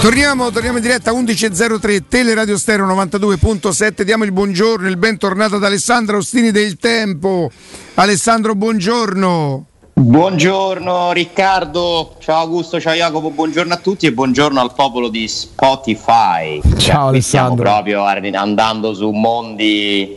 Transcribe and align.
Torniamo, 0.00 0.50
torniamo 0.50 0.78
in 0.78 0.82
diretta 0.82 1.12
11.03 1.12 2.04
Teleradio 2.08 2.56
Stereo 2.56 2.86
92.7 2.86 4.00
diamo 4.00 4.24
il 4.24 4.32
buongiorno, 4.32 4.88
il 4.88 4.96
bentornato 4.96 5.56
ad 5.56 5.64
Alessandro 5.64 6.16
Ostini 6.16 6.50
del 6.50 6.78
Tempo 6.78 7.50
Alessandro 7.96 8.54
buongiorno 8.54 9.66
Buongiorno 9.92 11.12
Riccardo, 11.12 12.16
ciao 12.18 12.40
Augusto, 12.40 12.80
ciao 12.80 12.94
Jacopo, 12.94 13.28
buongiorno 13.28 13.74
a 13.74 13.76
tutti 13.76 14.06
e 14.06 14.12
buongiorno 14.14 14.58
al 14.58 14.72
popolo 14.72 15.08
di 15.08 15.28
Spotify. 15.28 16.62
Ciao 16.78 17.08
Alessandro. 17.08 17.20
Stiamo 17.20 17.54
proprio 17.56 18.04
andando 18.38 18.94
su 18.94 19.10
mondi 19.10 20.16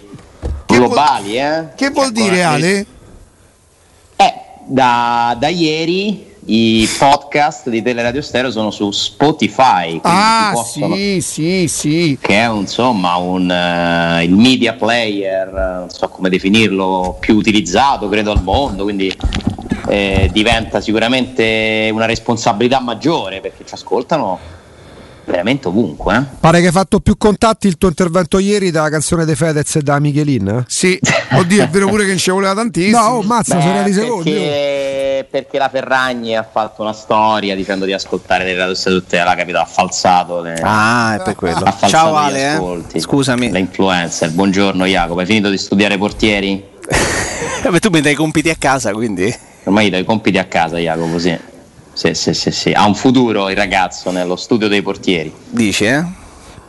che 0.65 0.77
globali. 0.77 1.33
Vuol, 1.33 1.43
eh? 1.43 1.69
Che 1.75 1.89
vuol 1.89 2.05
ecco, 2.05 2.13
dire 2.13 2.43
Ale? 2.43 2.85
Eh, 4.15 4.33
da, 4.67 5.35
da 5.37 5.47
ieri 5.49 6.31
i 6.45 6.89
podcast 6.97 7.69
di 7.69 7.81
Teleradio 7.81 8.21
Stereo 8.21 8.51
sono 8.51 8.71
su 8.71 8.91
Spotify. 8.91 9.99
Ah, 10.03 10.51
possono, 10.53 10.95
sì, 10.95 11.21
sì, 11.21 11.67
sì. 11.67 12.17
Che 12.19 12.33
è 12.33 12.49
insomma 12.49 13.15
un, 13.15 13.49
uh, 13.49 14.21
il 14.21 14.35
media 14.35 14.73
player, 14.73 15.51
non 15.51 15.89
so 15.89 16.07
come 16.09 16.29
definirlo, 16.29 17.17
più 17.19 17.35
utilizzato 17.35 18.09
credo 18.09 18.31
al 18.31 18.43
mondo, 18.43 18.83
quindi 18.83 19.15
eh, 19.87 20.29
diventa 20.33 20.81
sicuramente 20.81 21.89
una 21.93 22.05
responsabilità 22.05 22.79
maggiore 22.79 23.39
perché 23.39 23.65
ci 23.65 23.73
ascoltano 23.73 24.39
veramente 25.25 25.67
ovunque. 25.67 26.15
Eh? 26.15 26.23
Pare 26.39 26.59
che 26.59 26.67
hai 26.67 26.71
fatto 26.71 26.99
più 26.99 27.17
contatti 27.17 27.67
il 27.67 27.77
tuo 27.77 27.89
intervento 27.89 28.39
ieri 28.39 28.71
dalla 28.71 28.89
canzone 28.89 29.25
dei 29.25 29.35
Fedez 29.35 29.75
e 29.75 29.81
da 29.81 29.99
Michelin. 29.99 30.47
Eh? 30.47 30.63
Sì, 30.67 30.99
oddio, 31.33 31.63
è 31.63 31.69
vero 31.69 31.87
pure 31.87 32.03
che 32.03 32.09
non 32.09 32.17
ci 32.17 32.31
voleva 32.31 32.53
tantissimo. 32.53 32.99
No, 32.99 33.07
oh, 33.15 33.21
mazza, 33.21 33.59
sono 33.61 33.83
di 33.83 33.93
secondi. 33.93 34.31
Perché, 34.31 35.27
perché 35.29 35.57
la 35.57 35.69
Ferragni 35.69 36.35
ha 36.35 36.47
fatto 36.49 36.81
una 36.81 36.93
storia 36.93 37.55
dicendo 37.55 37.85
di 37.85 37.93
ascoltare 37.93 38.43
le 38.43 38.55
radio 38.55 38.75
tutte, 38.75 39.17
l'ha 39.17 39.35
capito, 39.35 39.57
ha 39.57 39.65
falsato. 39.65 40.41
Le, 40.41 40.59
ah, 40.61 41.15
è 41.15 41.23
per 41.23 41.35
quello. 41.35 41.73
Ciao 41.87 42.15
Ale, 42.15 42.55
eh? 42.93 42.99
scusami. 42.99 43.51
Le 43.51 43.59
influencer, 43.59 44.31
buongiorno 44.31 44.85
Jacopo, 44.85 45.19
hai 45.19 45.25
finito 45.25 45.49
di 45.49 45.57
studiare 45.57 45.97
portieri? 45.97 46.71
Beh, 47.69 47.79
tu 47.79 47.89
mi 47.89 48.01
dai 48.01 48.11
i 48.11 48.15
compiti 48.15 48.49
a 48.49 48.55
casa, 48.57 48.91
quindi. 48.91 49.33
Ormai 49.63 49.89
dai 49.89 50.01
i 50.01 50.05
compiti 50.05 50.37
a 50.37 50.45
casa, 50.45 50.77
Jacopo, 50.77 51.17
sì. 51.17 51.51
Sì, 51.93 52.15
sì, 52.15 52.33
sì, 52.33 52.49
sì. 52.49 52.71
Ha 52.71 52.85
un 52.85 52.95
futuro 52.95 53.49
il 53.49 53.55
ragazzo 53.55 54.09
nello 54.09 54.35
studio 54.35 54.67
dei 54.67 54.81
portieri. 54.81 55.31
Dici, 55.49 55.85
eh? 55.85 56.03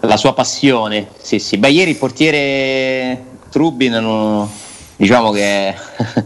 La 0.00 0.18
sua 0.18 0.34
passione, 0.34 1.08
sì, 1.20 1.38
sì. 1.38 1.56
Beh, 1.56 1.70
ieri 1.70 1.92
il 1.92 1.96
portiere 1.96 3.24
Trubin 3.48 3.92
non, 3.92 4.46
diciamo 4.96 5.30
che 5.30 5.74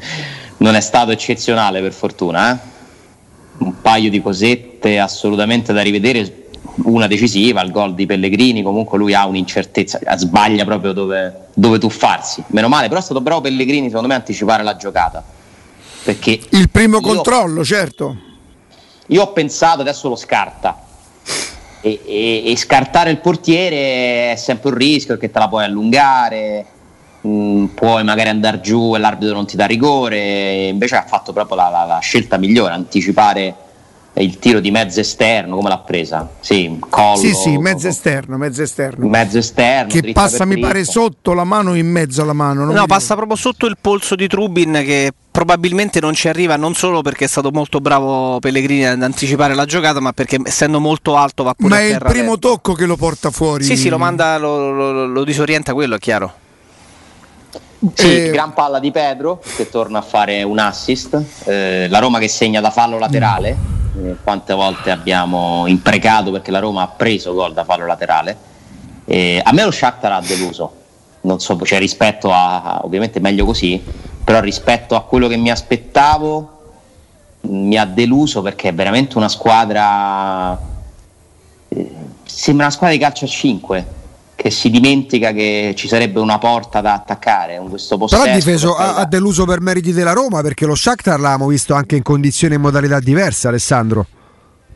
non 0.59 0.75
è 0.75 0.81
stato 0.81 1.13
eccezionale 1.13 1.81
per 1.81 1.93
fortuna, 1.93 2.53
eh? 2.53 2.77
Un 3.59 3.81
paio 3.81 4.11
di 4.11 4.21
cosette 4.21 4.99
assolutamente 4.99 5.73
da 5.73 5.83
rivedere, 5.83 6.49
una 6.85 7.07
decisiva, 7.07 7.61
il 7.63 7.71
gol 7.71 7.95
di 7.95 8.07
Pellegrini, 8.07 8.63
comunque 8.63 8.99
lui 8.99 9.15
ha 9.15 9.27
un'incertezza, 9.27 10.01
sbaglia 10.17 10.65
proprio 10.65 10.93
dove, 10.93 11.47
dove 11.55 11.79
tuffarsi. 11.79 12.43
Meno 12.49 12.69
male, 12.69 12.89
però 12.89 13.01
è 13.01 13.03
stato 13.03 13.21
bravo 13.21 13.43
Pellegrini 13.43 13.89
secondo 13.89 14.09
me 14.09 14.15
a 14.15 14.19
anticipare 14.19 14.65
la 14.65 14.77
giocata. 14.77 15.25
Perché 16.03 16.41
il 16.51 16.69
primo 16.71 17.01
controllo, 17.01 17.65
certo 17.65 18.27
io 19.09 19.23
ho 19.23 19.33
pensato, 19.33 19.81
adesso 19.81 20.09
lo 20.09 20.17
scarta. 20.17 20.77
E, 21.81 22.01
e, 22.05 22.43
e, 22.51 22.57
scartare 22.57 23.11
il 23.11 23.19
portiere 23.19 24.33
è 24.33 24.37
sempre 24.37 24.71
un 24.71 24.77
rischio 24.77 25.15
perché 25.15 25.31
te 25.31 25.39
la 25.39 25.49
puoi 25.49 25.65
allungare, 25.65 26.67
mh, 27.21 27.29
mm, 27.29 27.65
puoi 27.67 28.03
magari 28.03 28.31
andare 28.31 28.61
giù 28.61 28.95
e 28.97 28.99
l'arbitro 28.99 29.35
non 29.35 29.47
ti 29.47 29.57
dà 29.57 29.67
rigore. 29.67 30.67
Invece 30.67 30.97
ha 30.97 31.05
fatto 31.05 31.33
proprio 31.33 31.57
la, 31.57 31.69
la, 31.69 31.85
la 31.85 31.99
scelta 32.01 32.37
migliore, 32.37 32.75
anticipare 32.75 33.55
il 34.21 34.39
tiro 34.39 34.61
di 34.61 34.71
mezzo 34.71 35.01
esterno, 35.01 35.57
come 35.57 35.69
l'ha 35.69 35.79
presa? 35.79 36.29
Sì, 36.41 36.79
collo, 36.89 37.17
sì, 37.17 37.35
sì, 37.35 37.57
mezzo 37.59 37.89
esterno, 37.89 38.37
mezzo 38.37 38.63
esterno. 38.63 39.07
Mezzo 39.09 39.39
esterno. 39.39 39.91
Che 39.91 40.13
passa, 40.13 40.45
mi 40.45 40.59
pare, 40.59 40.85
sotto 40.85 41.35
la 41.35 41.45
mano 41.45 41.71
o 41.71 41.75
in 41.75 41.91
mezzo 41.91 42.23
alla 42.23 42.33
mano. 42.33 42.65
no, 42.65 42.87
passa 42.87 43.15
proprio 43.15 43.37
sotto 43.37 43.67
il 43.67 43.77
polso 43.81 44.15
di 44.15 44.27
Trubin 44.27 44.83
che 44.85 45.13
probabilmente 45.31 46.01
non 46.01 46.15
ci 46.15 46.27
arriva 46.27 46.57
non 46.57 46.75
solo 46.75 47.01
perché 47.01 47.27
è 47.27 47.29
stato 47.29 47.51
molto 47.53 47.81
bravo 47.81 48.41
Pellegrini 48.41 48.87
ad 48.87 49.03
anticipare 49.03 49.55
la 49.55 49.65
giocata, 49.65 50.01
ma 50.01 50.13
perché 50.13 50.39
essendo 50.45 50.81
molto 50.81 51.17
alto 51.17 51.45
va 51.45 51.55
pure 51.55 51.69
ma 51.69 51.77
a 51.77 51.79
terra. 51.79 51.99
Ma 51.99 52.05
è 52.05 52.09
il 52.09 52.13
primo 52.13 52.33
aperto. 52.33 52.49
tocco 52.49 52.73
che 52.73 52.87
lo 52.87 52.97
porta 52.97 53.31
fuori. 53.31 53.65
Sì, 53.65 53.77
sì, 53.77 53.89
lo 53.89 53.99
manda, 53.99 54.39
lo, 54.39 54.73
lo, 54.73 55.07
lo 55.07 55.25
disorienta 55.25 55.75
quello, 55.75 55.95
è 55.95 55.99
chiaro. 55.99 56.33
Sì, 57.95 58.27
eh, 58.27 58.31
gran 58.31 58.55
palla 58.55 58.81
di 58.81 58.91
Pedro 58.91 59.41
che 59.55 59.69
torna 59.69 59.99
a 59.99 60.03
fare 60.03 60.43
un 60.43 60.59
assist, 60.59 61.23
eh, 61.45 61.87
la 61.89 62.01
Roma 62.01 62.19
che 62.19 62.27
segna 62.27 62.61
da 62.61 62.71
fallo 62.71 62.99
laterale, 62.99 63.78
quante 64.23 64.55
volte 64.55 64.91
abbiamo 64.91 65.67
imprecato 65.67 66.31
perché 66.31 66.51
la 66.51 66.59
Roma 66.59 66.83
ha 66.83 66.89
preso 66.89 67.35
gol 67.35 67.53
da 67.53 67.65
fallo 67.65 67.87
laterale. 67.87 68.37
a 69.43 69.53
me 69.53 69.65
lo 69.65 69.71
Shakhtar 69.71 70.13
ha 70.13 70.21
deluso, 70.21 70.73
non 71.23 71.41
so, 71.41 71.59
cioè 71.65 71.79
rispetto 71.79 72.33
a, 72.33 72.81
ovviamente 72.83 73.21
meglio 73.21 73.45
così, 73.45 73.83
però 74.25 74.41
rispetto 74.41 74.95
a 74.95 75.03
quello 75.03 75.29
che 75.29 75.37
mi 75.37 75.51
aspettavo 75.51 76.57
mi 77.41 77.77
ha 77.77 77.85
deluso 77.85 78.43
perché 78.43 78.69
è 78.71 78.75
veramente 78.75 79.17
una 79.17 79.29
squadra, 79.29 80.59
eh, 81.69 81.95
sembra 82.25 82.67
una 82.67 82.75
squadra 82.75 82.97
di 82.97 83.03
calcio 83.03 83.25
a 83.25 83.29
5 83.29 83.87
che 84.39 84.51
si 84.53 84.71
dimentica 84.71 85.33
che 85.33 85.73
ci 85.77 85.89
sarebbe 85.89 86.21
una 86.21 86.39
porta 86.39 86.81
da 86.81 86.95
attaccare 86.95 87.57
in 87.57 87.69
questo 87.69 87.99
possesso. 87.99 88.23
Però 88.23 88.33
ha 88.33 88.37
difeso, 88.37 88.77
ha, 88.77 88.95
ha, 88.95 89.05
deluso 89.05 89.45
per 89.45 89.61
meriti 89.61 89.93
della 89.93 90.13
Roma 90.13 90.43
perché 90.43 90.65
lo 90.65 90.77
Shakhtar 90.77 91.19
l'abbiamo 91.19 91.49
visto 91.49 91.75
anche 91.75 91.97
in 91.97 92.05
condizioni 92.05 92.55
e 92.55 92.59
modalità 92.59 93.01
diverse, 93.01 93.49
Alessandro. 93.49 94.07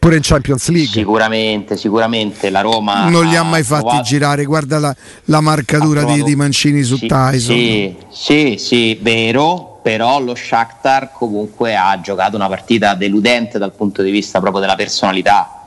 Pure 0.00 0.16
in 0.16 0.22
Champions 0.22 0.68
League. 0.68 0.90
Sicuramente, 0.90 1.76
sicuramente 1.76 2.50
la 2.50 2.60
Roma. 2.60 3.08
Non 3.08 3.24
li 3.26 3.36
ha 3.36 3.44
mai 3.44 3.62
fatti 3.62 3.82
provato, 3.82 4.02
girare, 4.02 4.44
guarda 4.46 4.80
la, 4.80 4.96
la 5.26 5.40
marcatura 5.40 6.00
provato, 6.00 6.24
di, 6.24 6.24
di, 6.24 6.34
Mancini 6.34 6.82
su 6.82 6.96
sì, 6.96 7.06
Tyson. 7.06 7.56
Sì, 7.56 7.96
sì, 8.10 8.56
sì, 8.58 8.98
vero, 9.00 9.78
però 9.80 10.18
lo 10.18 10.34
Shakhtar 10.34 11.12
comunque 11.12 11.76
ha 11.76 12.00
giocato 12.00 12.34
una 12.34 12.48
partita 12.48 12.96
deludente 12.96 13.58
dal 13.58 13.72
punto 13.72 14.02
di 14.02 14.10
vista 14.10 14.40
proprio 14.40 14.60
della 14.60 14.74
personalità 14.74 15.61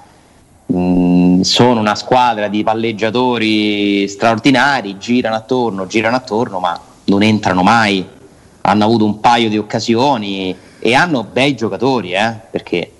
Mm, 0.73 1.41
sono 1.41 1.79
una 1.79 1.95
squadra 1.95 2.47
di 2.47 2.63
palleggiatori 2.63 4.07
straordinari, 4.07 4.97
girano 4.97 5.35
attorno, 5.35 5.85
girano 5.85 6.15
attorno, 6.15 6.59
ma 6.59 6.79
non 7.05 7.21
entrano 7.21 7.61
mai. 7.61 8.05
Hanno 8.61 8.83
avuto 8.83 9.05
un 9.05 9.19
paio 9.19 9.47
di 9.49 9.57
occasioni 9.57 10.55
e 10.79 10.93
hanno 10.95 11.23
bei 11.23 11.55
giocatori, 11.55 12.13
eh, 12.13 12.33
perché 12.49 12.91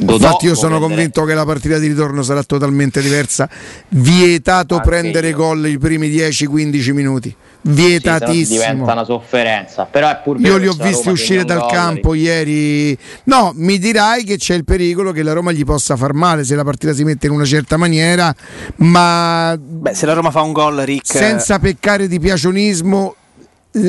Dodò 0.00 0.26
Infatti 0.26 0.46
io 0.46 0.54
sono 0.54 0.76
prendere... 0.76 0.94
convinto 0.94 1.24
che 1.24 1.34
la 1.34 1.44
partita 1.44 1.78
di 1.78 1.88
ritorno 1.88 2.22
sarà 2.22 2.44
totalmente 2.44 3.00
diversa. 3.00 3.48
Vietato 3.88 4.76
Anche 4.76 4.88
prendere 4.88 5.30
io. 5.30 5.36
gol 5.36 5.66
i 5.66 5.78
primi 5.78 6.08
10-15 6.08 6.92
minuti 6.92 7.34
vietatissimo. 7.62 8.44
Sì, 8.44 8.68
diventa 8.68 8.92
una 8.92 9.04
sofferenza. 9.04 9.84
Però 9.84 10.08
è 10.08 10.20
pur 10.22 10.40
Io 10.40 10.56
li 10.56 10.68
ho 10.68 10.72
visti 10.72 11.08
uscire 11.08 11.44
dal 11.44 11.66
campo 11.70 12.14
ieri. 12.14 12.96
No, 13.24 13.52
mi 13.54 13.78
dirai 13.78 14.24
che 14.24 14.36
c'è 14.36 14.54
il 14.54 14.64
pericolo 14.64 15.12
che 15.12 15.22
la 15.22 15.32
Roma 15.32 15.52
gli 15.52 15.64
possa 15.64 15.96
far 15.96 16.12
male 16.12 16.44
se 16.44 16.54
la 16.54 16.64
partita 16.64 16.92
si 16.92 17.04
mette 17.04 17.26
in 17.26 17.32
una 17.32 17.44
certa 17.44 17.76
maniera, 17.76 18.34
ma 18.76 19.56
Beh, 19.58 19.94
se 19.94 20.06
la 20.06 20.12
Roma 20.12 20.30
fa 20.30 20.42
un 20.42 20.52
gol, 20.52 20.76
Rick 20.78 21.06
senza 21.06 21.58
peccare 21.58 22.08
di 22.08 22.18
piacionismo 22.18 23.14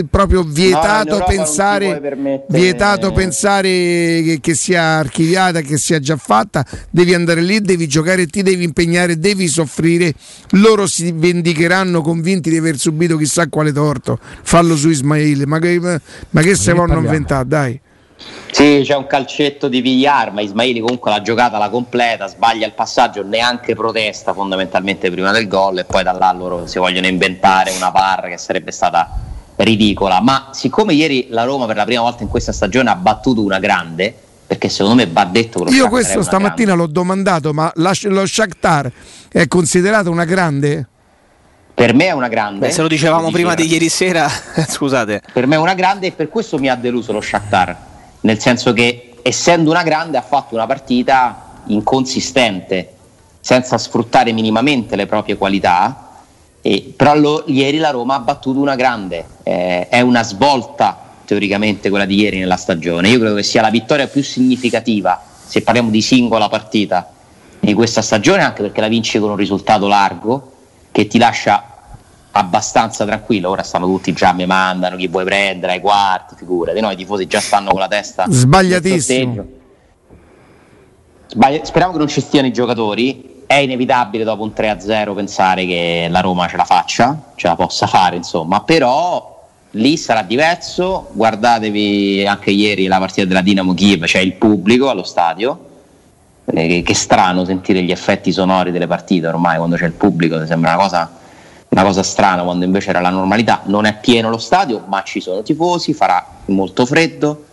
proprio 0.10 0.44
vietato 0.44 1.18
no, 1.20 1.26
pensare 1.26 2.46
vietato 2.50 3.12
pensare 3.12 3.70
che, 3.70 4.40
che, 4.42 4.54
sia 4.54 4.82
archiviata 4.98 5.62
che 5.62 5.78
sia 5.78 6.00
già 6.00 6.18
fatta. 6.18 6.66
Devi 6.90 7.14
andare 7.14 7.42
lì 7.42 7.62
devi 7.62 7.88
giocare 7.88 8.28
ti 8.28 8.42
devi 8.42 8.64
impegnare 8.64 9.18
devi 9.18 9.48
soffrire. 9.48 10.14
Loro 10.52 10.86
si 10.88 11.12
vendicheranno 11.12 12.02
convinti 12.02 12.50
di 12.50 12.58
aver 12.58 12.78
subito 12.78 13.18
chissà 13.18 13.48
quale 13.48 13.72
torto. 13.72 14.20
Fallo 14.44 14.76
su 14.76 14.90
Ismail. 14.90 15.48
Ma 15.48 15.60
che, 15.60 15.80
ma 15.80 16.42
che 16.42 16.56
se 16.56 16.74
vanno 16.74 17.00
inventare? 17.00 17.48
Dai. 17.48 17.82
Sì, 18.52 18.82
c'è 18.84 18.96
un 18.96 19.08
calcetto 19.08 19.70
di 19.70 19.80
Villar, 19.80 20.34
ma 20.34 20.42
Ismaili 20.42 20.82
comunque 20.82 21.10
la 21.10 21.22
giocata 21.22 21.58
la 21.58 21.70
completa, 21.70 22.28
sbaglia 22.28 22.66
il 22.66 22.74
passaggio, 22.74 23.24
neanche 23.24 23.76
protesta 23.76 24.34
fondamentalmente 24.34 25.10
prima 25.10 25.32
del 25.32 25.48
gol 25.48 25.80
e 25.80 25.86
poi 25.86 26.04
da 26.04 26.12
là 26.12 26.34
loro 26.34 26.68
si 26.68 26.80
vogliono 26.80 27.08
inventare 27.08 27.72
una 27.72 27.92
par 27.92 28.28
che 28.28 28.38
sarebbe 28.38 28.72
stata 28.72 29.29
ridicola, 29.64 30.22
ma 30.22 30.50
siccome 30.52 30.94
ieri 30.94 31.28
la 31.30 31.44
Roma 31.44 31.66
per 31.66 31.76
la 31.76 31.86
prima 31.86 32.02
volta 32.02 32.24
in 32.24 32.30
questa 32.30 32.52
stagione 32.52 32.90
ha 32.90 32.96
battuto 32.96 33.42
una 33.42 33.60
grande, 33.60 34.14
perché 34.48 34.70
secondo 34.70 34.96
me 34.96 35.08
va 35.08 35.26
detto 35.26 35.64
che 35.64 35.74
Io 35.74 35.90
questo 35.90 36.22
stamattina 36.22 36.74
grande. 36.74 36.84
l'ho 36.84 36.88
domandato, 36.92 37.54
ma 37.54 37.72
la, 37.76 37.94
lo 38.04 38.26
Shakhtar 38.26 38.92
è 39.30 39.48
considerato 39.48 40.10
una 40.10 40.26
grande? 40.26 40.88
Per 41.74 41.94
me 41.94 42.08
è 42.08 42.12
una 42.12 42.28
grande. 42.28 42.68
Beh, 42.68 42.74
se 42.74 42.82
lo 42.82 42.88
dicevamo 42.88 43.32
prima 43.32 43.54
di 43.54 43.66
ieri 43.66 43.90
sera, 43.90 44.28
scusate. 44.68 45.22
Per 45.32 45.48
me 45.48 45.56
è 45.56 45.60
una 45.60 45.76
grande 45.76 46.08
e 46.08 46.12
per 46.12 46.30
questo 46.30 46.58
mi 46.58 46.70
ha 46.70 46.76
deluso 46.76 47.12
lo 47.12 47.22
Shakhtar, 47.22 47.78
nel 48.22 48.40
senso 48.40 48.74
che 48.74 49.16
essendo 49.22 49.70
una 49.70 49.84
grande 49.84 50.18
ha 50.18 50.22
fatto 50.22 50.56
una 50.56 50.66
partita 50.66 51.62
inconsistente, 51.66 52.94
senza 53.40 53.78
sfruttare 53.78 54.32
minimamente 54.32 54.96
le 54.96 55.06
proprie 55.06 55.38
qualità 55.38 56.09
e, 56.62 56.94
però 56.96 57.16
lo, 57.16 57.44
ieri 57.48 57.78
la 57.78 57.90
Roma 57.90 58.16
ha 58.16 58.20
battuto 58.20 58.60
una 58.60 58.76
grande, 58.76 59.26
eh, 59.44 59.88
è 59.88 60.02
una 60.02 60.24
svolta 60.24 61.08
teoricamente 61.26 61.90
quella 61.90 62.06
di 62.06 62.16
ieri 62.16 62.40
nella 62.40 62.58
stagione. 62.58 63.10
Io 63.10 63.20
credo 63.20 63.36
che 63.36 63.44
sia 63.44 63.62
la 63.62 63.70
vittoria 63.70 64.08
più 64.08 64.24
significativa, 64.24 65.22
se 65.46 65.62
parliamo 65.62 65.90
di 65.90 66.02
singola 66.02 66.50
partita, 66.50 67.12
di 67.60 67.74
questa 67.74 68.02
stagione, 68.02 68.42
anche 68.44 68.62
perché 68.62 68.82
la 68.82 68.88
vinci 68.88 69.20
con 69.20 69.30
un 69.30 69.36
risultato 69.36 69.88
largo 69.88 70.52
che 70.92 71.08
ti 71.08 71.18
lascia 71.18 71.64
abbastanza 72.32 73.06
tranquillo. 73.06 73.50
Ora 73.50 73.64
stanno 73.64 73.86
tutti 73.86 74.14
già, 74.14 74.34
mi 74.34 74.46
mandano 74.46 74.96
chi 74.96 75.08
vuoi 75.08 75.24
prendere 75.24 75.74
ai 75.74 75.82
quarti, 75.82 76.36
figurati, 76.36 76.80
no? 76.80 76.90
I 76.92 76.96
tifosi 76.96 77.28
già 77.28 77.40
stanno 77.40 77.72
con 77.72 77.80
la 77.80 77.88
testa 77.88 78.26
sbagliatissimo. 78.28 79.46
Sbagli- 81.28 81.62
speriamo 81.64 81.94
che 81.94 82.00
non 82.00 82.08
ci 82.08 82.22
stiano 82.22 82.48
i 82.48 82.52
giocatori. 82.52 83.38
È 83.50 83.56
inevitabile 83.56 84.24
dopo 84.24 84.44
un 84.44 84.54
3-0 84.56 85.16
pensare 85.16 85.66
che 85.66 86.06
la 86.08 86.20
Roma 86.20 86.48
ce 86.48 86.56
la 86.56 86.66
faccia, 86.66 87.20
ce 87.34 87.48
la 87.48 87.56
possa 87.56 87.88
fare, 87.88 88.16
insomma, 88.16 88.62
però 88.62 89.44
lì 89.72 89.98
sarà 89.98 90.22
diverso. 90.22 91.10
Guardatevi 91.14 92.28
anche 92.28 92.52
ieri 92.52 92.86
la 92.86 93.00
partita 93.00 93.26
della 93.26 93.42
Dinamo 93.42 93.74
Kiev, 93.74 94.02
c'è 94.02 94.06
cioè 94.06 94.22
il 94.22 94.34
pubblico 94.34 94.92
allo 94.92 95.02
stadio. 95.02 95.66
Eh, 96.46 96.84
che 96.84 96.94
strano 96.94 97.44
sentire 97.44 97.82
gli 97.82 97.90
effetti 97.90 98.32
sonori 98.32 98.70
delle 98.70 98.86
partite 98.86 99.26
ormai 99.26 99.58
quando 99.58 99.78
c'è 99.78 99.86
il 99.86 99.94
pubblico, 99.94 100.46
sembra 100.46 100.76
una 100.76 100.84
cosa 100.84 101.12
una 101.70 101.84
cosa 101.84 102.04
strana 102.04 102.44
quando 102.44 102.66
invece 102.66 102.92
era 102.92 103.02
la 103.02 103.10
normalità. 103.10 103.62
Non 103.66 103.86
è 103.86 103.98
pieno 104.00 104.30
lo 104.30 104.38
stadio, 104.38 104.84
ma 104.86 105.02
ci 105.02 105.22
sono 105.22 105.42
tifosi, 105.42 105.96
farà 105.96 106.24
molto 106.46 106.86
freddo, 106.86 107.46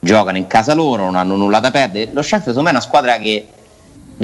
giocano 0.00 0.38
in 0.38 0.46
casa 0.46 0.72
loro, 0.72 1.04
non 1.04 1.16
hanno 1.16 1.36
nulla 1.36 1.60
da 1.60 1.70
perdere. 1.70 2.10
Lo 2.14 2.22
Shakhtar 2.22 2.54
secondo 2.54 2.62
me 2.62 2.68
è 2.68 2.72
una 2.72 2.80
squadra 2.80 3.18
che 3.18 3.46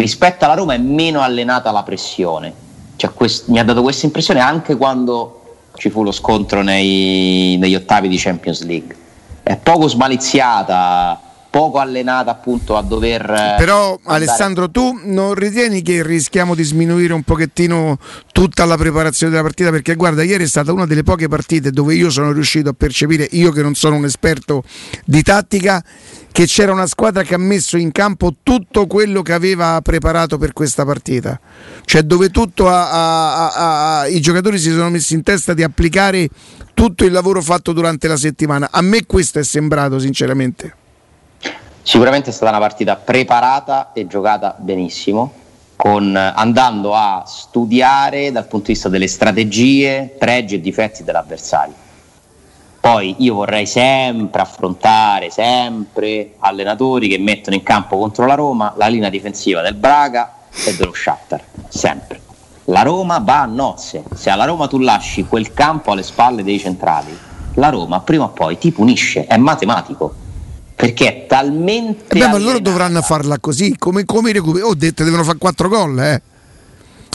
rispetto 0.00 0.44
alla 0.44 0.54
Roma 0.54 0.74
è 0.74 0.78
meno 0.78 1.20
allenata 1.20 1.68
alla 1.68 1.82
pressione. 1.82 2.52
Cioè, 2.96 3.12
quest- 3.12 3.48
mi 3.48 3.58
ha 3.58 3.64
dato 3.64 3.82
questa 3.82 4.06
impressione 4.06 4.40
anche 4.40 4.76
quando 4.76 5.34
ci 5.76 5.90
fu 5.90 6.02
lo 6.02 6.12
scontro 6.12 6.62
nei, 6.62 7.56
negli 7.58 7.74
ottavi 7.74 8.08
di 8.08 8.16
Champions 8.16 8.64
League. 8.64 8.96
È 9.42 9.56
poco 9.56 9.88
smaliziata, 9.88 11.20
poco 11.50 11.78
allenata 11.78 12.30
appunto 12.30 12.76
a 12.76 12.82
dover... 12.82 13.22
Eh, 13.22 13.54
Però 13.58 13.98
andare... 14.02 14.24
Alessandro 14.24 14.70
tu 14.70 14.98
non 15.04 15.34
ritieni 15.34 15.82
che 15.82 16.02
rischiamo 16.02 16.54
di 16.54 16.62
sminuire 16.62 17.12
un 17.12 17.22
pochettino 17.22 17.98
tutta 18.32 18.64
la 18.64 18.76
preparazione 18.76 19.32
della 19.32 19.44
partita? 19.44 19.70
Perché 19.70 19.94
guarda, 19.94 20.22
ieri 20.22 20.44
è 20.44 20.48
stata 20.48 20.72
una 20.72 20.86
delle 20.86 21.02
poche 21.02 21.28
partite 21.28 21.70
dove 21.70 21.94
io 21.94 22.10
sono 22.10 22.32
riuscito 22.32 22.70
a 22.70 22.74
percepire, 22.76 23.28
io 23.32 23.50
che 23.50 23.62
non 23.62 23.74
sono 23.74 23.96
un 23.96 24.04
esperto 24.04 24.62
di 25.04 25.22
tattica, 25.22 25.82
che 26.30 26.44
c'era 26.46 26.72
una 26.72 26.86
squadra 26.86 27.22
che 27.22 27.34
ha 27.34 27.38
messo 27.38 27.76
in 27.76 27.90
campo 27.90 28.34
tutto 28.42 28.86
quello 28.86 29.22
che 29.22 29.32
aveva 29.32 29.80
preparato 29.82 30.38
per 30.38 30.52
questa 30.52 30.84
partita. 30.84 31.40
Cioè 31.84 32.02
dove 32.02 32.30
tutto 32.30 32.68
a, 32.68 33.50
a, 33.50 34.00
a, 34.00 34.06
i 34.06 34.20
giocatori 34.20 34.58
si 34.58 34.70
sono 34.70 34.90
messi 34.90 35.14
in 35.14 35.22
testa 35.22 35.54
di 35.54 35.62
applicare 35.62 36.28
tutto 36.74 37.04
il 37.04 37.10
lavoro 37.10 37.42
fatto 37.42 37.72
durante 37.72 38.06
la 38.06 38.16
settimana. 38.16 38.68
A 38.70 38.82
me 38.82 39.04
questo 39.04 39.40
è 39.40 39.42
sembrato 39.42 39.98
sinceramente. 39.98 40.77
Sicuramente 41.88 42.28
è 42.28 42.32
stata 42.34 42.50
una 42.50 42.60
partita 42.60 42.96
preparata 42.96 43.92
e 43.94 44.06
giocata 44.06 44.54
benissimo, 44.58 45.32
con, 45.74 46.14
andando 46.14 46.94
a 46.94 47.24
studiare 47.26 48.30
dal 48.30 48.46
punto 48.46 48.66
di 48.66 48.72
vista 48.74 48.90
delle 48.90 49.08
strategie, 49.08 50.14
pregi 50.18 50.56
e 50.56 50.60
difetti 50.60 51.02
dell'avversario. 51.02 51.72
Poi 52.78 53.14
io 53.20 53.36
vorrei 53.36 53.64
sempre 53.64 54.42
affrontare, 54.42 55.30
sempre 55.30 56.34
allenatori 56.40 57.08
che 57.08 57.16
mettono 57.16 57.56
in 57.56 57.62
campo 57.62 57.96
contro 57.96 58.26
la 58.26 58.34
Roma 58.34 58.74
la 58.76 58.88
linea 58.88 59.08
difensiva 59.08 59.62
del 59.62 59.72
Braga 59.72 60.40
e 60.66 60.76
dello 60.76 60.92
Shakhtar, 60.92 61.42
sempre. 61.68 62.20
La 62.64 62.82
Roma 62.82 63.16
va 63.16 63.40
a 63.40 63.46
nozze, 63.46 64.04
se 64.14 64.28
alla 64.28 64.44
Roma 64.44 64.66
tu 64.66 64.78
lasci 64.78 65.24
quel 65.24 65.54
campo 65.54 65.92
alle 65.92 66.02
spalle 66.02 66.42
dei 66.42 66.58
centrali, 66.58 67.18
la 67.54 67.70
Roma 67.70 68.00
prima 68.00 68.24
o 68.24 68.28
poi 68.28 68.58
ti 68.58 68.72
punisce, 68.72 69.24
è 69.24 69.38
matematico 69.38 70.26
perché 70.78 71.08
è 71.08 71.26
talmente. 71.26 72.14
Eh 72.14 72.20
beh, 72.20 72.28
ma 72.28 72.38
loro 72.38 72.60
dovranno 72.60 73.02
farla 73.02 73.40
così. 73.40 73.74
Come, 73.76 74.04
come 74.04 74.30
recuperi? 74.30 74.62
Ho 74.62 74.76
detto 74.76 75.02
devono 75.02 75.24
fare 75.24 75.36
4 75.36 75.68
gol, 75.68 76.00
eh. 76.00 76.22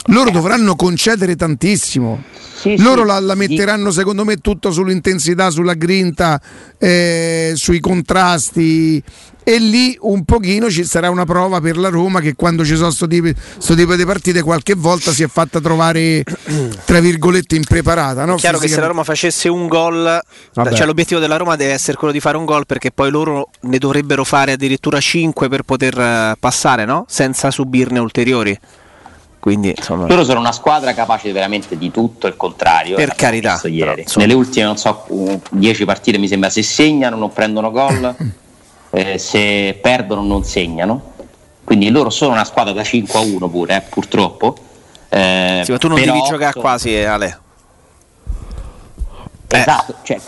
Loro 0.08 0.30
dovranno 0.30 0.76
concedere 0.76 1.36
tantissimo. 1.36 2.22
Sì, 2.54 2.78
loro 2.78 3.02
sì, 3.02 3.06
la, 3.08 3.20
la, 3.20 3.34
metteranno, 3.34 3.90
sì. 3.90 3.98
secondo 3.98 4.24
me, 4.24 4.36
tutto 4.36 4.70
sull'intensità, 4.70 5.50
sulla 5.50 5.74
grinta, 5.74 6.40
eh, 6.78 7.52
sui 7.54 7.80
contrasti 7.80 9.02
e 9.46 9.58
lì 9.58 9.96
un 10.00 10.24
pochino 10.24 10.70
ci 10.70 10.84
sarà 10.84 11.10
una 11.10 11.26
prova 11.26 11.60
per 11.60 11.76
la 11.76 11.90
Roma 11.90 12.20
che 12.20 12.34
quando 12.34 12.64
ci 12.64 12.74
sono 12.74 12.86
questo 12.86 13.06
tipo, 13.06 13.28
tipo, 13.74 13.94
di 13.94 14.04
partite 14.06 14.40
qualche 14.40 14.74
volta 14.74 15.12
si 15.12 15.22
è 15.22 15.28
fatta 15.28 15.60
trovare 15.60 16.24
tra 16.84 16.98
virgolette 17.00 17.54
impreparata 17.54 18.24
no? 18.24 18.36
è 18.36 18.38
chiaro 18.38 18.58
che 18.58 18.68
se 18.68 18.80
la 18.80 18.86
Roma 18.86 19.04
facesse 19.04 19.50
un 19.50 19.68
gol 19.68 20.18
cioè 20.54 20.86
l'obiettivo 20.86 21.20
della 21.20 21.36
Roma 21.36 21.56
deve 21.56 21.72
essere 21.72 21.98
quello 21.98 22.12
di 22.12 22.20
fare 22.20 22.38
un 22.38 22.46
gol 22.46 22.64
perché 22.64 22.90
poi 22.90 23.10
loro 23.10 23.50
ne 23.60 23.76
dovrebbero 23.76 24.24
fare 24.24 24.52
addirittura 24.52 24.98
5 24.98 25.48
per 25.48 25.62
poter 25.62 25.98
eh, 25.98 26.36
passare 26.40 26.86
no? 26.86 27.04
senza 27.06 27.50
subirne 27.50 27.98
ulteriori 27.98 28.58
quindi, 29.44 29.74
insomma... 29.76 30.06
Loro 30.06 30.24
sono 30.24 30.40
una 30.40 30.52
squadra 30.52 30.94
capace 30.94 31.30
veramente 31.30 31.76
di 31.76 31.90
tutto 31.90 32.26
il 32.26 32.34
contrario. 32.34 32.96
Per 32.96 33.14
carità. 33.14 33.60
Però, 33.60 33.94
Nelle 34.14 34.32
ultime, 34.32 34.64
non 34.64 34.78
so, 34.78 35.04
10 35.50 35.84
partite 35.84 36.16
mi 36.16 36.28
sembra, 36.28 36.48
se 36.48 36.62
segnano 36.62 37.16
non 37.16 37.30
prendono 37.30 37.70
gol 37.70 38.14
eh, 38.88 39.18
se 39.18 39.78
perdono 39.82 40.22
non 40.22 40.44
segnano, 40.44 41.12
quindi 41.62 41.90
loro 41.90 42.08
sono 42.08 42.32
una 42.32 42.46
squadra 42.46 42.72
da 42.72 42.82
5 42.82 43.18
a 43.18 43.22
1 43.22 43.48
pure, 43.50 43.76
eh, 43.76 43.80
purtroppo. 43.82 44.56
Eh, 45.10 45.60
sì, 45.62 45.72
ma 45.72 45.76
tu 45.76 45.88
non 45.88 46.00
devi 46.00 46.22
giocare 46.26 46.58
quasi, 46.58 46.96
eh, 46.96 47.04
Ale. 47.04 47.38
Esatto, 49.46 49.96
cioè, 50.04 50.18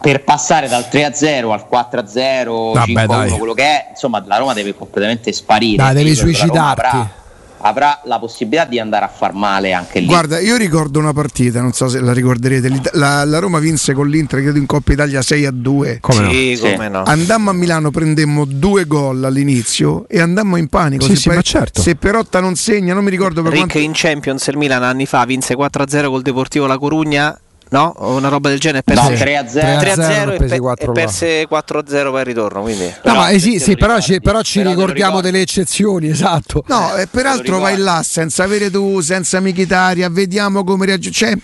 per 0.00 0.22
passare 0.22 0.68
dal 0.68 0.88
3 0.88 1.04
a 1.06 1.12
0 1.12 1.52
al 1.52 1.66
4 1.66 2.00
a 2.00 2.06
0, 2.06 2.70
Vabbè, 2.70 2.86
5 2.86 3.02
a 3.02 3.18
1, 3.24 3.36
quello 3.36 3.52
che 3.52 3.64
è, 3.64 3.86
insomma, 3.90 4.22
la 4.24 4.36
Roma 4.36 4.52
deve 4.54 4.76
completamente 4.76 5.32
sparire. 5.32 5.82
Dai, 5.82 5.94
devi 5.94 6.14
suicidarti 6.14 7.20
avrà 7.62 8.00
la 8.04 8.18
possibilità 8.18 8.64
di 8.64 8.78
andare 8.78 9.04
a 9.04 9.08
far 9.08 9.32
male 9.32 9.72
anche 9.72 10.00
lì. 10.00 10.06
Guarda, 10.06 10.38
io 10.38 10.56
ricordo 10.56 10.98
una 10.98 11.12
partita, 11.12 11.60
non 11.60 11.72
so 11.72 11.88
se 11.88 12.00
la 12.00 12.12
ricorderete, 12.12 12.70
la, 12.92 13.24
la 13.24 13.38
Roma 13.38 13.58
vinse 13.58 13.92
con 13.92 14.08
l'Inter, 14.08 14.40
credo 14.40 14.58
in 14.58 14.66
Coppa 14.66 14.92
Italia 14.92 15.22
6 15.22 15.46
a 15.46 15.50
2. 15.50 15.98
Come 16.00 16.30
sì, 16.30 16.60
no? 16.60 16.70
Come 16.70 16.88
no. 16.88 17.02
Andammo 17.04 17.50
a 17.50 17.52
Milano, 17.52 17.90
prendemmo 17.90 18.44
due 18.44 18.86
gol 18.86 19.24
all'inizio 19.24 20.06
e 20.08 20.20
andammo 20.20 20.56
in 20.56 20.68
panico. 20.68 21.04
Sì, 21.04 21.14
se, 21.14 21.20
sì, 21.20 21.28
per, 21.28 21.42
certo. 21.42 21.80
se 21.80 21.94
Perotta 21.96 22.40
non 22.40 22.54
segna, 22.56 22.94
non 22.94 23.04
mi 23.04 23.10
ricordo 23.10 23.42
per 23.42 23.52
Rick 23.52 23.72
quanto... 23.72 23.86
in 23.86 23.92
Champions 23.94 24.46
il 24.48 24.56
Milan 24.56 24.82
anni 24.82 25.06
fa 25.06 25.24
vinse 25.24 25.54
4 25.54 25.82
a 25.82 25.88
0 25.88 26.10
col 26.10 26.22
Deportivo 26.22 26.66
La 26.66 26.78
Corugna 26.78 27.38
no? 27.72 27.92
O 27.98 28.14
una 28.14 28.28
roba 28.28 28.48
del 28.48 28.60
genere. 28.60 28.82
Perse, 28.82 29.10
no, 29.10 29.16
3 29.16 29.36
a 29.36 29.48
0, 29.48 29.78
3 29.80 29.90
a 29.90 29.94
0 29.94 30.32
e, 30.32 30.36
pe- 30.36 30.54
e 30.78 30.92
perse 30.92 31.46
4 31.48 31.78
a 31.78 31.84
0 31.86 32.10
poi 32.10 32.20
al 32.20 32.26
ritorno. 32.26 32.62
Quindi, 32.62 32.92
no, 33.04 33.14
ma 33.14 33.28
sì, 33.38 33.58
sì, 33.58 33.76
però, 33.76 33.98
ci, 34.00 34.20
però 34.20 34.42
ci 34.42 34.60
però 34.60 34.70
ricordiamo 34.70 35.20
delle 35.20 35.40
eccezioni, 35.40 36.08
esatto. 36.10 36.64
No, 36.68 36.94
e 36.96 37.06
peraltro 37.06 37.58
vai 37.58 37.76
là 37.78 38.02
senza 38.04 38.44
avere 38.44 38.70
tu, 38.70 39.00
senza 39.00 39.40
Michitaria, 39.40 40.08
vediamo 40.08 40.64
come 40.64 40.86
reagisce. 40.86 41.10
Cioè, 41.12 41.36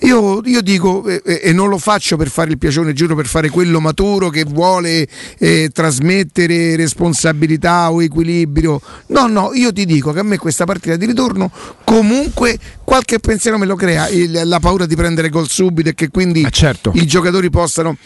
io, 0.00 0.40
io, 0.44 0.60
dico, 0.62 1.06
eh, 1.06 1.40
e 1.42 1.52
non 1.52 1.68
lo 1.68 1.78
faccio 1.78 2.16
per 2.16 2.28
fare 2.28 2.50
il 2.50 2.58
piacere, 2.58 2.92
giuro 2.92 3.14
per 3.14 3.26
fare 3.26 3.50
quello 3.50 3.80
maturo 3.80 4.30
che 4.30 4.44
vuole 4.44 5.06
eh, 5.38 5.70
trasmettere 5.72 6.76
responsabilità 6.76 7.92
o 7.92 8.02
equilibrio. 8.02 8.80
No, 9.08 9.26
no, 9.26 9.50
io 9.52 9.72
ti 9.72 9.84
dico 9.84 10.12
che 10.12 10.20
a 10.20 10.22
me 10.22 10.38
questa 10.38 10.64
partita 10.64 10.96
di 10.96 11.06
ritorno 11.06 11.50
comunque 11.84 12.58
qualche 12.84 13.18
pensiero 13.18 13.58
me 13.58 13.66
lo 13.66 13.74
crea, 13.74 14.08
il, 14.08 14.42
la 14.44 14.60
paura 14.60 14.86
di 14.86 14.94
prendere 14.94 15.28
gol 15.28 15.48
su 15.48 15.65
subito 15.66 15.88
e 15.88 15.94
che 15.94 16.08
quindi 16.08 16.42
eh 16.42 16.50
certo. 16.50 16.92
i 16.94 17.06
giocatori 17.06 17.50
possano 17.50 17.96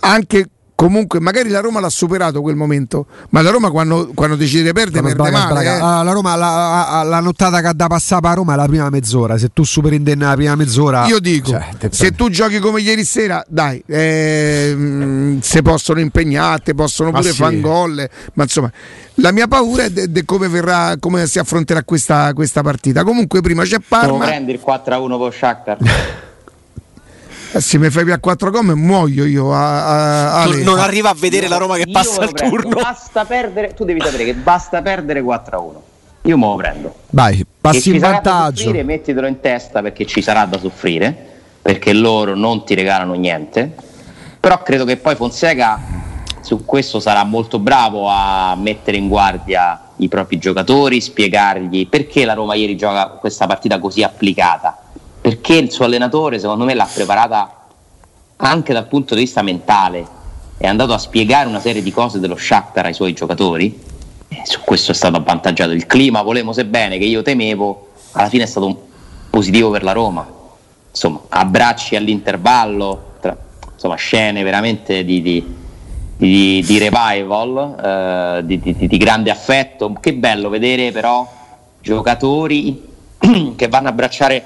anche 0.00 0.48
comunque 0.74 1.20
magari 1.20 1.50
la 1.50 1.60
Roma 1.60 1.78
l'ha 1.78 1.88
superato 1.88 2.40
quel 2.40 2.56
momento 2.56 3.06
ma 3.30 3.42
la 3.42 3.50
Roma 3.50 3.70
quando, 3.70 4.10
quando 4.12 4.34
decide 4.34 4.64
di 4.64 4.72
perdere 4.72 5.14
perde 5.14 5.30
male 5.30 5.64
eh. 5.64 5.68
ah, 5.68 6.02
la 6.02 6.12
Roma 6.12 6.34
la, 6.34 7.02
la, 7.04 7.20
nottata 7.20 7.60
che 7.60 7.70
da 7.74 7.86
passava 7.86 8.30
a 8.30 8.34
Roma 8.34 8.54
è 8.54 8.56
la 8.56 8.66
prima 8.66 8.90
mezz'ora 8.90 9.38
se 9.38 9.50
tu 9.52 9.62
superi 9.62 10.02
la 10.16 10.34
prima 10.34 10.56
mezz'ora 10.56 11.06
io 11.06 11.20
dico 11.20 11.50
cioè, 11.50 11.68
se 11.90 12.12
tu 12.12 12.28
giochi 12.28 12.58
come 12.58 12.80
ieri 12.80 13.04
sera 13.04 13.44
dai 13.46 13.82
eh, 13.86 15.38
se 15.40 15.62
possono 15.62 16.00
impegnarti 16.00 16.74
possono 16.74 17.12
pure 17.12 17.30
sì. 17.30 17.34
fare 17.34 17.60
gol 17.60 18.08
ma 18.34 18.42
insomma 18.42 18.70
la 19.18 19.30
mia 19.30 19.46
paura 19.46 19.84
è 19.84 19.90
di 19.90 20.24
come, 20.24 20.48
verrà, 20.48 20.96
come 20.98 21.28
si 21.28 21.38
affronterà 21.38 21.84
questa, 21.84 22.32
questa 22.34 22.62
partita 22.62 23.04
comunque 23.04 23.40
prima 23.42 23.62
c'è 23.62 23.78
Parma 23.78 24.06
Devo 24.06 24.18
prendi 24.24 24.52
il 24.52 24.60
4-1 24.66 25.18
con 25.18 25.30
Shakhtar 25.30 25.78
Eh, 27.54 27.60
se 27.60 27.78
mi 27.78 27.88
fai 27.88 28.04
via 28.04 28.18
4 28.18 28.50
gomme 28.50 28.74
muoio 28.74 29.24
io 29.24 29.52
a, 29.52 30.42
a, 30.42 30.46
non 30.64 30.80
arriva 30.80 31.10
a 31.10 31.14
vedere 31.16 31.44
io, 31.44 31.50
la 31.50 31.56
Roma 31.58 31.76
che 31.76 31.86
passa 31.88 32.24
il 32.24 32.32
turno. 32.32 32.80
basta 32.82 33.24
perdere 33.24 33.74
tu 33.74 33.84
devi 33.84 34.00
sapere 34.00 34.24
che 34.24 34.34
basta 34.34 34.82
perdere 34.82 35.22
4 35.22 35.56
a 35.56 35.60
1 35.60 35.82
io 36.22 36.38
me 36.38 36.46
lo 36.46 36.56
prendo. 36.56 36.94
Vai 37.10 37.44
passi 37.60 37.90
in 37.90 37.98
vantaggio. 37.98 38.62
soffrire, 38.62 38.82
mettitelo 38.82 39.26
in 39.26 39.40
testa 39.40 39.82
perché 39.82 40.06
ci 40.06 40.22
sarà 40.22 40.46
da 40.46 40.58
soffrire 40.58 41.32
perché 41.60 41.92
loro 41.92 42.34
non 42.34 42.64
ti 42.64 42.74
regalano 42.74 43.14
niente. 43.14 43.72
Però 44.40 44.62
credo 44.62 44.84
che 44.84 44.96
poi 44.96 45.16
Fonseca 45.16 45.80
su 46.40 46.64
questo 46.64 46.98
sarà 46.98 47.24
molto 47.24 47.58
bravo 47.58 48.08
a 48.08 48.54
mettere 48.56 48.96
in 48.96 49.08
guardia 49.08 49.80
i 49.96 50.08
propri 50.08 50.38
giocatori 50.38 51.00
spiegargli 51.00 51.88
perché 51.88 52.24
la 52.24 52.34
Roma 52.34 52.54
ieri 52.54 52.76
gioca 52.76 53.08
questa 53.08 53.46
partita 53.46 53.78
così 53.78 54.02
applicata 54.02 54.83
perché 55.24 55.54
il 55.54 55.72
suo 55.72 55.86
allenatore 55.86 56.38
secondo 56.38 56.66
me 56.66 56.74
l'ha 56.74 56.86
preparata 56.92 57.68
anche 58.36 58.74
dal 58.74 58.86
punto 58.86 59.14
di 59.14 59.22
vista 59.22 59.40
mentale, 59.40 60.06
è 60.58 60.66
andato 60.66 60.92
a 60.92 60.98
spiegare 60.98 61.48
una 61.48 61.60
serie 61.60 61.82
di 61.82 61.90
cose 61.90 62.20
dello 62.20 62.36
Shakhtar 62.36 62.84
ai 62.84 62.92
suoi 62.92 63.14
giocatori 63.14 63.92
su 64.42 64.60
questo 64.60 64.90
è 64.90 64.94
stato 64.94 65.16
avvantaggiato 65.16 65.70
il 65.70 65.86
clima, 65.86 66.20
volemo 66.20 66.52
sebbene 66.52 66.98
che 66.98 67.06
io 67.06 67.22
temevo, 67.22 67.88
alla 68.12 68.28
fine 68.28 68.42
è 68.42 68.46
stato 68.46 68.66
un 68.66 68.76
positivo 69.30 69.70
per 69.70 69.82
la 69.82 69.92
Roma. 69.92 70.28
Insomma, 70.90 71.22
abbracci 71.30 71.96
all'intervallo, 71.96 73.14
tra, 73.20 73.34
insomma, 73.72 73.94
scene 73.94 74.42
veramente 74.42 75.06
di, 75.06 75.22
di, 75.22 75.54
di, 76.18 76.62
di 76.62 76.78
revival, 76.78 78.42
eh, 78.42 78.44
di, 78.44 78.96
grande 78.98 79.30
affetto. 79.30 79.90
Che 79.98 80.12
bello 80.12 80.50
vedere 80.50 80.92
però 80.92 81.26
giocatori 81.80 82.82
che 83.56 83.68
vanno 83.68 83.88
a 83.88 83.90
abbracciare 83.90 84.44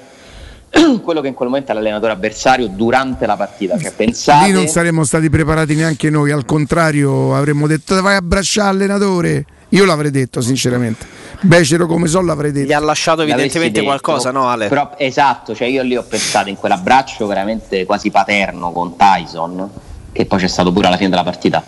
quello 1.03 1.21
che 1.21 1.29
in 1.29 1.35
quel 1.35 1.49
momento 1.49 1.73
è 1.73 1.75
l'allenatore 1.75 2.13
avversario 2.13 2.69
durante 2.69 3.27
la 3.27 3.37
partita. 3.37 3.79
Cioè, 3.79 3.93
pensate... 3.93 4.47
Lì 4.47 4.53
non 4.53 4.67
saremmo 4.67 5.05
stati 5.05 5.31
preparati 5.31 5.75
neanche 5.75 6.11
noi, 6.11 6.31
al 6.31 6.45
contrario 6.45 7.35
avremmo 7.35 7.67
detto 7.67 8.01
vai 8.03 8.15
a 8.15 8.19
abbracciare 8.19 8.73
l'allenatore. 8.73 9.45
Io 9.71 9.85
l'avrei 9.85 10.11
detto 10.11 10.41
sinceramente. 10.41 11.07
Becero 11.41 11.87
come 11.87 12.09
so 12.09 12.23
l'avrei 12.23 12.53
detto. 12.53 12.67
Gli 12.67 12.73
ha 12.73 12.81
lasciato 12.81 13.23
evidentemente 13.23 13.81
detto, 13.81 13.85
qualcosa, 13.85 14.31
no 14.31 14.49
Ale? 14.49 14.69
Però, 14.69 14.95
esatto, 14.97 15.55
cioè 15.55 15.69
io 15.69 15.83
lì 15.83 15.97
ho 15.97 16.03
pensato 16.03 16.49
in 16.49 16.57
quell'abbraccio 16.57 17.27
veramente 17.27 17.85
quasi 17.85 18.11
paterno 18.11 18.73
con 18.73 18.97
Tyson, 18.97 19.69
che 20.11 20.25
poi 20.25 20.39
c'è 20.39 20.49
stato 20.49 20.73
pure 20.73 20.87
alla 20.87 20.97
fine 20.97 21.11
della 21.11 21.23
partita. 21.23 21.63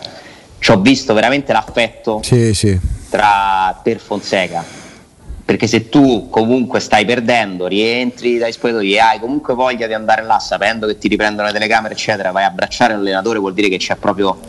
Ci 0.57 0.71
ho 0.71 0.79
visto 0.79 1.13
veramente 1.13 1.53
l'affetto 1.53 2.21
sì, 2.23 2.53
sì. 2.53 2.79
tra 3.09 3.79
per 3.81 3.99
Fonseca 3.99 4.80
perché 5.51 5.67
se 5.67 5.89
tu 5.89 6.29
comunque 6.29 6.79
stai 6.79 7.03
perdendo, 7.03 7.67
rientri 7.67 8.37
dai 8.37 8.53
spogliatoi 8.53 8.93
e 8.93 8.99
hai 8.99 9.19
comunque 9.19 9.53
voglia 9.53 9.85
di 9.85 9.93
andare 9.93 10.23
là 10.23 10.39
sapendo 10.39 10.87
che 10.87 10.97
ti 10.97 11.09
riprendono 11.09 11.47
le 11.47 11.53
telecamere 11.53 11.93
eccetera, 11.93 12.31
vai 12.31 12.45
a 12.45 12.47
abbracciare 12.47 12.93
l'allenatore 12.93 13.37
vuol 13.37 13.53
dire 13.53 13.67
che 13.67 13.75
c'è 13.75 13.97
proprio 13.97 14.39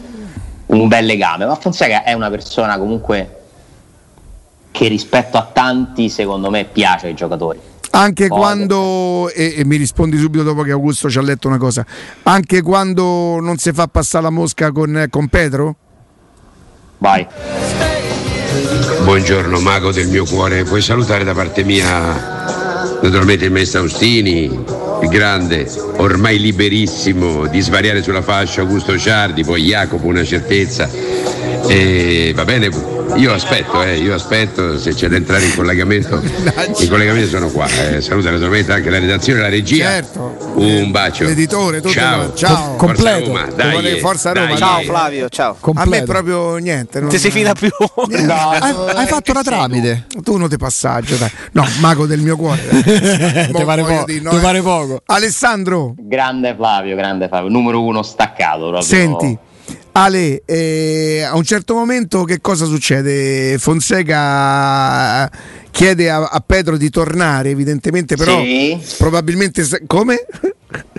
un 0.66 0.86
bel 0.86 1.04
legame, 1.04 1.44
ma 1.44 1.56
Fonseca 1.56 2.04
è 2.04 2.12
una 2.12 2.30
persona 2.30 2.78
comunque 2.78 3.40
che 4.70 4.86
rispetto 4.86 5.38
a 5.38 5.50
tanti 5.52 6.08
secondo 6.08 6.50
me 6.50 6.66
piace 6.66 7.08
ai 7.08 7.14
giocatori. 7.14 7.58
Anche 7.90 8.28
Poi 8.28 8.38
quando, 8.38 9.28
e, 9.34 9.54
e, 9.56 9.64
mi 9.64 9.74
rispondi 9.74 10.16
subito 10.16 10.44
dopo 10.44 10.62
che 10.62 10.70
Augusto 10.70 11.10
ci 11.10 11.18
ha 11.18 11.22
letto 11.22 11.48
una 11.48 11.58
cosa, 11.58 11.84
anche 12.22 12.62
quando 12.62 13.40
non 13.40 13.56
si 13.56 13.72
fa 13.72 13.88
passare 13.88 14.22
la 14.22 14.30
mosca 14.30 14.70
con, 14.70 15.06
con 15.10 15.26
Pedro? 15.26 15.74
Vai. 16.98 17.26
Buongiorno 19.04 19.60
mago 19.60 19.92
del 19.92 20.08
mio 20.08 20.24
cuore, 20.24 20.64
puoi 20.64 20.82
salutare 20.82 21.24
da 21.24 21.32
parte 21.32 21.64
mia 21.64 22.40
naturalmente 23.02 23.46
il 23.46 23.50
maestro 23.50 23.80
Austini, 23.80 24.42
il 24.44 25.08
grande, 25.08 25.68
ormai 25.96 26.38
liberissimo 26.38 27.46
di 27.48 27.60
svariare 27.60 28.02
sulla 28.02 28.22
fascia 28.22 28.60
Augusto 28.60 28.96
Ciardi, 28.96 29.42
poi 29.42 29.62
Jacopo 29.62 30.06
una 30.06 30.24
certezza. 30.24 30.88
E 31.68 32.32
va 32.34 32.44
bene, 32.44 32.68
io 33.16 33.32
aspetto, 33.32 33.82
eh, 33.82 33.98
io 33.98 34.14
aspetto 34.14 34.78
se 34.78 34.94
c'è 34.94 35.08
da 35.08 35.16
entrare 35.16 35.44
in 35.44 35.54
collegamento. 35.54 36.20
In 36.20 36.88
collegamento 36.88 37.28
sono 37.28 37.48
qua. 37.50 37.66
Eh. 37.66 38.00
Saluta 38.00 38.30
naturalmente 38.30 38.72
anche 38.72 38.90
la 38.90 38.98
redazione, 38.98 39.40
la 39.40 39.48
regia. 39.48 39.88
Certo. 39.88 40.36
Un 40.54 40.90
bacio. 40.90 41.24
L'editore, 41.24 41.80
tutto 41.80 41.92
ciao. 41.92 42.34
ciao. 42.34 42.74
Com- 42.76 42.86
completo. 42.94 43.30
Forza 43.30 43.44
Roma, 43.44 43.80
dai, 43.80 43.98
Forza 43.98 44.32
Roma. 44.32 44.46
Dai. 44.46 44.56
Ciao 44.56 44.80
Flavio, 44.82 45.28
ciao. 45.28 45.56
Completo. 45.60 45.88
A 45.88 45.98
me 45.98 46.02
proprio 46.04 46.56
niente. 46.56 47.00
Non 47.00 47.08
ti 47.08 47.18
si 47.18 47.30
fida 47.30 47.54
più. 47.54 47.70
No, 48.22 48.34
hai, 48.50 48.74
hai 48.94 49.06
fatto 49.06 49.32
la 49.32 49.42
tramite. 49.42 50.06
Tu 50.22 50.36
non 50.36 50.48
ti 50.48 50.56
passaggio, 50.56 51.16
dai. 51.16 51.30
No, 51.52 51.66
mago 51.80 52.06
del 52.06 52.20
mio 52.20 52.36
cuore. 52.36 52.62
ti 53.52 53.64
pare, 53.64 53.82
po- 53.82 54.04
dire, 54.06 54.20
no, 54.20 54.30
ti 54.30 54.36
pare 54.38 54.60
poco. 54.62 55.00
Alessandro. 55.06 55.94
Grande 55.98 56.54
Flavio, 56.56 56.96
grande 56.96 57.28
Flavio. 57.28 57.50
Numero 57.50 57.82
uno 57.82 58.02
staccato. 58.02 58.58
Proprio. 58.68 58.82
Senti. 58.82 59.38
Ale, 59.94 60.42
eh, 60.46 61.22
a 61.22 61.36
un 61.36 61.44
certo 61.44 61.74
momento 61.74 62.24
che 62.24 62.40
cosa 62.40 62.64
succede? 62.64 63.58
Fonseca 63.58 65.30
chiede 65.70 66.08
a, 66.08 66.28
a 66.30 66.42
Pedro 66.44 66.78
di 66.78 66.88
tornare, 66.88 67.50
evidentemente, 67.50 68.16
però 68.16 68.40
sì. 68.42 68.78
probabilmente 68.96 69.62
come? 69.86 70.24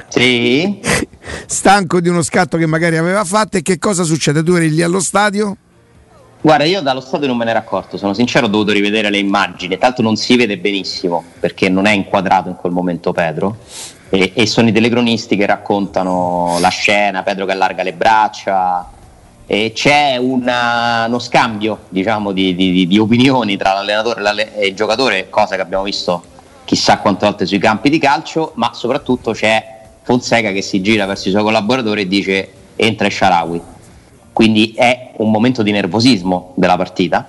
Sì. 0.09 0.79
Stanco 1.47 1.99
di 2.01 2.09
uno 2.09 2.21
scatto 2.21 2.57
che 2.57 2.67
magari 2.67 2.97
aveva 2.97 3.23
fatto 3.23 3.57
e 3.57 3.63
che 3.63 3.79
cosa 3.79 4.03
succede? 4.03 4.43
Tu 4.43 4.53
eri 4.53 4.69
lì 4.69 4.83
allo 4.83 4.99
stadio? 4.99 5.57
Guarda, 6.39 6.65
io 6.65 6.81
dallo 6.81 6.99
stadio 6.99 7.25
non 7.25 7.37
me 7.37 7.45
ne 7.45 7.51
ero 7.51 7.59
accorto, 7.59 7.97
sono 7.97 8.13
sincero, 8.13 8.45
ho 8.45 8.49
dovuto 8.49 8.73
rivedere 8.73 9.09
le 9.09 9.17
immagini, 9.17 9.77
tanto 9.77 10.01
non 10.01 10.17
si 10.17 10.35
vede 10.35 10.57
benissimo 10.57 11.23
perché 11.39 11.69
non 11.69 11.85
è 11.87 11.93
inquadrato 11.93 12.49
in 12.49 12.55
quel 12.55 12.73
momento 12.73 13.11
Pedro 13.11 13.57
e, 14.13 14.31
e 14.35 14.45
sono 14.45 14.69
i 14.69 14.71
telecronisti 14.71 15.35
che 15.35 15.47
raccontano 15.47 16.57
la 16.59 16.67
scena, 16.67 17.23
Pedro 17.23 17.47
che 17.47 17.53
allarga 17.53 17.81
le 17.81 17.93
braccia 17.93 18.87
e 19.47 19.71
c'è 19.73 20.17
una, 20.17 21.05
uno 21.07 21.17
scambio 21.17 21.85
diciamo, 21.89 22.31
di, 22.31 22.53
di, 22.53 22.85
di, 22.85 22.97
opinioni 22.99 23.57
tra 23.57 23.73
l'allenatore 23.73 24.55
e 24.55 24.67
il 24.67 24.75
giocatore, 24.75 25.31
cosa 25.31 25.55
che 25.55 25.61
abbiamo 25.61 25.83
visto 25.83 26.23
chissà 26.63 26.99
quante 26.99 27.25
volte 27.25 27.47
sui 27.47 27.57
campi 27.57 27.89
di 27.89 27.97
calcio, 27.97 28.51
ma 28.53 28.71
soprattutto 28.73 29.31
c'è 29.31 29.81
Fonseca 30.03 30.51
che 30.51 30.61
si 30.61 30.79
gira 30.83 31.07
verso 31.07 31.29
i 31.29 31.31
suoi 31.31 31.41
collaboratori 31.41 32.01
e 32.01 32.07
dice 32.07 32.51
entra 32.75 33.09
Sharawi. 33.09 33.59
Quindi 34.31 34.73
è 34.75 35.13
un 35.17 35.31
momento 35.31 35.63
di 35.63 35.71
nervosismo 35.71 36.53
della 36.55 36.77
partita. 36.77 37.27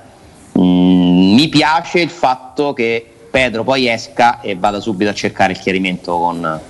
Mm, 0.58 1.32
mi 1.32 1.48
piace 1.48 2.00
il 2.00 2.10
fatto 2.10 2.74
che 2.74 3.06
Pedro 3.30 3.64
poi 3.64 3.88
esca 3.88 4.40
e 4.42 4.54
vada 4.54 4.80
subito 4.80 5.10
a 5.10 5.14
cercare 5.14 5.52
il 5.52 5.58
chiarimento 5.58 6.16
con, 6.16 6.60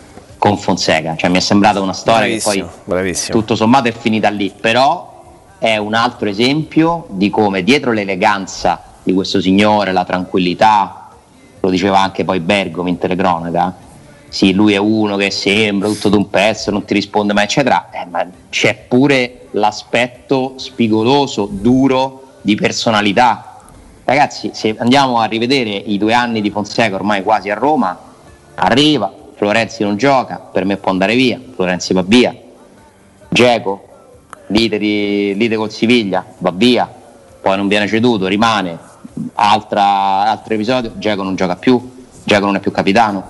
con 0.44 0.58
Fonseca. 0.58 1.16
Cioè, 1.16 1.30
mi 1.30 1.38
è 1.38 1.40
sembrata 1.40 1.80
una 1.80 1.94
storia 1.94 2.26
bravissimo, 2.26 2.52
che 2.52 2.60
poi 2.60 2.70
bravissimo. 2.84 3.38
tutto 3.38 3.56
sommato 3.56 3.88
è 3.88 3.92
finita 3.92 4.28
lì, 4.28 4.52
però 4.60 5.22
è 5.58 5.78
un 5.78 5.94
altro 5.94 6.28
esempio 6.28 7.06
di 7.08 7.30
come 7.30 7.62
dietro 7.62 7.92
l'eleganza 7.92 8.82
di 9.02 9.14
questo 9.14 9.40
signore, 9.40 9.90
la 9.92 10.04
tranquillità, 10.04 11.08
lo 11.60 11.70
diceva 11.70 12.00
anche 12.00 12.26
poi 12.26 12.40
Bergomi 12.40 12.90
in 12.90 12.98
telecronaca, 12.98 13.74
sì, 14.28 14.52
lui 14.52 14.74
è 14.74 14.76
uno 14.76 15.16
che 15.16 15.30
sembra 15.30 15.88
tutto 15.88 16.10
d'un 16.10 16.28
pezzo, 16.28 16.70
non 16.70 16.84
ti 16.84 16.92
risponde 16.92 17.32
mai, 17.32 17.44
eccetera, 17.44 17.88
eh, 17.90 18.04
ma 18.04 18.26
c'è 18.50 18.74
pure 18.86 19.46
l'aspetto 19.52 20.56
spigoloso, 20.56 21.48
duro 21.50 22.34
di 22.42 22.54
personalità. 22.54 23.62
Ragazzi, 24.04 24.50
se 24.52 24.74
andiamo 24.76 25.20
a 25.20 25.24
rivedere 25.24 25.70
i 25.70 25.96
due 25.96 26.12
anni 26.12 26.42
di 26.42 26.50
Fonseca 26.50 26.96
ormai 26.96 27.22
quasi 27.22 27.48
a 27.48 27.54
Roma, 27.54 27.98
arriva, 28.56 29.22
Florenzi 29.44 29.82
non 29.82 29.98
gioca, 29.98 30.38
per 30.38 30.64
me 30.64 30.78
può 30.78 30.90
andare 30.90 31.14
via, 31.14 31.38
Florenzi 31.54 31.92
va 31.92 32.00
via, 32.00 32.34
Geco, 33.28 33.88
lite, 34.46 34.78
di, 34.78 35.34
lite 35.36 35.56
col 35.56 35.70
Siviglia, 35.70 36.24
va 36.38 36.50
via, 36.50 36.90
poi 37.42 37.54
non 37.58 37.68
viene 37.68 37.86
ceduto, 37.86 38.26
rimane, 38.26 38.78
Altra, 39.34 40.30
altro 40.30 40.54
episodio, 40.54 40.92
Geco 40.96 41.22
non 41.22 41.36
gioca 41.36 41.56
più, 41.56 41.92
Geco 42.24 42.46
non 42.46 42.56
è 42.56 42.60
più 42.60 42.70
capitano, 42.70 43.22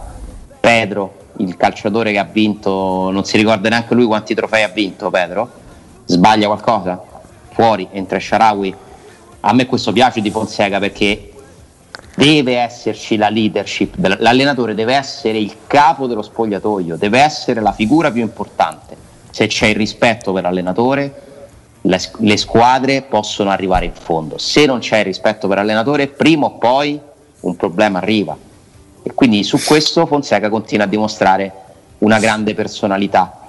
Pedro, 0.61 1.15
il 1.39 1.57
calciatore 1.57 2.13
che 2.13 2.19
ha 2.19 2.29
vinto, 2.31 3.11
non 3.11 3.25
si 3.25 3.37
ricorda 3.37 3.69
neanche 3.69 3.95
lui 3.95 4.05
quanti 4.05 4.37
trofei 4.37 4.63
ha 4.63 4.69
vinto 4.69 5.11
Pedro, 5.11 5.51
sbaglia 6.05 6.47
qualcosa, 6.47 7.03
fuori, 7.51 7.89
entra 7.91 8.21
Sharawi, 8.21 8.73
a 9.41 9.53
me 9.53 9.67
questo 9.67 9.91
piace 9.91 10.21
di 10.21 10.31
Fonseca 10.31 10.79
perché 10.79 11.33
deve 12.15 12.59
esserci 12.59 13.17
la 13.17 13.29
leadership, 13.29 13.97
l'allenatore 13.99 14.75
deve 14.75 14.95
essere 14.95 15.39
il 15.39 15.55
capo 15.67 16.07
dello 16.07 16.23
spogliatoio, 16.23 16.97
deve 16.97 17.21
essere 17.21 17.61
la 17.61 17.73
figura 17.73 18.11
più 18.11 18.23
importante. 18.23 18.97
Se 19.31 19.47
c'è 19.49 19.67
il 19.67 19.77
rispetto 19.77 20.33
per 20.33 20.45
l'allenatore, 20.45 21.23
le, 21.83 22.37
squadre 22.37 23.03
possono 23.03 23.51
arrivare 23.51 23.87
in 23.87 23.93
fondo. 23.93 24.39
Se 24.39 24.65
non 24.65 24.79
c'è 24.79 24.99
il 24.99 25.05
rispetto 25.05 25.49
per 25.49 25.59
l'allenatore, 25.59 26.07
prima 26.07 26.47
o 26.47 26.53
poi 26.53 26.99
un 27.41 27.57
problema 27.57 27.99
arriva. 27.99 28.37
E 29.03 29.13
quindi 29.13 29.43
su 29.43 29.59
questo 29.63 30.07
Fonseca 30.07 30.49
continua 30.49 30.87
a 30.87 30.89
dimostrare 30.89 31.53
una 31.99 32.19
grande 32.19 32.55
personalità. 32.55 33.44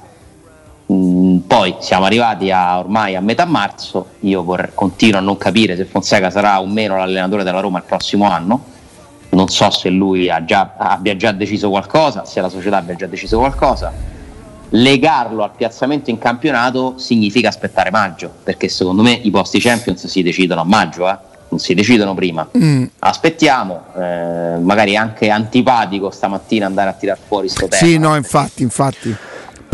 Mm, 0.92 1.38
poi 1.48 1.76
siamo 1.80 2.06
arrivati 2.06 2.52
a, 2.52 2.78
ormai 2.78 3.16
a 3.16 3.22
metà 3.22 3.46
marzo, 3.46 4.10
io 4.20 4.44
vorrei, 4.44 4.70
continuo 4.76 5.20
a 5.20 5.22
non 5.22 5.36
capire 5.36 5.76
se 5.76 5.86
Fonseca 5.86 6.30
sarà 6.30 6.62
o 6.62 6.68
meno 6.68 6.96
l'allenatore 6.98 7.44
della 7.44 7.60
Roma 7.60 7.80
il 7.80 7.86
prossimo 7.86 8.30
anno, 8.30 8.64
non 9.30 9.48
so 9.48 9.72
se 9.72 9.90
lui 9.90 10.32
già, 10.46 10.76
abbia 10.78 11.16
già 11.16 11.32
deciso 11.32 11.70
qualcosa, 11.70 12.24
se 12.26 12.40
la 12.40 12.50
società 12.50 12.78
abbia 12.78 12.96
già 12.96 13.08
deciso 13.08 13.40
qualcosa. 13.40 13.92
Legarlo 14.70 15.44
al 15.44 15.52
piazzamento 15.56 16.10
in 16.10 16.20
campionato 16.20 16.98
significa 16.98 17.50
aspettare 17.50 17.90
maggio, 17.90 18.32
perché 18.44 18.70
secondo 18.70 19.02
me 19.02 19.12
i 19.12 19.32
posti 19.32 19.60
Champions 19.60 20.06
si 20.06 20.22
decidono 20.22 20.62
a 20.62 20.66
maggio, 20.66 21.10
eh? 21.10 21.18
non 21.50 21.60
si 21.60 21.74
decidono 21.74 22.14
prima. 22.14 22.48
Mm. 22.58 22.86
Aspettiamo, 23.00 23.86
eh, 23.98 24.58
magari 24.60 24.96
anche 24.96 25.30
antipatico 25.30 26.12
stamattina 26.12 26.66
andare 26.66 26.90
a 26.90 26.94
tirar 26.94 27.18
fuori 27.26 27.50
sto 27.50 27.68
tema. 27.68 27.84
Sì, 27.84 27.98
no, 27.98 28.16
infatti, 28.16 28.62
infatti. 28.62 29.16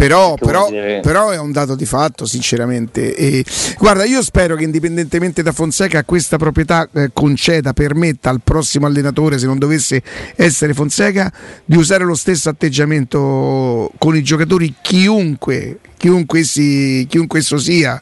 Però, 0.01 0.34
però, 0.34 0.67
però, 0.67 1.29
è 1.29 1.38
un 1.38 1.51
dato 1.51 1.75
di 1.75 1.86
fatto, 1.86 2.25
sinceramente. 2.25 3.15
E, 3.15 3.46
guarda, 3.77 4.03
io 4.03 4.24
spero 4.24 4.55
che 4.55 4.63
indipendentemente 4.63 5.43
da 5.43 5.51
Fonseca 5.51 6.03
questa 6.03 6.38
proprietà 6.38 6.89
eh, 6.91 7.12
conceda, 7.13 7.72
permetta 7.74 8.31
al 8.31 8.41
prossimo 8.43 8.88
allenatore, 8.88 9.38
se 9.38 9.46
non 9.46 9.60
dovesse 9.60 10.01
essere 10.36 10.74
Fonseca, 10.74 11.31
di 11.63 11.77
usare 11.77 12.03
lo 12.03 12.15
stesso 12.15 12.50
atteggiamento 12.50 13.91
con 14.00 14.15
i 14.15 14.24
giocatori, 14.24 14.74
chiunque, 14.81 15.77
chiunque, 15.98 16.46
si, 16.46 17.05
chiunque 17.08 17.38
esso 17.38 17.60
sia. 17.60 18.01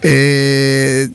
Eh, 0.00 1.08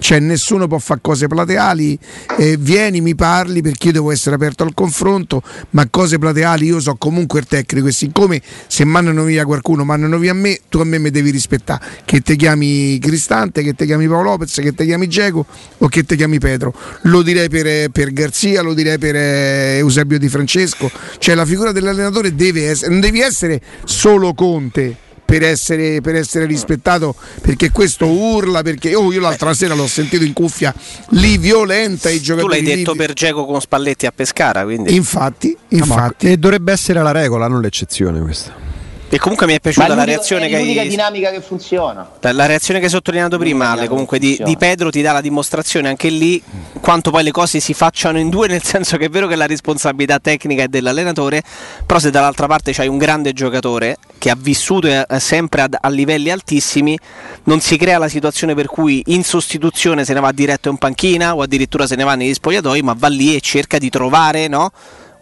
cioè 0.00 0.18
nessuno 0.18 0.66
può 0.66 0.78
fare 0.78 1.00
cose 1.02 1.28
plateali, 1.28 1.96
eh, 2.38 2.56
vieni, 2.58 3.00
mi 3.00 3.14
parli 3.14 3.62
perché 3.62 3.88
io 3.88 3.92
devo 3.92 4.10
essere 4.10 4.34
aperto 4.34 4.64
al 4.64 4.74
confronto, 4.74 5.42
ma 5.70 5.86
cose 5.88 6.18
plateali 6.18 6.66
io 6.66 6.80
so 6.80 6.96
comunque 6.96 7.40
il 7.40 7.46
tecnico 7.46 7.86
e 7.86 7.92
siccome 7.92 8.42
se 8.66 8.84
mandano 8.84 9.24
via 9.24 9.44
qualcuno, 9.44 9.84
mandano 9.84 10.18
via 10.18 10.34
me, 10.34 10.58
tu 10.68 10.78
a 10.78 10.84
me 10.84 10.98
mi 10.98 11.10
devi 11.10 11.30
rispettare, 11.30 11.84
che 12.04 12.20
ti 12.20 12.34
chiami 12.34 12.98
Cristante, 12.98 13.62
che 13.62 13.74
ti 13.74 13.84
chiami 13.84 14.08
Paolo 14.08 14.30
Lopez, 14.30 14.54
che 14.54 14.74
ti 14.74 14.84
chiami 14.84 15.06
Geco 15.06 15.46
o 15.78 15.88
che 15.88 16.04
ti 16.04 16.16
chiami 16.16 16.38
Pedro. 16.38 16.74
Lo 17.02 17.22
direi 17.22 17.48
per, 17.48 17.90
per 17.90 18.12
Garzia, 18.12 18.62
lo 18.62 18.74
direi 18.74 18.98
per 18.98 19.14
eh, 19.14 19.76
Eusebio 19.76 20.18
Di 20.18 20.28
Francesco, 20.28 20.90
cioè 21.18 21.34
la 21.34 21.44
figura 21.44 21.72
dell'allenatore 21.72 22.34
deve 22.34 22.68
essere, 22.68 22.90
non 22.90 23.00
devi 23.00 23.20
essere 23.20 23.60
solo 23.84 24.32
Conte 24.32 25.08
per 25.30 25.44
essere, 25.44 26.00
per 26.00 26.16
essere, 26.16 26.44
rispettato 26.44 27.14
perché 27.40 27.70
questo 27.70 28.06
urla 28.06 28.62
perché 28.62 28.96
oh, 28.96 29.12
io 29.12 29.20
l'altra 29.20 29.54
sera 29.54 29.74
l'ho 29.74 29.86
sentito 29.86 30.24
in 30.24 30.32
cuffia 30.32 30.74
lì 31.10 31.38
violenta 31.38 32.10
i 32.10 32.20
giocatori 32.20 32.58
tu 32.58 32.64
l'hai 32.64 32.76
detto 32.76 32.92
lì. 32.92 32.98
per 32.98 33.12
Geco 33.12 33.46
con 33.46 33.60
Spalletti 33.60 34.06
a 34.06 34.12
Pescara 34.12 34.64
quindi 34.64 34.94
infatti, 34.94 35.56
infatti. 35.68 36.26
No, 36.26 36.32
e 36.32 36.36
dovrebbe 36.36 36.72
essere 36.72 37.00
la 37.00 37.12
regola 37.12 37.46
non 37.46 37.60
l'eccezione 37.60 38.20
questa 38.20 38.69
e 39.12 39.18
comunque 39.18 39.44
mi 39.46 39.54
è 39.54 39.60
piaciuta 39.60 39.92
la 39.92 40.04
reazione 40.04 40.46
che 40.46 40.54
hai. 40.54 40.76
È 40.76 40.86
dinamica 40.86 41.30
che 41.32 41.40
funziona. 41.40 42.08
La 42.20 42.46
reazione 42.46 42.78
che 42.78 42.86
hai 42.86 42.92
sottolineato 42.92 43.38
prima, 43.38 43.70
Ale, 43.70 43.88
comunque 43.88 44.20
di, 44.20 44.40
di, 44.44 44.56
Pedro 44.56 44.90
ti 44.90 45.02
dà 45.02 45.10
la 45.10 45.20
dimostrazione 45.20 45.88
anche 45.88 46.08
lì 46.08 46.40
quanto 46.80 47.10
poi 47.10 47.24
le 47.24 47.32
cose 47.32 47.58
si 47.58 47.74
facciano 47.74 48.20
in 48.20 48.28
due, 48.28 48.46
nel 48.46 48.62
senso 48.62 48.96
che 48.96 49.06
è 49.06 49.08
vero 49.08 49.26
che 49.26 49.34
la 49.34 49.46
responsabilità 49.46 50.20
tecnica 50.20 50.62
è 50.62 50.68
dell'allenatore, 50.68 51.42
però 51.84 51.98
se 51.98 52.10
dall'altra 52.10 52.46
parte 52.46 52.72
c'hai 52.72 52.86
un 52.86 52.98
grande 52.98 53.32
giocatore 53.32 53.96
che 54.16 54.30
ha 54.30 54.36
vissuto 54.38 54.86
eh, 54.86 55.04
sempre 55.18 55.62
a, 55.62 55.68
a 55.80 55.88
livelli 55.88 56.30
altissimi, 56.30 56.96
non 57.44 57.60
si 57.60 57.76
crea 57.76 57.98
la 57.98 58.08
situazione 58.08 58.54
per 58.54 58.66
cui 58.66 59.02
in 59.06 59.24
sostituzione 59.24 60.04
se 60.04 60.14
ne 60.14 60.20
va 60.20 60.30
diretto 60.30 60.68
in 60.68 60.76
panchina 60.76 61.34
o 61.34 61.42
addirittura 61.42 61.88
se 61.88 61.96
ne 61.96 62.04
va 62.04 62.14
negli 62.14 62.34
spogliatoi, 62.34 62.82
ma 62.82 62.94
va 62.96 63.08
lì 63.08 63.34
e 63.34 63.40
cerca 63.40 63.78
di 63.78 63.90
trovare, 63.90 64.46
no? 64.46 64.70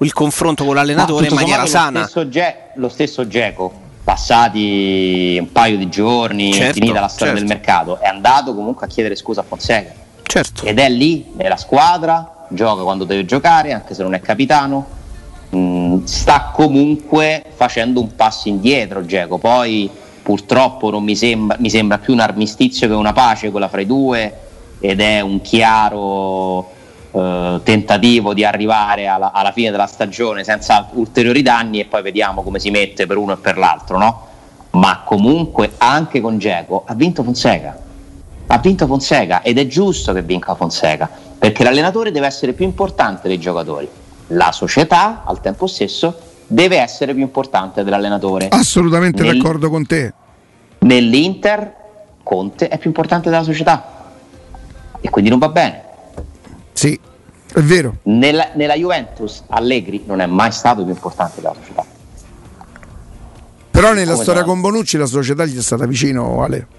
Il 0.01 0.13
confronto 0.13 0.65
con 0.65 0.75
l'allenatore 0.75 1.29
in 1.29 1.35
maniera 1.35 1.67
sana. 1.67 2.01
Lo 2.01 2.07
stesso, 2.07 2.29
Ge- 2.29 2.57
lo 2.75 2.89
stesso 2.89 3.27
Geco, 3.27 3.73
passati 4.05 5.37
un 5.41 5.51
paio 5.53 5.77
di 5.77 5.89
giorni, 5.89 6.53
certo, 6.53 6.75
finita 6.75 7.01
la 7.01 7.09
storia 7.09 7.35
certo. 7.35 7.49
del 7.49 7.57
mercato, 7.57 8.01
è 8.01 8.07
andato 8.07 8.55
comunque 8.55 8.87
a 8.87 8.89
chiedere 8.89 9.17
scusa 9.17 9.41
a 9.41 9.45
Fonseca. 9.47 9.93
Certo. 10.23 10.65
Ed 10.65 10.79
è 10.79 10.89
lì 10.89 11.33
nella 11.35 11.57
squadra, 11.57 12.47
gioca 12.49 12.83
quando 12.83 13.05
deve 13.05 13.25
giocare, 13.25 13.73
anche 13.73 13.95
se 13.95 14.03
non 14.03 14.15
è 14.15 14.21
capitano. 14.21 14.97
Mm, 15.57 16.05
sta 16.05 16.51
comunque 16.53 17.43
facendo 17.55 18.01
un 18.01 18.15
passo 18.15 18.49
indietro 18.49 19.05
Geco. 19.05 19.39
Poi 19.39 19.91
purtroppo 20.23 20.91
non 20.91 21.03
mi 21.05 21.17
sembra, 21.17 21.57
mi 21.59 21.71
sembra 21.71 21.97
più 21.97 22.13
un 22.13 22.21
armistizio 22.21 22.87
che 22.87 22.93
una 22.93 23.15
pace 23.15 23.51
quella 23.51 23.69
fra 23.69 23.81
i 23.81 23.87
due 23.87 24.41
ed 24.79 25.01
è 25.01 25.21
un 25.21 25.41
chiaro 25.41 26.77
eh, 27.11 27.61
tentativo 27.63 28.35
di 28.35 28.45
arrivare 28.45 29.07
alla, 29.07 29.33
alla, 29.33 29.53
fine 29.53 29.71
della 29.71 29.87
stagione 29.87 30.45
senza 30.45 30.89
ulteriori 30.93 31.43
danni 31.43 31.81
e 31.81 31.87
poi 31.87 32.03
vediamo 32.03 32.43
come 32.43 32.59
si 32.59 32.71
mette 32.71 33.07
per 33.07 33.17
uno 33.17 33.33
e 33.33 33.37
per 33.37 33.57
l'altro, 33.57 33.99
no? 33.99 34.27
Ma 34.71 35.03
comunque 35.05 35.73
anche 35.79 36.21
con 36.21 36.39
Geco 36.39 36.85
ha 36.87 36.95
vinto 36.95 37.23
Fonseca. 37.23 37.87
Ha 38.47 38.59
vinto 38.59 38.87
Fonseca 38.87 39.43
ed 39.43 39.59
è 39.59 39.67
giusto 39.67 40.13
che 40.13 40.23
vinca 40.23 40.55
Fonseca, 40.55 41.09
perché 41.39 41.65
l'allenatore 41.65 42.11
deve 42.11 42.27
essere 42.27 42.53
più 42.53 42.65
importante 42.65 43.29
dei 43.29 43.39
giocatori. 43.39 43.89
La 44.29 44.53
società, 44.53 45.23
al 45.25 45.41
tempo 45.41 45.67
stesso, 45.67 46.19
deve 46.47 46.79
essere 46.79 47.15
più 47.15 47.23
importante 47.23 47.85
dell'allenatore. 47.85 48.49
Assolutamente 48.49 49.23
Nel, 49.23 49.37
d'accordo 49.37 49.71
con 49.71 49.87
te. 49.87 50.13
Nell'Inter 50.81 51.75
Conte 52.23 52.69
è 52.69 52.79
più 52.79 52.89
importante 52.89 53.31
della 53.31 53.43
società 53.43 54.13
e 55.01 55.09
quindi 55.11 55.31
non 55.31 55.39
va 55.39 55.49
bene. 55.49 55.88
Sì, 56.79 56.97
è 57.55 57.61
vero. 57.61 57.97
Nella, 58.05 58.51
nella 58.55 58.75
Juventus 58.75 59.43
Allegri 59.49 60.05
non 60.07 60.21
è 60.21 60.27
mai 60.27 60.53
stato 60.53 60.85
più 60.85 60.93
importante 60.93 61.41
della 61.41 61.53
società. 61.61 61.85
Però 63.69 63.93
nella 63.93 64.13
Come 64.13 64.23
storia 64.23 64.45
con 64.45 64.61
Bonucci 64.61 64.97
la 64.97 65.07
società 65.07 65.45
gli 65.45 65.59
è 65.59 65.61
stata 65.61 65.87
vicino, 65.87 66.41
Ale 66.41 66.78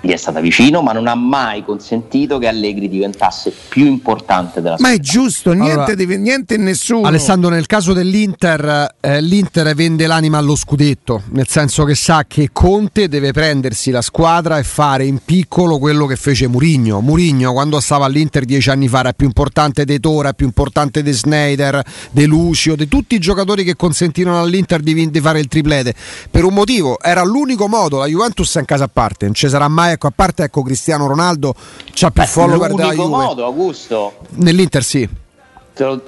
gli 0.00 0.10
è 0.10 0.16
stata 0.16 0.40
vicino, 0.40 0.80
ma 0.80 0.92
non 0.92 1.06
ha 1.06 1.14
mai 1.14 1.64
consentito 1.64 2.38
che 2.38 2.46
Allegri 2.46 2.88
diventasse 2.88 3.52
più 3.68 3.84
importante 3.84 4.60
della 4.62 4.76
società. 4.76 4.88
Ma 4.88 4.94
è 4.94 4.98
giusto, 5.00 5.52
niente, 5.52 5.72
allora, 5.72 5.94
deve, 5.94 6.16
niente 6.16 6.54
e 6.54 6.56
nessuno. 6.58 7.06
Alessandro, 7.06 7.50
nel 7.50 7.66
caso 7.66 7.92
dell'Inter, 7.92 8.94
eh, 9.00 9.20
l'Inter 9.20 9.74
vende 9.74 10.06
l'anima 10.06 10.38
allo 10.38 10.56
scudetto, 10.56 11.22
nel 11.32 11.48
senso 11.48 11.84
che 11.84 11.94
sa 11.94 12.24
che 12.26 12.48
Conte 12.52 13.08
deve 13.08 13.32
prendersi 13.32 13.90
la 13.90 14.00
squadra 14.02 14.58
e 14.58 14.62
fare 14.62 15.04
in 15.04 15.18
piccolo 15.24 15.78
quello 15.78 16.06
che 16.06 16.16
fece 16.16 16.48
Murigno. 16.48 17.00
Murigno, 17.00 17.52
quando 17.52 17.78
stava 17.80 18.06
all'Inter 18.06 18.44
dieci 18.44 18.70
anni 18.70 18.88
fa, 18.88 19.00
era 19.00 19.12
più 19.12 19.26
importante 19.26 19.84
di 19.84 20.00
Tora, 20.00 20.32
più 20.32 20.46
importante 20.46 21.02
di 21.02 21.12
Snyder, 21.12 21.82
di 22.10 22.24
Lucio, 22.24 22.74
di 22.74 22.88
tutti 22.88 23.14
i 23.14 23.18
giocatori 23.18 23.64
che 23.64 23.76
consentirono 23.76 24.40
all'Inter 24.40 24.80
di, 24.80 25.10
di 25.10 25.20
fare 25.20 25.40
il 25.40 25.46
triplete. 25.46 25.94
Per 26.30 26.44
un 26.44 26.54
motivo, 26.54 26.98
era 27.00 27.22
l'unico 27.22 27.68
modo, 27.68 27.98
la 27.98 28.06
Juventus 28.06 28.56
è 28.56 28.60
in 28.60 28.64
casa 28.64 28.84
a 28.84 28.90
parte, 28.90 29.26
non 29.26 29.34
ci 29.34 29.48
sarà 29.48 29.68
mai 29.68 29.89
ecco, 29.92 30.06
a 30.06 30.12
parte 30.14 30.44
ecco, 30.44 30.62
Cristiano 30.62 31.06
Ronaldo 31.06 31.54
c'ha 31.92 32.10
più 32.10 32.22
Beh, 32.22 32.28
follower 32.28 32.74
della 32.74 32.92
Juve. 32.92 33.08
modo, 33.08 33.44
Augusto. 33.44 34.18
Nell'Inter 34.30 34.82
sì. 34.82 35.08
Lo... 35.76 36.02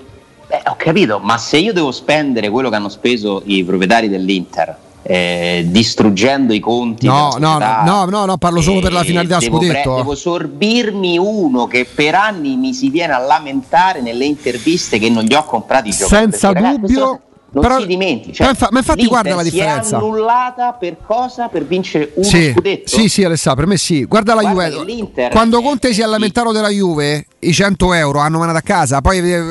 Eh, 0.49 0.63
ho 0.67 0.77
capito, 0.77 1.19
ma 1.19 1.39
se 1.39 1.57
io 1.57 1.73
devo 1.73 1.93
spendere 1.93 2.51
quello 2.51 2.69
che 2.69 2.77
hanno 2.77 2.91
speso 2.91 3.43
i 3.47 3.65
proprietari 3.65 4.09
dell'Inter 4.09 4.77
eh, 5.03 5.65
distruggendo 5.67 6.53
i 6.53 6.61
conti. 6.61 7.07
No, 7.07 7.35
no, 7.39 7.59
no, 7.59 8.05
no, 8.05 8.25
no, 8.25 8.37
parlo 8.39 8.61
solo 8.61 8.81
per 8.81 8.93
la 8.93 9.03
finalità 9.03 9.39
devo 9.39 9.57
scudetto. 9.57 9.91
Pre- 9.91 9.97
devo 9.97 10.15
sorbirmi 10.15 11.19
uno 11.19 11.67
che 11.67 11.87
per 11.93 12.15
anni 12.15 12.57
mi 12.57 12.73
si 12.73 12.89
viene 12.89 13.13
a 13.13 13.19
lamentare 13.19 14.01
nelle 14.01 14.25
interviste 14.25 14.99
che 14.99 15.11
non 15.11 15.25
gli 15.25 15.35
ho 15.35 15.45
comprati 15.45 15.89
i 15.89 15.93
giocatori. 15.93 16.31
Senza 16.31 16.53
Perché, 16.53 16.79
dubbio. 16.79 17.05
Ragazzi, 17.05 17.31
non 17.53 17.63
però, 17.63 17.81
si 17.81 17.87
dimentichi. 17.87 18.33
Cioè, 18.33 18.55
ma 18.71 18.79
infatti 18.79 19.07
guarda 19.07 19.35
la 19.35 19.43
differenza. 19.43 19.83
Si 19.83 19.93
è 19.95 19.97
annullata 19.97 20.73
per 20.73 20.97
cosa? 21.05 21.49
Per 21.49 21.67
vincere 21.67 22.13
uno 22.15 22.27
sì, 22.27 22.51
scudetto? 22.53 22.89
Sì, 22.89 23.09
sì, 23.09 23.25
Alessà, 23.25 23.55
per 23.55 23.67
me 23.67 23.77
sì. 23.77 24.05
Guarda 24.05 24.35
la 24.35 24.43
Juve. 24.43 25.29
Quando 25.31 25.61
Conte 25.61 25.93
si 25.93 26.01
è 26.01 26.07
lamentato 26.07 26.51
della 26.51 26.71
Juve, 26.71 27.27
i 27.41 27.53
100 27.53 27.93
euro 27.93 28.21
hanno 28.21 28.39
mandato 28.39 28.59
a 28.59 28.63
casa. 28.63 29.03
Poi 29.03 29.19
eh, 29.19 29.43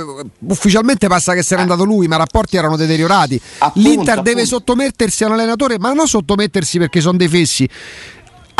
ufficialmente 0.48 1.08
passa 1.08 1.34
che 1.34 1.44
se 1.44 1.54
n'è 1.54 1.60
eh. 1.60 1.64
andato 1.64 1.84
lui, 1.84 2.08
ma 2.08 2.16
i 2.16 2.18
rapporti 2.18 2.58
erano 2.58 2.76
deteriorati. 2.76 3.40
Appunto, 3.60 3.88
L'Inter 3.88 4.10
appunto. 4.10 4.30
deve 4.30 4.46
sottomettersi 4.46 5.24
a 5.24 5.28
un 5.28 5.34
allenatore, 5.34 5.78
ma 5.78 5.94
non 5.94 6.08
sottomettersi 6.08 6.80
perché 6.80 7.02
sono 7.02 7.18
dei 7.18 7.28
fessi 7.28 7.70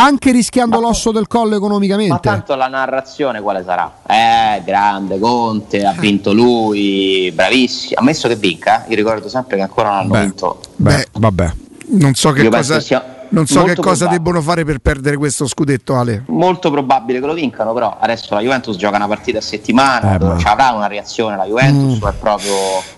anche 0.02 0.32
rischiando 0.32 0.80
ma 0.80 0.88
l'osso 0.88 1.12
del 1.12 1.28
collo 1.28 1.56
economicamente. 1.56 2.14
Ma 2.14 2.20
tanto 2.20 2.56
la 2.56 2.68
narrazione 2.68 3.42
quale 3.42 3.64
sarà? 3.64 4.00
Eh, 4.08 4.64
grande 4.64 5.20
Conte, 5.20 5.86
ha 5.86 5.94
vinto 5.94 6.34
lui, 6.34 7.32
bravissimo. 7.34 8.00
Ammesso 8.00 8.28
che 8.28 8.36
vinca, 8.36 8.86
io 8.88 8.96
ricordo 8.96 9.30
sempre 9.30 9.58
che 9.58 9.62
ancora 9.62 9.90
non 9.90 9.98
hanno 10.00 10.10
beh, 10.10 10.20
vinto. 10.20 10.60
Beh, 10.76 11.08
vabbè, 11.14 11.54
non 11.90 12.14
so 12.16 12.32
che 12.32 12.42
io 12.42 12.50
cosa 12.50 12.80
sia 12.80 13.21
non 13.32 13.46
so 13.48 13.64
che 13.64 13.76
cosa 13.76 14.06
probabile. 14.06 14.10
debbono 14.10 14.42
fare 14.42 14.66
per 14.66 14.80
perdere 14.80 15.18
questo 15.18 15.48
scudetto, 15.48 15.96
Ale. 15.96 16.24
Molto 16.28 16.72
probabile 16.72 17.20
che 17.20 17.26
lo 17.26 17.34
vincano, 17.34 17.74
però 17.74 17.98
adesso 18.00 18.34
la 18.34 18.42
Juventus 18.42 18.76
gioca 18.78 18.98
una 18.98 19.08
partita 19.08 19.40
a 19.40 19.42
settimana, 19.42 20.16
eh, 20.16 20.40
ci 20.40 20.48
avrà 20.48 20.72
una 20.72 20.88
reazione 20.88 21.36
la 21.36 21.46
Juventus, 21.46 22.00
mm. 22.02 22.08
è 22.08 22.14
proprio... 22.20 22.54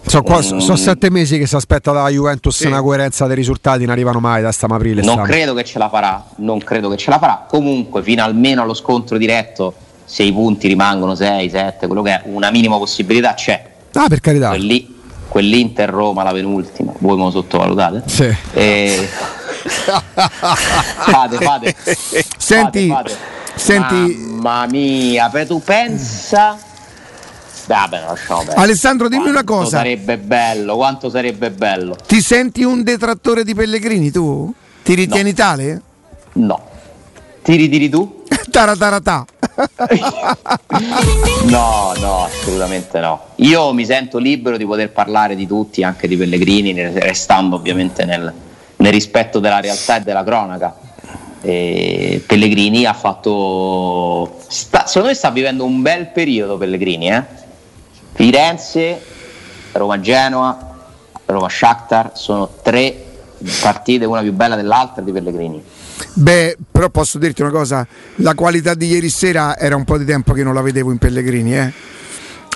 Sono 0.05 0.23
qua, 0.23 0.37
un... 0.37 0.61
so 0.61 0.75
sette 0.75 1.09
mesi 1.09 1.37
che 1.37 1.47
si 1.47 1.55
aspetta 1.55 1.91
dalla 1.91 2.09
Juventus 2.09 2.55
sì. 2.55 2.67
una 2.67 2.81
coerenza 2.81 3.25
dei 3.27 3.35
risultati, 3.35 3.81
non 3.81 3.91
arrivano 3.91 4.19
mai 4.19 4.41
da 4.41 4.51
stiamo 4.51 4.75
aprile. 4.75 5.01
Non 5.01 5.11
stiamo. 5.11 5.27
credo 5.27 5.53
che 5.53 5.63
ce 5.63 5.79
la 5.79 5.89
farà, 5.89 6.25
non 6.37 6.59
credo 6.59 6.89
che 6.89 6.97
ce 6.97 7.09
la 7.09 7.19
farà. 7.19 7.45
Comunque, 7.47 8.01
fino 8.01 8.23
almeno 8.23 8.63
allo 8.63 8.73
scontro 8.73 9.17
diretto, 9.17 9.73
se 10.05 10.23
i 10.23 10.33
punti 10.33 10.67
rimangono 10.67 11.15
6, 11.15 11.49
7, 11.49 11.87
quello 11.87 12.01
che 12.01 12.11
è, 12.11 12.21
una 12.25 12.51
minima 12.51 12.77
possibilità 12.77 13.33
c'è. 13.33 13.71
Ah, 13.93 14.07
per 14.07 14.19
carità. 14.19 14.49
Quelli, 14.49 14.92
quell'Inter 15.33 15.89
Roma, 15.89 16.21
la 16.21 16.31
penultima, 16.31 16.93
voi 16.99 17.17
me 17.17 17.23
lo 17.23 17.31
sottovalutate? 17.31 18.03
Sì. 18.05 18.35
E... 18.53 19.09
fate, 19.65 21.37
fate. 21.37 21.75
Senti, 22.37 22.87
fate, 22.87 23.09
fate. 23.09 23.17
senti. 23.55 24.15
Mamma 24.15 24.67
mia, 24.67 25.31
tu 25.47 25.59
pensa. 25.59 26.55
Vabbè, 27.65 28.01
lasciamo. 28.01 28.43
Alessandro, 28.53 29.07
dimmi 29.07 29.23
quanto 29.23 29.39
una 29.39 29.43
cosa. 29.43 29.77
Sarebbe 29.77 30.19
bello, 30.19 30.75
quanto 30.75 31.09
sarebbe 31.09 31.49
bello. 31.49 31.95
Ti 32.05 32.21
senti 32.21 32.61
un 32.61 32.83
detrattore 32.83 33.43
di 33.43 33.55
Pellegrini 33.55 34.11
tu? 34.11 34.53
Ti 34.83 34.93
ritieni 34.93 35.29
no. 35.31 35.35
tale? 35.35 35.81
No. 36.33 36.61
Ti 37.41 37.55
ritiri 37.55 37.89
tu? 37.89 38.23
Tarataratà. 38.51 39.25
No, 41.45 41.93
no, 41.99 42.23
assolutamente 42.23 42.99
no. 42.99 43.19
Io 43.35 43.71
mi 43.73 43.85
sento 43.85 44.17
libero 44.17 44.57
di 44.57 44.65
poter 44.65 44.91
parlare 44.91 45.35
di 45.35 45.45
tutti, 45.45 45.83
anche 45.83 46.07
di 46.07 46.17
Pellegrini, 46.17 46.73
restando 46.99 47.55
ovviamente 47.55 48.05
nel, 48.05 48.33
nel 48.77 48.91
rispetto 48.91 49.39
della 49.39 49.59
realtà 49.59 49.97
e 49.97 50.01
della 50.01 50.23
cronaca. 50.23 50.75
E 51.41 52.23
Pellegrini 52.25 52.85
ha 52.85 52.93
fatto. 52.93 54.39
Sta, 54.47 54.85
secondo 54.87 55.09
me 55.09 55.13
sta 55.13 55.29
vivendo 55.29 55.65
un 55.65 55.81
bel 55.81 56.07
periodo 56.07 56.57
Pellegrini. 56.57 57.09
Eh? 57.09 57.23
Firenze, 58.13 59.01
Roma-Genoa, 59.73 60.71
Roma-Shakhtar 61.25 62.11
sono 62.13 62.49
tre 62.61 63.03
partite, 63.61 64.05
una 64.05 64.21
più 64.21 64.33
bella 64.33 64.55
dell'altra 64.55 65.01
di 65.03 65.11
Pellegrini. 65.11 65.63
Beh, 66.13 66.57
però 66.71 66.89
posso 66.89 67.17
dirti 67.17 67.41
una 67.41 67.51
cosa, 67.51 67.85
la 68.17 68.33
qualità 68.33 68.73
di 68.73 68.87
ieri 68.87 69.09
sera 69.09 69.57
era 69.57 69.75
un 69.75 69.83
po' 69.83 69.97
di 69.97 70.05
tempo 70.05 70.33
che 70.33 70.43
non 70.43 70.53
la 70.53 70.61
vedevo 70.61 70.91
in 70.91 70.97
Pellegrini, 70.97 71.55
eh. 71.55 71.73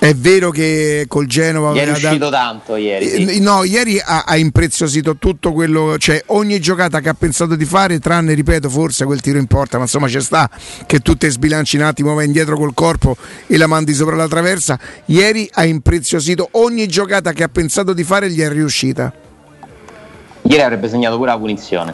È 0.00 0.14
vero 0.14 0.50
che 0.50 1.06
col 1.08 1.26
Genova 1.26 1.72
Ieri 1.72 1.90
è 1.90 1.92
uscito 1.92 2.28
da... 2.28 2.38
tanto 2.38 2.76
ieri. 2.76 3.08
Sì. 3.08 3.24
Eh, 3.24 3.40
no, 3.40 3.64
ieri 3.64 3.98
ha, 3.98 4.22
ha, 4.28 4.36
impreziosito 4.36 5.16
tutto 5.16 5.52
quello, 5.52 5.98
cioè 5.98 6.22
ogni 6.26 6.60
giocata 6.60 7.00
che 7.00 7.08
ha 7.08 7.14
pensato 7.14 7.56
di 7.56 7.64
fare, 7.64 7.98
tranne, 7.98 8.34
ripeto, 8.34 8.68
forse 8.68 9.04
quel 9.04 9.20
tiro 9.20 9.38
in 9.38 9.46
porta, 9.46 9.76
ma 9.76 9.84
insomma 9.84 10.06
c'è 10.06 10.20
sta 10.20 10.48
che 10.86 11.00
tu 11.00 11.16
te 11.16 11.28
sbilanci 11.30 11.74
un 11.74 11.82
attimo, 11.82 12.14
vai 12.14 12.26
indietro 12.26 12.56
col 12.56 12.74
corpo 12.74 13.16
e 13.48 13.56
la 13.56 13.66
mandi 13.66 13.92
sopra 13.92 14.14
la 14.14 14.28
traversa. 14.28 14.78
Ieri 15.06 15.50
ha 15.54 15.64
impreziosito 15.64 16.48
ogni 16.52 16.86
giocata 16.86 17.32
che 17.32 17.42
ha 17.42 17.48
pensato 17.48 17.92
di 17.92 18.04
fare 18.04 18.30
gli 18.30 18.40
è 18.40 18.48
riuscita. 18.48 19.12
Ieri 20.42 20.62
avrebbe 20.62 20.88
segnato 20.88 21.16
pure 21.16 21.30
la 21.30 21.38
punizione. 21.38 21.92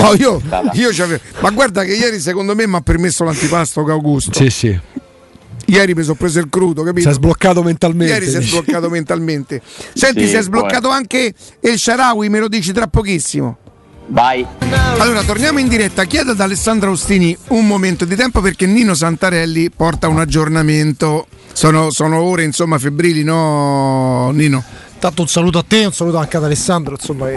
No, 0.00 0.14
io, 0.14 0.40
io 0.74 1.20
Ma 1.40 1.50
guarda 1.50 1.84
che 1.84 1.94
ieri 1.94 2.18
secondo 2.20 2.54
me 2.54 2.66
mi 2.66 2.76
ha 2.76 2.80
permesso 2.80 3.24
l'antipasto 3.24 3.84
che 3.84 3.90
Augusto. 3.90 4.32
Sì, 4.32 4.50
sì. 4.50 4.80
Ieri 5.66 5.94
mi 5.94 6.02
sono 6.02 6.14
preso 6.14 6.40
il 6.40 6.48
crudo, 6.48 6.82
capito? 6.82 7.08
Si 7.08 7.14
è 7.14 7.16
sbloccato 7.16 7.62
mentalmente. 7.62 8.12
Ieri 8.12 8.28
si 8.28 8.36
è 8.36 8.42
sbloccato 8.42 8.88
mentalmente. 8.90 9.62
Senti, 9.92 10.22
sì, 10.22 10.28
si 10.28 10.34
è 10.36 10.42
sbloccato 10.42 10.88
poi. 10.88 10.96
anche 10.96 11.34
il 11.60 11.78
Sharawi, 11.78 12.28
me 12.28 12.40
lo 12.40 12.48
dici 12.48 12.72
tra 12.72 12.88
pochissimo. 12.88 13.58
Vai. 14.08 14.44
Allora, 14.98 15.22
torniamo 15.22 15.60
in 15.60 15.68
diretta. 15.68 16.04
Chiedo 16.04 16.32
ad 16.32 16.40
Alessandro 16.40 16.90
Austini 16.90 17.36
un 17.48 17.66
momento 17.66 18.04
di 18.04 18.16
tempo 18.16 18.40
perché 18.40 18.66
Nino 18.66 18.94
Santarelli 18.94 19.70
porta 19.70 20.08
un 20.08 20.18
aggiornamento. 20.18 21.26
Sono, 21.52 21.90
sono 21.90 22.20
ore, 22.20 22.42
insomma, 22.42 22.78
febbrili, 22.78 23.22
no, 23.22 24.30
Nino? 24.32 24.62
Tanto 24.98 25.22
un 25.22 25.28
saluto 25.28 25.58
a 25.58 25.64
te, 25.66 25.84
un 25.84 25.92
saluto 25.92 26.16
anche 26.18 26.36
ad 26.36 26.44
Alessandro, 26.44 26.96
insomma. 26.98 27.28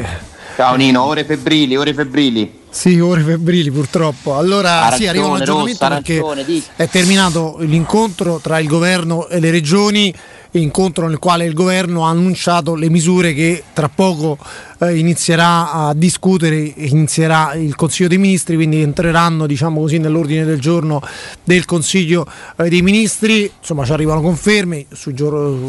Ciao 0.55 0.75
Nino, 0.75 1.03
ore 1.03 1.23
febbrili, 1.25 1.75
ore 1.75 1.95
febbrili. 1.95 2.59
Sì, 2.69 2.99
ore 2.99 3.21
febbrili 3.21 3.71
purtroppo. 3.71 4.37
Allora 4.37 4.81
arancione, 4.83 4.97
sì, 4.97 5.07
arriva 5.07 5.25
un 5.25 5.41
aggiornamento 5.41 5.87
rossa, 5.87 6.01
perché 6.01 6.63
è 6.75 6.87
terminato 6.87 7.55
l'incontro 7.61 8.37
tra 8.37 8.59
il 8.59 8.67
governo 8.67 9.27
e 9.29 9.39
le 9.39 9.49
regioni, 9.49 10.13
incontro 10.59 11.07
nel 11.07 11.19
quale 11.19 11.45
il 11.45 11.53
governo 11.53 12.05
ha 12.05 12.09
annunciato 12.09 12.75
le 12.75 12.89
misure 12.89 13.33
che 13.33 13.63
tra 13.73 13.89
poco 13.89 14.37
eh, 14.79 14.97
inizierà 14.97 15.71
a 15.71 15.93
discutere, 15.93 16.57
inizierà 16.57 17.53
il 17.53 17.75
Consiglio 17.75 18.09
dei 18.09 18.17
Ministri, 18.17 18.55
quindi 18.55 18.81
entreranno 18.81 19.47
diciamo 19.47 19.81
così, 19.81 19.97
nell'ordine 19.97 20.45
del 20.45 20.59
giorno 20.59 21.01
del 21.43 21.65
Consiglio 21.65 22.25
eh, 22.57 22.69
dei 22.69 22.81
Ministri. 22.81 23.51
Insomma, 23.59 23.85
ci 23.85 23.93
arrivano 23.93 24.21
conferme 24.21 24.85
sui, 24.91 25.15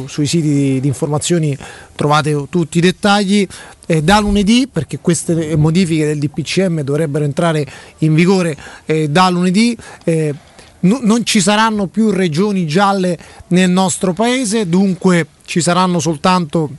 sui 0.07 0.27
siti 0.27 0.49
di, 0.49 0.81
di 0.81 0.89
informazioni 0.89 1.57
trovate 1.95 2.47
tutti 2.51 2.79
i 2.79 2.81
dettagli 2.81 3.47
eh, 3.87 4.03
da 4.03 4.19
lunedì 4.19 4.69
perché 4.71 4.99
queste 5.01 5.57
modifiche 5.57 6.07
del 6.07 6.19
DPCM 6.19 6.83
dovrebbero 6.83 7.25
entrare 7.25 7.67
in 7.99 8.15
vigore 8.15 8.57
eh, 8.87 9.09
da 9.09 9.29
lunedì. 9.31 9.77
Eh, 10.05 10.35
no, 10.85 11.01
non 11.03 11.25
ci 11.25 11.41
saranno 11.41 11.87
più 11.87 12.11
regioni 12.11 12.67
gialle 12.67 13.19
nel 13.49 13.71
nostro 13.71 14.13
paese, 14.13 14.69
dunque 14.69 15.27
ci 15.45 15.61
saranno 15.61 15.99
soltanto 16.01 16.71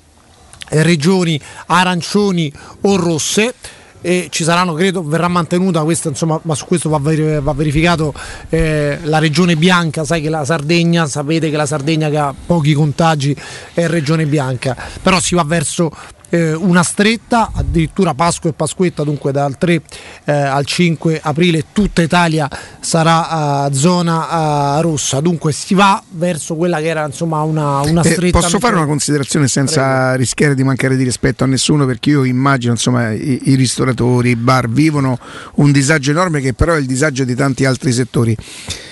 eh, 0.70 0.82
regioni 0.82 1.40
arancioni 1.68 2.52
o 2.82 2.96
rosse 2.96 3.54
e 4.02 4.28
ci 4.30 4.44
saranno, 4.44 4.74
credo, 4.74 5.04
verrà 5.04 5.28
mantenuta 5.28 5.82
questa, 5.82 6.10
insomma, 6.10 6.40
ma 6.44 6.54
su 6.54 6.66
questo 6.66 6.90
va, 6.90 7.00
ver- 7.00 7.42
va 7.42 7.54
verificato 7.54 8.14
eh, 8.50 9.00
la 9.02 9.18
regione 9.18 9.56
bianca, 9.56 10.04
sai 10.04 10.22
che 10.22 10.30
la 10.30 10.46
Sardegna, 10.46 11.08
sapete 11.08 11.50
che 11.50 11.58
la 11.58 11.66
Sardegna 11.66 12.08
che 12.12 12.18
ha 12.18 12.34
pochi 12.46 12.74
contagi 12.74 13.36
è 13.74 13.88
regione 13.88 14.28
bianca, 14.28 14.78
però 15.02 15.20
si 15.20 15.34
va 15.34 15.44
verso 15.44 15.92
una 16.30 16.84
stretta, 16.84 17.52
addirittura 17.54 18.14
Pasqua 18.14 18.50
e 18.50 18.54
Pasquetta, 18.54 19.04
dunque 19.04 19.32
dal 19.32 19.58
3 19.58 19.82
eh, 20.26 20.32
al 20.32 20.66
5 20.66 21.20
aprile 21.22 21.66
tutta 21.72 22.02
Italia 22.02 22.50
sarà 22.80 23.66
uh, 23.66 23.74
zona 23.74 24.78
uh, 24.78 24.82
rossa, 24.82 25.20
dunque 25.20 25.52
si 25.52 25.74
va 25.74 26.02
verso 26.10 26.56
quella 26.56 26.80
che 26.80 26.88
era 26.88 27.06
insomma 27.06 27.42
una, 27.42 27.82
una 27.82 28.02
eh, 28.02 28.12
stretta. 28.12 28.38
Eh, 28.38 28.42
posso 28.42 28.60
fare 28.60 28.76
una 28.76 28.86
considerazione 28.86 29.48
senza 29.48 29.82
Prego. 29.82 30.18
rischiare 30.18 30.56
di 30.56 30.64
mancare 30.64 30.96
di 30.96 31.04
rispetto 31.04 31.44
a 31.44 31.48
nessuno 31.48 31.86
perché 31.86 32.12
io 32.12 32.24
immagino 32.24 32.74
insomma 32.74 33.12
i, 33.12 33.42
i 33.46 33.56
ristoratori, 33.56 34.32
i 34.32 34.36
bar 34.36 34.70
vivono 34.70 35.18
un 35.56 35.72
disagio 35.72 36.12
enorme 36.12 36.42
che 36.42 36.54
però 36.54 36.74
è 36.74 36.80
il 36.80 36.86
disagio 36.86 37.24
di 37.24 37.36
tanti 37.36 37.66
altri 37.66 37.92
settori. 37.92 38.36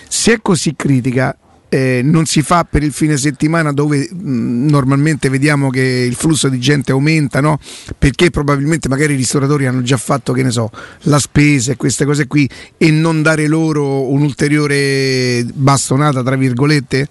Se 0.07 0.33
è 0.33 0.39
così 0.41 0.75
critica, 0.75 1.35
eh, 1.73 2.01
non 2.03 2.27
si 2.27 2.43
fa 2.43 2.65
per 2.65 2.83
il 2.83 2.91
fine 2.91 3.17
settimana 3.17 3.71
dove 3.71 4.07
mh, 4.11 4.69
normalmente 4.69 5.27
vediamo 5.27 5.71
che 5.71 5.81
il 5.81 6.13
flusso 6.13 6.47
di 6.47 6.59
gente 6.59 6.91
aumenta, 6.91 7.41
no? 7.41 7.59
perché 7.97 8.29
probabilmente 8.29 8.87
magari 8.87 9.13
i 9.13 9.15
ristoratori 9.17 9.65
hanno 9.65 9.81
già 9.81 9.97
fatto, 9.97 10.33
che 10.33 10.43
ne 10.43 10.51
so, 10.51 10.69
la 11.03 11.17
spesa 11.17 11.71
e 11.71 11.75
queste 11.75 12.05
cose 12.05 12.27
qui 12.27 12.47
e 12.77 12.91
non 12.91 13.23
dare 13.23 13.47
loro 13.47 14.07
un'ulteriore 14.07 15.43
bastonata, 15.51 16.21
tra 16.21 16.35
virgolette? 16.35 17.07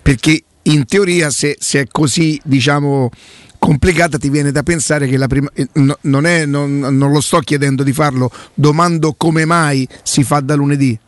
Perché 0.00 0.42
in 0.62 0.86
teoria 0.86 1.28
se, 1.28 1.56
se 1.60 1.80
è 1.80 1.86
così, 1.90 2.40
diciamo 2.42 3.10
complicata 3.58 4.16
ti 4.16 4.30
viene 4.30 4.52
da 4.52 4.62
pensare 4.62 5.06
che 5.06 5.18
la 5.18 5.26
prima 5.26 5.50
eh, 5.52 5.68
no, 5.74 5.98
non, 6.00 6.24
è, 6.24 6.46
non, 6.46 6.78
non 6.78 7.12
lo 7.12 7.20
sto 7.20 7.40
chiedendo 7.40 7.82
di 7.82 7.92
farlo 7.92 8.28
domando 8.54 9.14
come 9.16 9.44
mai 9.44 9.86
si 10.02 10.24
fa 10.24 10.40
da 10.40 10.54
lunedì 10.54 10.98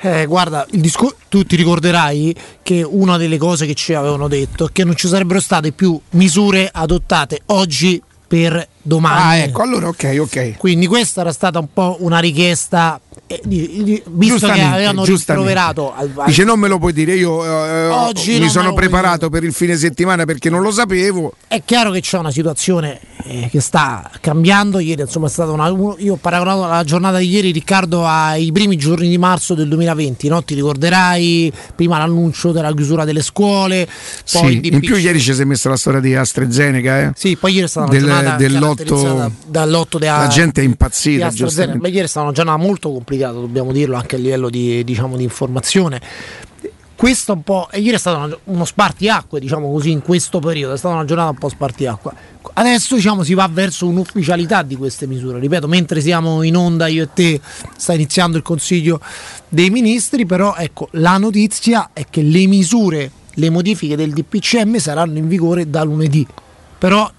eh, 0.00 0.26
guarda, 0.26 0.66
discor- 0.70 1.14
tu 1.28 1.44
ti 1.44 1.56
ricorderai 1.56 2.34
che 2.62 2.82
una 2.82 3.16
delle 3.16 3.38
cose 3.38 3.66
che 3.66 3.74
ci 3.74 3.94
avevano 3.94 4.28
detto 4.28 4.66
è 4.66 4.72
che 4.72 4.84
non 4.84 4.96
ci 4.96 5.08
sarebbero 5.08 5.40
state 5.40 5.72
più 5.72 5.98
misure 6.10 6.68
adottate 6.72 7.42
oggi 7.46 8.02
per 8.26 8.68
domani. 8.86 9.20
Ah, 9.20 9.36
ecco, 9.44 9.62
allora 9.62 9.88
ok, 9.88 10.16
ok. 10.20 10.56
Quindi 10.56 10.86
questa 10.86 11.22
era 11.22 11.32
stata 11.32 11.58
un 11.58 11.68
po' 11.72 11.96
una 12.00 12.18
richiesta 12.18 13.00
eh, 13.28 13.40
visto 13.44 14.46
che 14.46 14.60
avevano 14.60 15.04
rimproverato 15.04 15.92
al, 15.92 16.12
al... 16.14 16.26
dice 16.26 16.44
non 16.44 16.60
me 16.60 16.68
lo 16.68 16.78
puoi 16.78 16.92
dire 16.92 17.14
io 17.14 17.44
eh, 17.44 17.88
Oggi 17.88 18.38
mi 18.38 18.48
sono 18.48 18.72
preparato 18.72 19.30
per 19.30 19.42
il 19.42 19.52
fine 19.52 19.76
settimana 19.76 20.24
perché 20.24 20.48
non 20.48 20.62
lo 20.62 20.70
sapevo 20.70 21.32
è 21.48 21.62
chiaro 21.64 21.90
che 21.90 22.00
c'è 22.00 22.18
una 22.18 22.30
situazione 22.30 23.00
eh, 23.24 23.48
che 23.50 23.60
sta 23.60 24.08
cambiando 24.20 24.78
ieri 24.78 25.00
insomma 25.00 25.26
è 25.26 25.30
stata 25.30 25.50
una 25.50 25.66
io 25.98 26.12
ho 26.12 26.16
paragonato 26.16 26.68
la 26.68 26.84
giornata 26.84 27.18
di 27.18 27.28
ieri 27.28 27.50
Riccardo 27.50 28.06
ai 28.06 28.52
primi 28.52 28.76
giorni 28.76 29.08
di 29.08 29.18
marzo 29.18 29.54
del 29.54 29.66
2020 29.68 30.28
no? 30.28 30.44
ti 30.44 30.54
ricorderai 30.54 31.52
prima 31.74 31.98
l'annuncio 31.98 32.52
della 32.52 32.72
chiusura 32.72 33.04
delle 33.04 33.22
scuole 33.22 33.88
poi 34.30 34.60
sì, 34.62 34.68
in 34.72 34.78
più 34.78 34.94
ieri 34.96 35.20
ci 35.20 35.34
si 35.34 35.40
è 35.40 35.44
messa 35.44 35.68
la 35.68 35.76
storia 35.76 35.98
di 35.98 36.14
AstraZeneca 36.14 37.00
eh? 37.00 37.12
sì 37.16 37.36
poi 37.36 37.54
ieri 37.54 37.64
è 37.64 37.68
stata 37.68 37.90
una 37.90 37.98
Del, 37.98 38.08
giornata 38.08 38.36
dell'8 38.36 38.75
dall'8 39.46 39.98
la 40.00 40.26
gente 40.28 40.60
è 40.60 40.64
impazzita 40.64 41.30
ma 41.78 41.88
ieri 41.88 42.04
è 42.04 42.06
stata 42.06 42.26
una 42.26 42.34
giornata 42.34 42.58
molto 42.58 42.90
complicata 42.92 43.32
dobbiamo 43.32 43.72
dirlo 43.72 43.96
anche 43.96 44.16
a 44.16 44.18
livello 44.18 44.48
di, 44.48 44.84
diciamo, 44.84 45.16
di 45.16 45.22
informazione. 45.22 46.00
Questo 46.94 47.34
un 47.34 47.42
po', 47.42 47.68
ieri 47.74 47.96
è 47.96 47.98
stato 47.98 48.40
uno 48.44 48.64
spartiacque, 48.64 49.38
diciamo 49.38 49.70
così, 49.70 49.90
in 49.90 50.00
questo 50.00 50.38
periodo, 50.38 50.72
è 50.72 50.78
stata 50.78 50.94
una 50.94 51.04
giornata 51.04 51.28
un 51.28 51.36
po' 51.36 51.50
spartiacqua. 51.50 52.14
Adesso 52.54 52.94
diciamo, 52.94 53.22
si 53.22 53.34
va 53.34 53.46
verso 53.52 53.86
un'ufficialità 53.86 54.62
di 54.62 54.76
queste 54.76 55.06
misure. 55.06 55.38
Ripeto, 55.38 55.68
mentre 55.68 56.00
siamo 56.00 56.42
in 56.42 56.56
onda 56.56 56.86
io 56.86 57.02
e 57.02 57.08
te, 57.12 57.38
sta 57.76 57.92
iniziando 57.92 58.38
il 58.38 58.42
Consiglio 58.42 58.98
dei 59.46 59.68
Ministri, 59.68 60.24
però 60.24 60.54
ecco, 60.56 60.88
la 60.92 61.18
notizia 61.18 61.90
è 61.92 62.06
che 62.08 62.22
le 62.22 62.46
misure, 62.46 63.10
le 63.34 63.50
modifiche 63.50 63.94
del 63.94 64.14
DPCM 64.14 64.78
saranno 64.78 65.18
in 65.18 65.28
vigore 65.28 65.68
da 65.68 65.84
lunedì. 65.84 66.26
Però 66.78 67.10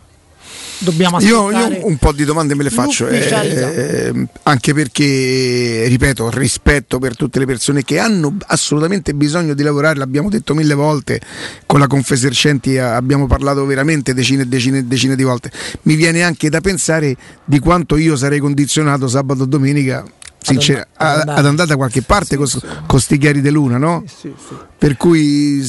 dobbiamo 0.79 1.19
io, 1.19 1.51
io, 1.51 1.85
un 1.85 1.97
po' 1.97 2.11
di 2.11 2.25
domande 2.25 2.55
me 2.55 2.63
le 2.63 2.69
faccio, 2.69 3.07
eh, 3.07 3.17
eh, 3.19 4.27
anche 4.43 4.73
perché, 4.73 5.85
ripeto, 5.87 6.29
rispetto 6.29 6.99
per 6.99 7.15
tutte 7.15 7.39
le 7.39 7.45
persone 7.45 7.83
che 7.83 7.99
hanno 7.99 8.35
assolutamente 8.47 9.13
bisogno 9.13 9.53
di 9.53 9.63
lavorare, 9.63 9.97
l'abbiamo 9.97 10.29
detto 10.29 10.53
mille 10.53 10.73
volte, 10.73 11.21
con 11.65 11.79
la 11.79 11.87
Confesercenti 11.87 12.77
abbiamo 12.77 13.27
parlato 13.27 13.65
veramente 13.65 14.13
decine 14.13 14.43
e 14.43 14.45
decine 14.45 14.79
e 14.79 14.83
decine 14.83 15.15
di 15.15 15.23
volte. 15.23 15.51
Mi 15.83 15.95
viene 15.95 16.23
anche 16.23 16.49
da 16.49 16.61
pensare 16.61 17.15
di 17.43 17.59
quanto 17.59 17.97
io 17.97 18.15
sarei 18.15 18.39
condizionato 18.39 19.07
sabato 19.07 19.43
e 19.43 19.47
domenica 19.47 20.05
Sincer- 20.39 20.87
ad, 20.95 21.19
andare. 21.19 21.39
ad, 21.39 21.45
andare 21.45 21.67
da 21.67 21.75
qualche 21.75 22.01
parte 22.01 22.37
sì, 22.45 22.59
con 22.85 22.99
sti 22.99 23.17
chiari 23.17 23.41
di 23.41 23.49
luna, 23.49 23.77
no? 23.77 24.03
Sì, 24.07 24.33
sì. 24.37 24.55
Per 24.77 24.95
cui 24.95 25.67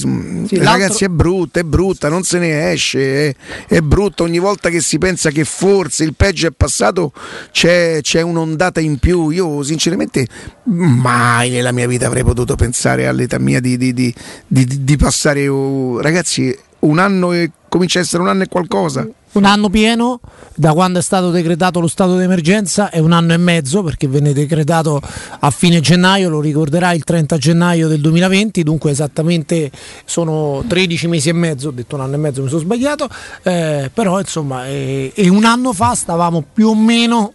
ragazzi 0.50 1.04
è 1.04 1.08
brutta, 1.08 1.60
è 1.60 1.62
brutta, 1.64 2.08
non 2.08 2.22
se 2.22 2.38
ne 2.38 2.70
esce, 2.70 3.30
è, 3.30 3.34
è, 3.66 3.80
brutta 3.80 4.22
ogni 4.22 4.38
volta 4.38 4.68
che 4.68 4.80
si 4.80 4.98
pensa 4.98 5.30
che 5.30 5.44
forse 5.44 6.04
il 6.04 6.14
peggio 6.14 6.46
è 6.46 6.52
passato 6.56 7.12
c'è, 7.50 8.00
c'è 8.02 8.20
un'ondata 8.20 8.80
in 8.80 8.98
più. 8.98 9.30
Io 9.30 9.62
sinceramente 9.62 10.26
mai 10.64 11.50
nella 11.50 11.72
mia 11.72 11.88
vita 11.88 12.06
avrei 12.06 12.22
potuto 12.22 12.54
pensare 12.54 13.06
all'età 13.06 13.38
mia 13.38 13.60
di, 13.60 13.76
di, 13.76 13.92
di, 13.92 14.14
di 14.46 14.96
passare, 14.96 15.48
oh, 15.48 16.00
ragazzi, 16.00 16.56
un 16.80 16.98
anno 16.98 17.32
e 17.32 17.50
comincia 17.68 17.98
a 17.98 18.02
essere 18.02 18.22
un 18.22 18.28
anno 18.28 18.44
e 18.44 18.48
qualcosa 18.48 19.08
un 19.38 19.44
anno 19.44 19.70
pieno 19.70 20.20
da 20.54 20.72
quando 20.72 20.98
è 20.98 21.02
stato 21.02 21.30
decretato 21.30 21.78
lo 21.78 21.86
stato 21.86 22.16
d'emergenza 22.16 22.90
è 22.90 22.98
un 22.98 23.12
anno 23.12 23.32
e 23.32 23.36
mezzo 23.36 23.82
perché 23.82 24.08
venne 24.08 24.32
decretato 24.32 25.00
a 25.38 25.50
fine 25.50 25.80
gennaio, 25.80 26.28
lo 26.28 26.40
ricorderai 26.40 26.96
il 26.96 27.04
30 27.04 27.38
gennaio 27.38 27.88
del 27.88 28.00
2020, 28.00 28.62
dunque 28.64 28.90
esattamente 28.90 29.70
sono 30.04 30.64
13 30.66 31.06
mesi 31.06 31.28
e 31.28 31.32
mezzo, 31.32 31.68
ho 31.68 31.70
detto 31.70 31.94
un 31.94 32.02
anno 32.02 32.14
e 32.14 32.18
mezzo 32.18 32.42
mi 32.42 32.48
sono 32.48 32.60
sbagliato, 32.60 33.08
eh, 33.44 33.90
però 33.94 34.18
insomma 34.18 34.66
eh, 34.66 35.12
e 35.14 35.28
un 35.28 35.44
anno 35.44 35.72
fa 35.72 35.94
stavamo 35.94 36.44
più 36.52 36.68
o 36.68 36.74
meno 36.74 37.34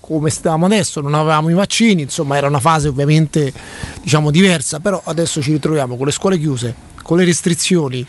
come 0.00 0.28
stavamo 0.28 0.66
adesso, 0.66 1.00
non 1.00 1.14
avevamo 1.14 1.48
i 1.48 1.54
vaccini, 1.54 2.02
insomma 2.02 2.36
era 2.36 2.48
una 2.48 2.60
fase 2.60 2.88
ovviamente 2.88 3.52
diciamo 4.02 4.30
diversa, 4.30 4.80
però 4.80 5.00
adesso 5.04 5.40
ci 5.40 5.52
ritroviamo 5.52 5.96
con 5.96 6.06
le 6.06 6.12
scuole 6.12 6.38
chiuse, 6.38 6.74
con 7.04 7.18
le 7.18 7.24
restrizioni, 7.24 8.04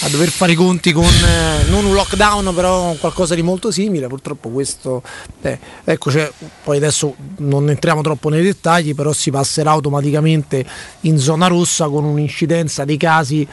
a 0.00 0.08
dover 0.08 0.30
fare 0.30 0.52
i 0.52 0.54
conti 0.54 0.90
con 0.92 1.04
eh, 1.04 1.68
non 1.68 1.84
un 1.84 1.92
lockdown, 1.92 2.54
però 2.54 2.94
qualcosa 2.94 3.34
di 3.34 3.42
molto 3.42 3.70
simile. 3.70 4.06
Purtroppo 4.08 4.48
questo, 4.48 5.02
eh, 5.42 5.58
ecco, 5.84 6.10
cioè, 6.10 6.32
poi 6.64 6.78
adesso 6.78 7.14
non 7.38 7.68
entriamo 7.68 8.00
troppo 8.00 8.30
nei 8.30 8.42
dettagli, 8.42 8.94
però 8.94 9.12
si 9.12 9.30
passerà 9.30 9.70
automaticamente 9.72 10.64
in 11.02 11.18
zona 11.18 11.46
rossa 11.46 11.88
con 11.88 12.04
un'incidenza 12.04 12.84
dei 12.84 12.96
casi 12.96 13.46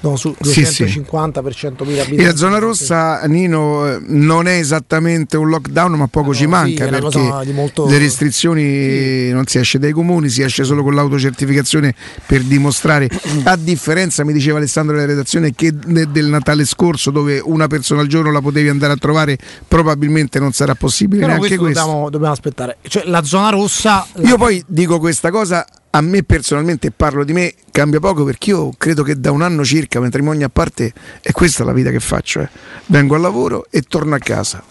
no, 0.00 0.16
su 0.16 0.34
250 0.38 1.40
sì, 1.42 1.58
sì. 1.58 1.70
per 1.70 1.72
100.000 1.72 2.00
abitanti. 2.00 2.14
E 2.14 2.24
la 2.24 2.36
zona 2.36 2.58
rossa, 2.58 3.22
Nino, 3.26 3.88
eh, 3.88 3.98
non 4.00 4.46
è 4.46 4.58
esattamente 4.58 5.36
un 5.36 5.48
lockdown, 5.48 5.92
ma 5.92 6.06
poco 6.08 6.28
no, 6.28 6.34
ci 6.34 6.46
manca 6.46 6.84
sì, 6.84 6.90
perché 6.90 7.52
molto... 7.52 7.86
le 7.86 7.98
restrizioni 7.98 9.30
non 9.30 9.46
si 9.46 9.58
esce 9.58 9.78
dai 9.78 9.92
comuni, 9.92 10.28
si 10.28 10.42
esce 10.42 10.64
solo 10.64 10.82
con 10.82 10.94
l'autocertificazione 10.94 11.94
per 12.26 12.42
dimostrare, 12.42 13.08
a 13.44 13.56
differenza, 13.56 14.24
mi 14.24 14.32
dice 14.32 14.41
diceva 14.42 14.58
Alessandro 14.58 14.96
della 14.96 15.06
redazione 15.06 15.54
che 15.54 15.72
del 15.72 16.26
Natale 16.26 16.64
scorso 16.64 17.10
dove 17.10 17.40
una 17.42 17.68
persona 17.68 18.00
al 18.00 18.08
giorno 18.08 18.32
la 18.32 18.40
potevi 18.40 18.68
andare 18.68 18.92
a 18.92 18.96
trovare 18.96 19.38
probabilmente 19.66 20.40
non 20.40 20.52
sarà 20.52 20.74
possibile 20.74 21.20
Però 21.20 21.38
neanche 21.38 21.56
questo. 21.56 21.80
Dobbiamo, 21.80 22.10
dobbiamo, 22.10 22.32
aspettare. 22.32 22.76
Cioè, 22.82 23.04
la 23.06 23.22
zona 23.22 23.50
rossa... 23.50 24.06
Io 24.24 24.36
poi 24.36 24.62
dico 24.66 24.98
questa 24.98 25.30
cosa, 25.30 25.64
a 25.90 26.00
me 26.00 26.24
personalmente 26.24 26.90
parlo 26.90 27.24
di 27.24 27.32
me, 27.32 27.54
cambia 27.70 28.00
poco 28.00 28.24
perché 28.24 28.50
io 28.50 28.72
credo 28.76 29.02
che 29.02 29.18
da 29.18 29.30
un 29.30 29.42
anno 29.42 29.64
circa, 29.64 30.00
matrimonio 30.00 30.46
a 30.46 30.50
parte, 30.50 30.92
è 31.20 31.30
questa 31.32 31.64
la 31.64 31.72
vita 31.72 31.90
che 31.90 32.00
faccio. 32.00 32.40
Eh. 32.40 32.48
Vengo 32.86 33.14
al 33.14 33.20
lavoro 33.20 33.66
e 33.70 33.82
torno 33.82 34.14
a 34.14 34.18
casa 34.18 34.62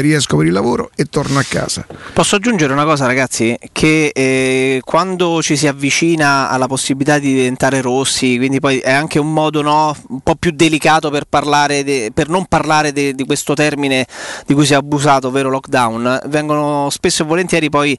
riesco 0.00 0.36
per 0.36 0.46
il 0.46 0.52
lavoro 0.52 0.90
e 0.94 1.04
torno 1.06 1.38
a 1.38 1.44
casa. 1.46 1.86
Posso 2.12 2.36
aggiungere 2.36 2.72
una 2.72 2.84
cosa 2.84 3.06
ragazzi, 3.06 3.56
che 3.72 4.10
eh, 4.14 4.80
quando 4.84 5.42
ci 5.42 5.56
si 5.56 5.66
avvicina 5.66 6.48
alla 6.48 6.66
possibilità 6.66 7.18
di 7.18 7.34
diventare 7.34 7.80
rossi, 7.80 8.36
quindi 8.36 8.60
poi 8.60 8.78
è 8.78 8.92
anche 8.92 9.18
un 9.18 9.32
modo 9.32 9.62
no, 9.62 9.94
un 10.08 10.20
po' 10.20 10.36
più 10.36 10.52
delicato 10.52 11.10
per, 11.10 11.26
de, 11.28 12.10
per 12.14 12.28
non 12.28 12.46
parlare 12.46 12.92
de, 12.92 13.14
di 13.14 13.24
questo 13.24 13.54
termine 13.54 14.06
di 14.46 14.54
cui 14.54 14.66
si 14.66 14.72
è 14.72 14.76
abusato, 14.76 15.28
ovvero 15.28 15.50
lockdown, 15.50 16.22
vengono 16.26 16.88
spesso 16.90 17.22
e 17.22 17.26
volentieri 17.26 17.70
poi 17.70 17.98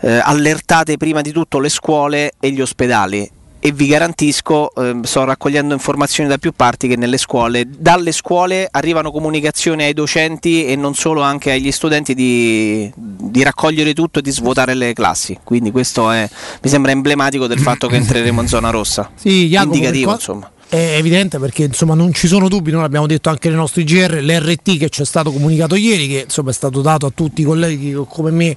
eh, 0.00 0.18
allertate 0.18 0.96
prima 0.96 1.20
di 1.20 1.32
tutto 1.32 1.58
le 1.58 1.68
scuole 1.68 2.32
e 2.40 2.50
gli 2.50 2.60
ospedali 2.60 3.40
e 3.64 3.70
vi 3.70 3.86
garantisco, 3.86 4.74
eh, 4.74 4.98
sto 5.04 5.22
raccogliendo 5.22 5.72
informazioni 5.72 6.28
da 6.28 6.36
più 6.36 6.50
parti 6.50 6.88
che 6.88 6.96
nelle 6.96 7.16
scuole, 7.16 7.64
dalle 7.68 8.10
scuole 8.10 8.66
arrivano 8.68 9.12
comunicazioni 9.12 9.84
ai 9.84 9.92
docenti 9.92 10.66
e 10.66 10.74
non 10.74 10.96
solo 10.96 11.20
anche 11.20 11.52
agli 11.52 11.70
studenti 11.70 12.12
di, 12.12 12.92
di 12.96 13.40
raccogliere 13.44 13.94
tutto 13.94 14.18
e 14.18 14.22
di 14.22 14.32
svuotare 14.32 14.74
le 14.74 14.92
classi. 14.94 15.38
Quindi 15.44 15.70
questo 15.70 16.10
è, 16.10 16.28
mi 16.60 16.68
sembra 16.68 16.90
emblematico 16.90 17.46
del 17.46 17.60
fatto 17.60 17.86
che 17.86 17.94
entreremo 18.02 18.40
in 18.40 18.48
zona 18.48 18.70
rossa. 18.70 19.08
Sì, 19.14 19.46
Jacopo, 19.46 19.74
Indicativo, 19.74 20.10
insomma 20.10 20.50
è 20.72 20.96
evidente 20.96 21.38
perché 21.38 21.64
insomma 21.64 21.92
non 21.92 22.14
ci 22.14 22.26
sono 22.26 22.48
dubbi, 22.48 22.70
noi 22.70 22.80
l'abbiamo 22.80 23.06
detto 23.06 23.28
anche 23.28 23.48
nei 23.48 23.58
nostri 23.58 23.84
GR, 23.84 24.22
l'RT 24.22 24.78
che 24.78 24.88
ci 24.88 25.02
è 25.02 25.04
stato 25.04 25.30
comunicato 25.30 25.74
ieri, 25.74 26.08
che 26.08 26.20
insomma 26.24 26.48
è 26.48 26.54
stato 26.54 26.80
dato 26.80 27.04
a 27.04 27.12
tutti 27.14 27.42
i 27.42 27.44
colleghi 27.44 27.90
che 27.90 28.04
come 28.08 28.30
me 28.30 28.56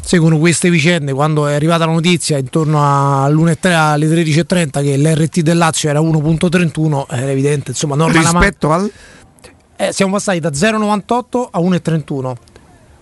seguono 0.00 0.38
queste 0.38 0.70
vicende, 0.70 1.12
quando 1.12 1.46
è 1.46 1.54
arrivata 1.54 1.86
la 1.86 1.92
notizia 1.92 2.36
intorno 2.36 2.82
alle 3.22 3.56
13.30 3.60 4.82
che 4.82 4.96
l'RT 4.96 5.40
del 5.42 5.56
Lazio 5.56 5.88
era 5.88 6.00
1.31, 6.00 7.04
era 7.08 7.30
evidente, 7.30 7.70
insomma 7.70 7.94
norma 7.94 8.18
rispetto 8.18 8.72
al... 8.72 8.90
Eh, 9.76 9.92
siamo 9.92 10.14
passati 10.14 10.40
da 10.40 10.50
0.98 10.50 11.48
a 11.48 11.60
1.31. 11.60 12.32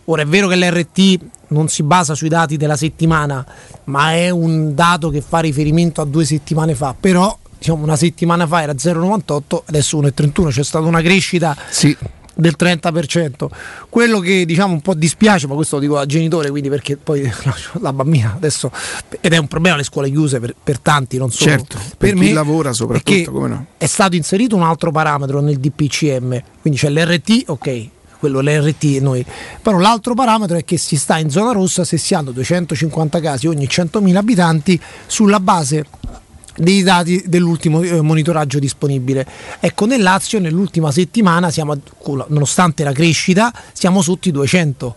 Ora 0.04 0.20
è 0.20 0.26
vero 0.26 0.48
che 0.48 0.56
l'RT 0.56 1.18
non 1.48 1.68
si 1.68 1.82
basa 1.82 2.14
sui 2.14 2.28
dati 2.28 2.58
della 2.58 2.76
settimana, 2.76 3.42
ma 3.84 4.12
è 4.12 4.28
un 4.28 4.74
dato 4.74 5.08
che 5.08 5.22
fa 5.22 5.38
riferimento 5.38 6.02
a 6.02 6.04
due 6.04 6.26
settimane 6.26 6.74
fa, 6.74 6.94
però 6.98 7.38
diciamo, 7.60 7.82
una 7.82 7.96
settimana 7.96 8.46
fa 8.46 8.62
era 8.62 8.72
0,98, 8.72 9.62
adesso 9.66 10.00
1,31, 10.00 10.48
c'è 10.48 10.64
stata 10.64 10.86
una 10.86 11.02
crescita 11.02 11.54
sì. 11.68 11.94
del 12.34 12.56
30%. 12.58 13.46
Quello 13.90 14.18
che 14.18 14.46
diciamo 14.46 14.72
un 14.72 14.80
po' 14.80 14.94
dispiace, 14.94 15.46
ma 15.46 15.54
questo 15.54 15.76
lo 15.76 15.82
dico 15.82 15.94
da 15.96 16.06
genitore, 16.06 16.48
quindi 16.48 16.70
perché 16.70 16.96
poi 16.96 17.30
la 17.80 17.92
bambina 17.92 18.32
adesso, 18.34 18.72
ed 19.20 19.34
è 19.34 19.36
un 19.36 19.46
problema 19.46 19.76
le 19.76 19.84
scuole 19.84 20.08
chiuse 20.08 20.40
per, 20.40 20.54
per 20.60 20.78
tanti, 20.78 21.18
non 21.18 21.30
solo 21.30 21.50
certo, 21.50 21.76
per, 21.76 21.96
per 21.98 22.14
me, 22.16 22.26
chi 22.28 22.32
lavora 22.32 22.72
soprattutto, 22.72 23.30
come 23.30 23.48
no? 23.48 23.66
È 23.76 23.86
stato 23.86 24.16
inserito 24.16 24.56
un 24.56 24.62
altro 24.62 24.90
parametro 24.90 25.40
nel 25.40 25.58
DPCM, 25.58 26.42
quindi 26.62 26.78
c'è 26.78 26.88
l'RT, 26.88 27.42
ok, 27.48 27.88
quello 28.18 28.40
l'RT 28.40 28.84
noi. 29.02 29.22
Però 29.60 29.78
l'altro 29.78 30.14
parametro 30.14 30.56
è 30.56 30.64
che 30.64 30.78
si 30.78 30.96
sta 30.96 31.18
in 31.18 31.28
zona 31.28 31.52
rossa 31.52 31.84
se 31.84 31.98
si 31.98 32.14
hanno 32.14 32.30
250 32.30 33.20
casi 33.20 33.48
ogni 33.48 33.66
100.000 33.66 34.16
abitanti 34.16 34.80
sulla 35.06 35.40
base 35.40 35.84
dei 36.56 36.82
dati 36.82 37.22
dell'ultimo 37.26 37.82
eh, 37.82 38.00
monitoraggio 38.00 38.58
disponibile. 38.58 39.26
Ecco, 39.60 39.86
nel 39.86 40.02
Lazio 40.02 40.38
nell'ultima 40.38 40.90
settimana, 40.90 41.50
siamo, 41.50 41.78
nonostante 42.28 42.84
la 42.84 42.92
crescita, 42.92 43.52
siamo 43.72 44.02
sotto 44.02 44.28
i 44.28 44.32
200. 44.32 44.94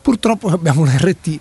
Purtroppo 0.00 0.48
abbiamo 0.48 0.80
un 0.82 0.92
RT 0.96 1.40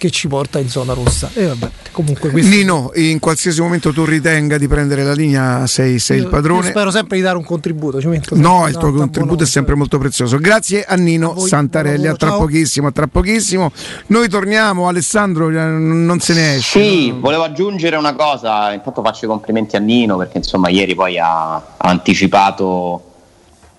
che 0.00 0.10
ci 0.10 0.28
porta 0.28 0.58
in 0.58 0.70
zona 0.70 0.94
rossa. 0.94 1.28
E 1.34 1.46
vabbè, 1.46 1.70
comunque 1.92 2.30
questo... 2.30 2.48
Nino, 2.48 2.90
in 2.94 3.18
qualsiasi 3.18 3.60
momento 3.60 3.92
tu 3.92 4.06
ritenga 4.06 4.56
di 4.56 4.66
prendere 4.66 5.04
la 5.04 5.12
linea, 5.12 5.66
sei, 5.66 5.98
sei 5.98 6.16
io, 6.16 6.22
il 6.24 6.30
padrone. 6.30 6.68
spero 6.68 6.90
sempre 6.90 7.18
di 7.18 7.22
dare 7.22 7.36
un 7.36 7.44
contributo. 7.44 8.00
no, 8.30 8.66
il 8.66 8.78
tuo 8.78 8.92
contributo 8.92 9.42
è 9.42 9.46
sempre 9.46 9.74
molto 9.74 9.98
prezioso. 9.98 10.38
Grazie 10.38 10.84
a 10.84 10.94
Nino 10.94 11.34
a 11.34 11.38
Santarelli, 11.38 12.06
a 12.06 12.14
tra 12.14 12.30
ciao. 12.30 12.38
pochissimo, 12.38 12.86
a 12.86 12.92
tra 12.92 13.08
pochissimo. 13.08 13.70
Noi 14.06 14.30
torniamo, 14.30 14.88
Alessandro, 14.88 15.50
eh, 15.50 15.52
non 15.52 16.18
se 16.20 16.32
ne 16.32 16.54
esce. 16.54 16.82
Sì, 16.82 17.10
no? 17.10 17.20
volevo 17.20 17.42
aggiungere 17.42 17.96
una 17.96 18.14
cosa, 18.14 18.72
intanto 18.72 19.02
faccio 19.02 19.26
i 19.26 19.28
complimenti 19.28 19.76
a 19.76 19.80
Nino 19.80 20.16
perché 20.16 20.38
insomma 20.38 20.70
ieri 20.70 20.94
poi 20.94 21.18
ha, 21.18 21.56
ha 21.56 21.62
anticipato 21.76 23.09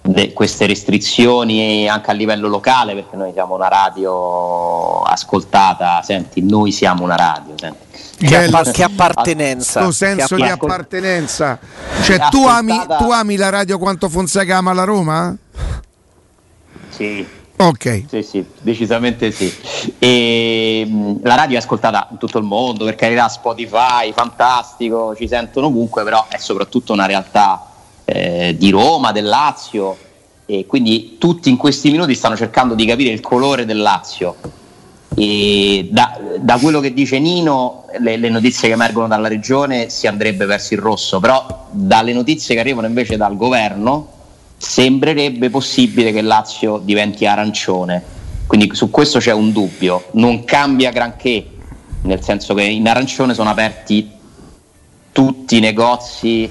de, 0.02 0.34
queste 0.34 0.66
restrizioni 0.66 1.88
anche 1.88 2.10
a 2.12 2.14
livello 2.14 2.48
locale, 2.48 2.94
perché 2.94 3.16
noi 3.16 3.32
siamo 3.34 3.56
una 3.56 3.68
radio 3.68 5.02
ascoltata, 5.02 6.02
senti, 6.02 6.42
noi 6.42 6.72
siamo 6.72 7.04
una 7.04 7.16
radio, 7.16 7.54
senti. 7.58 7.90
Che, 8.18 8.38
appa- 8.38 8.70
che, 8.70 8.84
appartenenza 8.84 9.82
questo 9.84 10.06
senso 10.06 10.36
di 10.36 10.44
appartenenza. 10.44 11.58
Cioè 12.04 12.28
tu 12.30 12.46
ami, 12.46 12.80
tu 13.00 13.12
ami, 13.12 13.36
la 13.36 13.50
radio 13.50 13.80
quanto 13.80 14.10
Fonseca 14.10 14.58
ama 14.58 14.74
la 14.74 14.84
Roma? 14.84 15.36
sì. 16.90 17.40
Ok. 17.58 18.06
Sì 18.10 18.24
sì 18.24 18.44
decisamente 18.60 19.32
sì. 19.32 19.54
E, 20.00 21.20
la 21.22 21.36
radio 21.36 21.58
è 21.58 21.60
ascoltata 21.60 22.08
in 22.10 22.18
tutto 22.18 22.40
il 22.40 22.44
mondo 22.44 22.86
per 22.86 22.96
carità 22.96 23.30
Spotify 23.30 24.12
fantastico 24.16 25.16
ci 25.16 25.28
sentono 25.28 25.68
ovunque 25.68 26.04
però 26.04 26.26
è 26.28 26.38
soprattutto 26.38 26.92
una 26.92 27.06
realtà 27.06 27.71
eh, 28.12 28.56
di 28.58 28.70
Roma, 28.70 29.12
del 29.12 29.26
Lazio 29.26 29.98
e 30.46 30.66
quindi 30.66 31.16
tutti 31.18 31.50
in 31.50 31.56
questi 31.56 31.92
minuti 31.92 32.14
stanno 32.14 32.36
cercando 32.36 32.76
di 32.76 32.86
capire 32.86 33.12
il 33.12 33.22
colore 33.22 33.66
del 33.66 33.78
Lazio. 33.78 34.36
E 35.16 35.88
da, 35.92 36.20
da 36.40 36.58
quello 36.58 36.80
che 36.80 36.94
dice 36.94 37.20
Nino, 37.20 37.86
le, 38.00 38.18
le, 38.18 38.30
notizie 38.30 38.68
che 38.68 38.74
emergono 38.74 39.08
dalla 39.08 39.28
regione 39.28 39.90
si 39.90 40.08
andrebbe 40.08 40.46
verso 40.46 40.74
il 40.74 40.80
rosso, 40.80 41.20
però 41.20 41.68
dalle 41.72 42.14
notizie 42.14 42.56
che 42.56 42.62
arrivano 42.62 42.88
invece 42.88 43.18
dal 43.18 43.36
governo 43.38 44.20
sembrerebbe 44.58 45.50
possibile 45.50 46.12
che 46.12 46.20
il 46.20 46.28
Lazio 46.28 46.80
diventi 46.84 47.26
arancione. 47.26 48.04
Quindi 48.46 48.70
su 48.74 48.90
questo 48.90 49.20
c'è 49.20 49.32
un 49.32 49.52
dubbio, 49.52 50.08
non 50.14 50.44
cambia 50.44 50.92
granché, 50.92 51.46
nel 52.04 52.22
senso 52.22 52.54
che 52.54 52.64
in 52.64 52.88
arancione 52.88 53.34
sono 53.34 53.50
aperti 53.50 54.10
tutti 55.12 55.58
i 55.58 55.60
negozi 55.62 56.50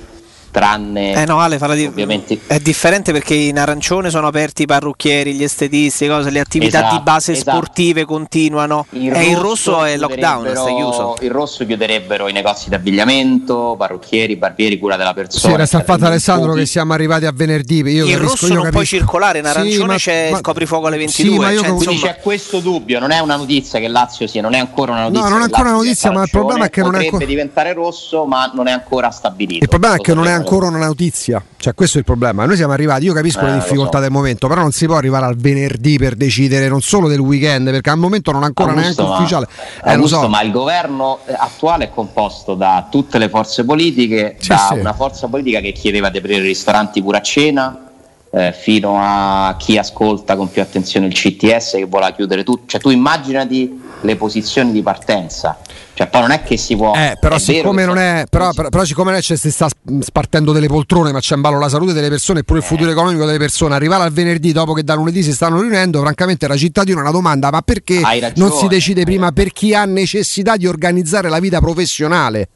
tranne 0.51 1.13
eh 1.15 1.25
no 1.25 1.39
Ale 1.39 1.59
di... 1.59 1.85
ovviamente. 1.87 2.39
è 2.47 2.59
differente 2.59 3.13
perché 3.13 3.35
in 3.35 3.59
arancione 3.59 4.11
sono 4.11 4.27
aperti 4.27 4.63
i 4.63 4.67
parrucchieri 4.67 5.35
gli 5.35 5.43
estetisti 5.43 6.07
cose, 6.07 6.31
le 6.31 6.41
attività 6.41 6.79
esatto, 6.79 6.97
di 6.97 7.03
base 7.03 7.33
esatto. 7.33 7.51
sportive 7.51 8.05
continuano. 8.05 8.87
Il 8.91 9.13
e 9.13 9.31
il 9.31 9.37
rosso 9.37 9.85
è 9.85 9.97
lockdown 9.97 10.49
sta 10.55 10.75
chiuso. 10.75 11.17
il 11.21 11.31
rosso 11.31 11.65
chiuderebbero 11.65 12.29
i 12.29 12.33
negozi 12.33 12.69
di 12.69 12.75
abbigliamento 12.75 13.75
parrucchieri 13.79 14.37
barbieri 14.37 14.79
cura 14.79 14.97
della 14.97 15.15
persona 15.15 15.55
sì, 15.55 15.59
resta 15.59 15.83
fatto 15.83 16.07
Alessandro 16.07 16.53
che 16.53 16.67
siamo 16.67 16.93
arrivati 16.93 17.27
a 17.27 17.33
venerdì 17.33 17.83
io 17.83 18.07
il 18.07 18.19
rosso 18.19 18.47
io 18.47 18.55
non 18.55 18.65
capisco. 18.65 18.71
puoi 18.71 18.87
circolare 18.87 19.39
in 19.39 19.47
arancione 19.47 19.73
sì, 19.73 19.85
ma, 19.85 19.97
c'è 19.97 20.31
ma, 20.31 20.39
scoprifuoco 20.39 20.87
alle 20.87 20.99
22 20.99 21.31
sì, 21.31 21.39
ma 21.39 21.51
io 21.51 21.61
cioè, 21.61 21.73
quindi 21.73 21.99
c'è 21.99 22.19
questo 22.23 22.61
dubbio 22.61 22.99
non 22.99 23.11
è 23.11 23.19
una 23.21 23.37
notizia 23.37 23.79
che 23.79 23.89
Lazio 23.89 24.27
sia 24.27 24.43
non 24.43 24.55
è 24.55 24.59
ancora 24.59 24.93
una 24.93 25.03
notizia 25.03 25.25
no 25.25 25.29
non 25.29 25.41
è 25.41 25.45
ancora 25.45 25.69
una 25.69 25.79
notizia 25.79 26.11
ma 26.11 26.23
il 26.23 26.31
problema 26.31 26.65
è 26.65 26.71
che 26.71 26.83
non 26.83 26.95
è 26.95 27.05
ancora 27.05 27.25
diventare 27.25 27.73
rosso 27.73 28.25
ma 28.25 28.51
non 28.55 28.67
è 28.67 28.73
ancora 28.73 29.11
stabilito. 29.11 29.63
Il 29.63 29.69
problema 29.69 29.95
è 29.95 29.99
che 29.99 30.15
non 30.15 30.27
è 30.27 30.31
ancora 30.31 30.40
una 30.49 30.87
notizia. 30.87 31.43
Cioè, 31.57 31.75
questo 31.75 31.97
è 31.97 32.01
il 32.01 32.07
problema. 32.07 32.45
Noi 32.45 32.57
siamo 32.57 32.73
arrivati, 32.73 33.05
io 33.05 33.13
capisco 33.13 33.41
eh, 33.41 33.47
le 33.47 33.55
difficoltà 33.55 33.99
so. 33.99 34.03
del 34.03 34.11
momento, 34.11 34.49
però 34.49 34.63
non 34.63 34.73
si 34.73 34.87
può 34.87 34.97
arrivare 34.97 35.27
al 35.27 35.37
venerdì 35.37 35.99
per 35.99 36.15
decidere 36.15 36.69
non 36.69 36.81
solo 36.81 37.09
del 37.09 37.19
weekend, 37.19 37.71
perché 37.71 37.91
al 37.91 37.99
momento 37.99 38.33
non 38.33 38.43
è 38.43 38.47
ancora 38.47 38.71
Augusto, 38.71 39.03
neanche 39.03 39.19
ufficiale. 39.19 39.47
Eh, 39.85 39.93
Augusto, 39.93 40.21
so. 40.21 40.29
Ma 40.29 40.43
il 40.43 40.51
governo 40.51 41.19
attuale 41.37 41.85
è 41.85 41.91
composto 41.91 42.55
da 42.55 42.87
tutte 42.91 43.19
le 43.19 43.29
forze 43.29 43.65
politiche, 43.65 44.37
sì, 44.39 44.49
da 44.49 44.69
sì. 44.73 44.79
una 44.79 44.93
forza 44.93 45.29
politica 45.29 45.61
che 45.61 45.73
chiedeva 45.73 46.09
di 46.09 46.19
aprire 46.19 46.41
ristoranti 46.41 47.03
pure 47.03 47.19
a 47.19 47.23
cena, 47.23 47.91
eh, 48.33 48.53
fino 48.53 48.97
a 49.01 49.57
chi 49.59 49.77
ascolta 49.77 50.37
con 50.37 50.49
più 50.51 50.63
attenzione 50.63 51.07
il 51.07 51.15
CTS 51.15 51.73
che 51.73 51.85
vuole 51.85 52.13
chiudere 52.15 52.45
tutto. 52.45 52.63
Cioè, 52.67 52.81
tu 52.81 52.91
immaginati 52.91 53.81
le 54.01 54.17
posizioni 54.17 54.73
di 54.73 54.83
partenza. 54.83 55.59
Cioè, 56.01 56.09
poi 56.09 56.21
non 56.23 56.31
è 56.31 56.43
che 56.43 56.57
si 56.57 56.77
può. 56.77 56.95
Eh, 56.95 57.19
però, 57.21 57.37
siccome 57.37 57.85
non 57.85 57.99
è, 57.99 58.25
però, 58.31 58.53
però, 58.55 58.71
però, 58.71 58.85
siccome 58.87 59.11
non 59.11 59.19
è, 59.19 59.23
cioè, 59.23 59.37
si 59.37 59.51
sta 59.51 59.69
spartendo 60.01 60.51
delle 60.51 60.67
poltrone, 60.67 61.13
ma 61.13 61.21
c'è 61.21 61.35
in 61.35 61.43
ballo 61.43 61.59
la 61.59 61.69
salute 61.69 61.93
delle 61.93 62.09
persone 62.09 62.41
e 62.41 62.43
pure 62.43 62.61
il 62.61 62.65
futuro 62.65 62.89
eh. 62.89 62.93
economico 62.93 63.27
delle 63.27 63.37
persone. 63.37 63.75
Arrivare 63.75 64.05
al 64.05 64.11
venerdì 64.11 64.53
dopo 64.53 64.73
che 64.73 64.83
da 64.83 64.95
lunedì 64.95 65.23
si 65.23 65.35
stanno 65.35 65.61
riunendo, 65.61 66.01
francamente, 66.01 66.47
era 66.47 66.57
cittadino 66.57 67.01
una 67.01 67.11
domanda: 67.11 67.51
ma 67.51 67.61
perché 67.61 68.01
non 68.37 68.51
si 68.51 68.67
decide 68.67 69.05
prima 69.05 69.31
per 69.33 69.53
chi 69.53 69.75
ha 69.75 69.85
necessità 69.85 70.57
di 70.57 70.67
organizzare 70.67 71.29
la 71.29 71.39
vita 71.39 71.61
professionale? 71.61 72.49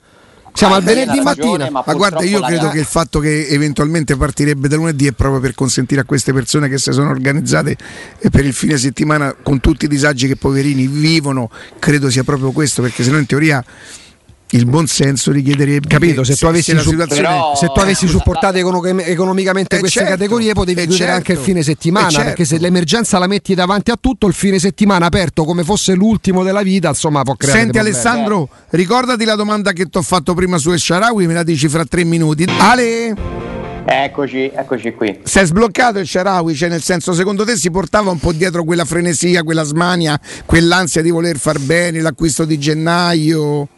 Siamo 0.54 0.74
al 0.74 0.84
venerdì 0.84 1.20
mattina. 1.20 1.68
Ma, 1.68 1.82
ma 1.84 1.94
guarda, 1.94 2.22
io 2.22 2.40
credo 2.40 2.68
che 2.68 2.78
il 2.78 2.84
fatto 2.84 3.18
che 3.18 3.48
eventualmente 3.48 4.16
partirebbe 4.16 4.68
da 4.68 4.76
lunedì 4.76 5.08
è 5.08 5.12
proprio 5.12 5.40
per 5.40 5.52
consentire 5.52 6.02
a 6.02 6.04
queste 6.04 6.32
persone 6.32 6.68
che 6.68 6.78
si 6.78 6.92
sono 6.92 7.10
organizzate 7.10 7.76
per 8.30 8.44
il 8.44 8.52
fine 8.52 8.78
settimana 8.78 9.34
con 9.34 9.58
tutti 9.58 9.86
i 9.86 9.88
disagi 9.88 10.28
che 10.28 10.36
poverini 10.36 10.86
vivono, 10.86 11.50
credo 11.80 12.08
sia 12.08 12.22
proprio 12.22 12.52
questo, 12.52 12.82
perché 12.82 13.02
se 13.02 13.10
no 13.10 13.18
in 13.18 13.26
teoria 13.26 13.64
il 14.50 14.66
buon 14.66 14.86
senso 14.86 15.32
richiederebbe 15.32 15.88
capito 15.88 16.22
se, 16.22 16.34
se 16.34 16.38
tu 16.38 16.46
avessi, 16.46 16.72
se 16.72 16.78
su, 16.78 16.94
però... 16.94 17.54
se 17.56 17.66
tu 17.66 17.80
avessi 17.80 18.06
supportato 18.06 18.56
econom- 18.56 19.02
economicamente 19.04 19.76
eh 19.76 19.78
queste 19.80 20.00
certo, 20.00 20.14
categorie 20.16 20.52
potevi 20.52 20.80
eh 20.82 20.86
chiudere 20.86 21.10
certo, 21.10 21.16
anche 21.16 21.32
il 21.32 21.38
fine 21.38 21.62
settimana 21.62 22.08
certo. 22.10 22.24
perché 22.26 22.44
se 22.44 22.58
l'emergenza 22.58 23.18
la 23.18 23.26
metti 23.26 23.54
davanti 23.54 23.90
a 23.90 23.96
tutto 23.98 24.26
il 24.26 24.34
fine 24.34 24.58
settimana 24.58 25.06
aperto 25.06 25.44
come 25.44 25.64
fosse 25.64 25.94
l'ultimo 25.94 26.44
della 26.44 26.62
vita 26.62 26.88
insomma 26.88 27.22
può 27.22 27.34
creare 27.34 27.58
senti 27.58 27.78
Alessandro 27.78 28.48
ricordati 28.70 29.24
la 29.24 29.34
domanda 29.34 29.72
che 29.72 29.86
ti 29.86 29.98
ho 29.98 30.02
fatto 30.02 30.34
prima 30.34 30.58
su 30.58 30.70
Esharawi 30.70 31.26
me 31.26 31.34
la 31.34 31.42
dici 31.42 31.68
fra 31.68 31.84
tre 31.84 32.04
minuti 32.04 32.44
Ale 32.58 33.42
Eccoci, 33.86 34.50
eccoci 34.54 34.94
qui. 34.94 35.20
Si 35.24 35.38
è 35.38 35.44
sbloccato 35.44 35.98
il 35.98 36.06
Sharawi, 36.06 36.54
cioè 36.54 36.70
nel 36.70 36.80
senso, 36.80 37.12
secondo 37.12 37.44
te 37.44 37.54
si 37.54 37.70
portava 37.70 38.10
un 38.10 38.18
po' 38.18 38.32
dietro 38.32 38.64
quella 38.64 38.86
frenesia, 38.86 39.42
quella 39.42 39.62
smania, 39.62 40.18
quell'ansia 40.46 41.02
di 41.02 41.10
voler 41.10 41.36
far 41.36 41.58
bene, 41.58 42.00
l'acquisto 42.00 42.46
di 42.46 42.58
gennaio? 42.58 43.68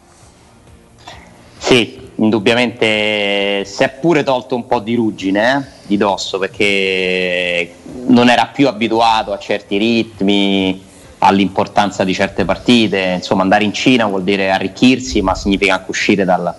Sì, 1.66 1.98
indubbiamente 2.14 3.64
si 3.64 3.82
è 3.82 3.88
pure 3.88 4.22
tolto 4.22 4.54
un 4.54 4.68
po' 4.68 4.78
di 4.78 4.94
ruggine 4.94 5.56
eh, 5.56 5.86
di 5.88 5.96
dosso 5.96 6.38
perché 6.38 7.74
non 8.06 8.28
era 8.28 8.46
più 8.46 8.68
abituato 8.68 9.32
a 9.32 9.38
certi 9.40 9.76
ritmi, 9.76 10.80
all'importanza 11.18 12.04
di 12.04 12.14
certe 12.14 12.44
partite. 12.44 13.14
Insomma, 13.16 13.42
andare 13.42 13.64
in 13.64 13.72
Cina 13.72 14.06
vuol 14.06 14.22
dire 14.22 14.52
arricchirsi, 14.52 15.22
ma 15.22 15.34
significa 15.34 15.74
anche 15.74 15.90
uscire 15.90 16.24
dal, 16.24 16.54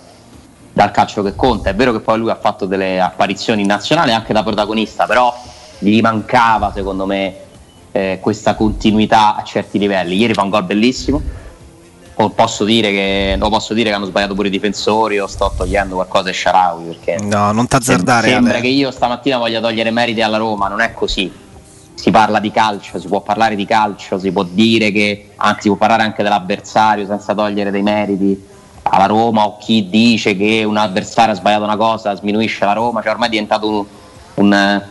dal 0.74 0.90
calcio 0.90 1.22
che 1.22 1.34
conta. 1.34 1.70
È 1.70 1.74
vero 1.74 1.92
che 1.92 2.00
poi 2.00 2.18
lui 2.18 2.28
ha 2.28 2.36
fatto 2.36 2.66
delle 2.66 3.00
apparizioni 3.00 3.64
nazionali 3.64 4.12
anche 4.12 4.34
da 4.34 4.42
protagonista, 4.42 5.06
però 5.06 5.34
gli 5.78 6.02
mancava 6.02 6.70
secondo 6.74 7.06
me 7.06 7.34
eh, 7.92 8.18
questa 8.20 8.54
continuità 8.54 9.36
a 9.36 9.42
certi 9.42 9.78
livelli. 9.78 10.16
Ieri 10.16 10.34
fa 10.34 10.42
un 10.42 10.50
gol 10.50 10.64
bellissimo 10.64 11.46
posso 12.34 12.64
dire 12.64 12.90
che, 12.90 13.36
posso 13.38 13.74
dire 13.74 13.90
che 13.90 13.94
hanno 13.94 14.06
sbagliato 14.06 14.34
pure 14.34 14.48
i 14.48 14.50
difensori 14.50 15.20
o 15.20 15.28
sto 15.28 15.52
togliendo 15.56 15.94
qualcosa 15.94 16.28
ai 16.28 16.34
Sharawi 16.34 16.84
perché 16.84 17.24
no, 17.24 17.52
non 17.52 17.68
t'azzardare 17.68 18.28
sembra 18.28 18.54
Ale. 18.54 18.60
che 18.60 18.66
io 18.66 18.90
stamattina 18.90 19.38
voglia 19.38 19.60
togliere 19.60 19.92
meriti 19.92 20.20
alla 20.20 20.36
Roma 20.36 20.66
non 20.66 20.80
è 20.80 20.92
così 20.92 21.32
si 21.94 22.10
parla 22.12 22.38
di 22.38 22.52
calcio, 22.52 23.00
si 23.00 23.08
può 23.08 23.20
parlare 23.20 23.54
di 23.54 23.64
calcio 23.64 24.18
si 24.18 24.32
può 24.32 24.42
dire 24.42 24.90
che 24.90 25.30
anzi 25.36 25.62
si 25.62 25.68
può 25.68 25.76
parlare 25.76 26.02
anche 26.02 26.24
dell'avversario 26.24 27.06
senza 27.06 27.34
togliere 27.34 27.70
dei 27.70 27.82
meriti 27.82 28.46
alla 28.82 29.06
Roma 29.06 29.46
o 29.46 29.56
chi 29.58 29.88
dice 29.88 30.36
che 30.36 30.64
un 30.64 30.76
avversario 30.76 31.34
ha 31.34 31.36
sbagliato 31.36 31.62
una 31.62 31.76
cosa 31.76 32.16
sminuisce 32.16 32.64
la 32.64 32.72
Roma 32.72 33.00
cioè 33.00 33.12
ormai 33.12 33.28
è 33.28 33.30
diventato 33.30 33.68
un, 33.68 33.84
un 34.34 34.82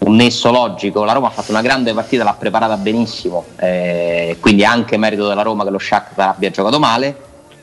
un 0.00 0.14
nesso 0.16 0.50
logico. 0.50 1.04
La 1.04 1.12
Roma 1.12 1.28
ha 1.28 1.30
fatto 1.30 1.50
una 1.50 1.62
grande 1.62 1.92
partita, 1.92 2.24
l'ha 2.24 2.34
preparata 2.34 2.76
benissimo, 2.76 3.44
eh, 3.56 4.36
quindi 4.40 4.64
anche 4.64 4.96
merito 4.96 5.26
della 5.26 5.42
Roma 5.42 5.64
che 5.64 5.70
lo 5.70 5.78
Shakhtar 5.78 6.28
abbia 6.28 6.50
giocato 6.50 6.78
male, 6.78 7.16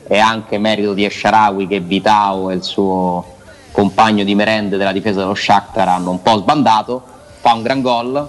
è 0.06 0.18
anche 0.18 0.58
merito 0.58 0.94
di 0.94 1.04
Esharawi 1.04 1.66
che 1.66 1.80
Vitao 1.80 2.50
e 2.50 2.54
il 2.54 2.62
suo 2.62 3.36
compagno 3.72 4.24
di 4.24 4.34
merende 4.34 4.76
della 4.76 4.92
difesa 4.92 5.20
dello 5.20 5.34
Shakhtar 5.34 5.88
hanno 5.88 6.10
un 6.10 6.22
po' 6.22 6.38
sbandato, 6.38 7.02
fa 7.40 7.54
un 7.54 7.62
gran 7.62 7.82
gol, 7.82 8.28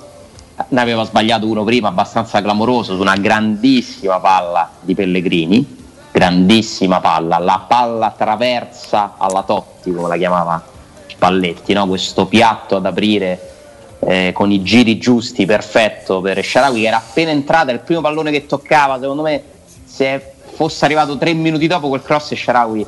ne 0.67 0.81
aveva 0.81 1.03
sbagliato 1.05 1.47
uno 1.47 1.63
prima 1.63 1.87
abbastanza 1.87 2.41
clamoroso 2.41 2.95
su 2.95 3.01
una 3.01 3.15
grandissima 3.15 4.19
palla 4.19 4.69
di 4.81 4.93
Pellegrini, 4.93 5.77
grandissima 6.11 6.99
palla, 6.99 7.37
la 7.37 7.63
palla 7.65 8.13
traversa 8.15 9.13
alla 9.17 9.43
Totti 9.43 9.93
come 9.93 10.09
la 10.09 10.17
chiamava 10.17 10.61
Spalletti, 11.07 11.73
no? 11.73 11.87
questo 11.87 12.25
piatto 12.25 12.75
ad 12.75 12.85
aprire 12.85 13.58
eh, 13.99 14.31
con 14.33 14.51
i 14.51 14.63
giri 14.63 14.97
giusti, 14.97 15.45
perfetto 15.45 16.21
per 16.21 16.43
Sharawi 16.43 16.81
che 16.81 16.87
era 16.87 16.97
appena 16.97 17.31
entrata, 17.31 17.71
il 17.71 17.79
primo 17.79 18.01
pallone 18.01 18.31
che 18.31 18.45
toccava, 18.45 18.99
secondo 18.99 19.21
me 19.21 19.43
se 19.83 20.33
fosse 20.53 20.85
arrivato 20.85 21.17
tre 21.17 21.33
minuti 21.33 21.67
dopo 21.67 21.89
quel 21.89 22.01
cross 22.01 22.33
Sharawi 22.33 22.85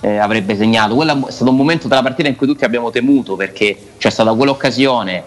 eh, 0.00 0.18
avrebbe 0.18 0.56
segnato. 0.56 0.94
Quello 0.94 1.28
è 1.28 1.30
stato 1.30 1.50
un 1.50 1.56
momento 1.56 1.88
della 1.88 2.02
partita 2.02 2.28
in 2.28 2.36
cui 2.36 2.46
tutti 2.46 2.64
abbiamo 2.64 2.90
temuto 2.90 3.36
perché 3.36 3.92
c'è 3.98 4.10
stata 4.10 4.32
quell'occasione, 4.34 5.22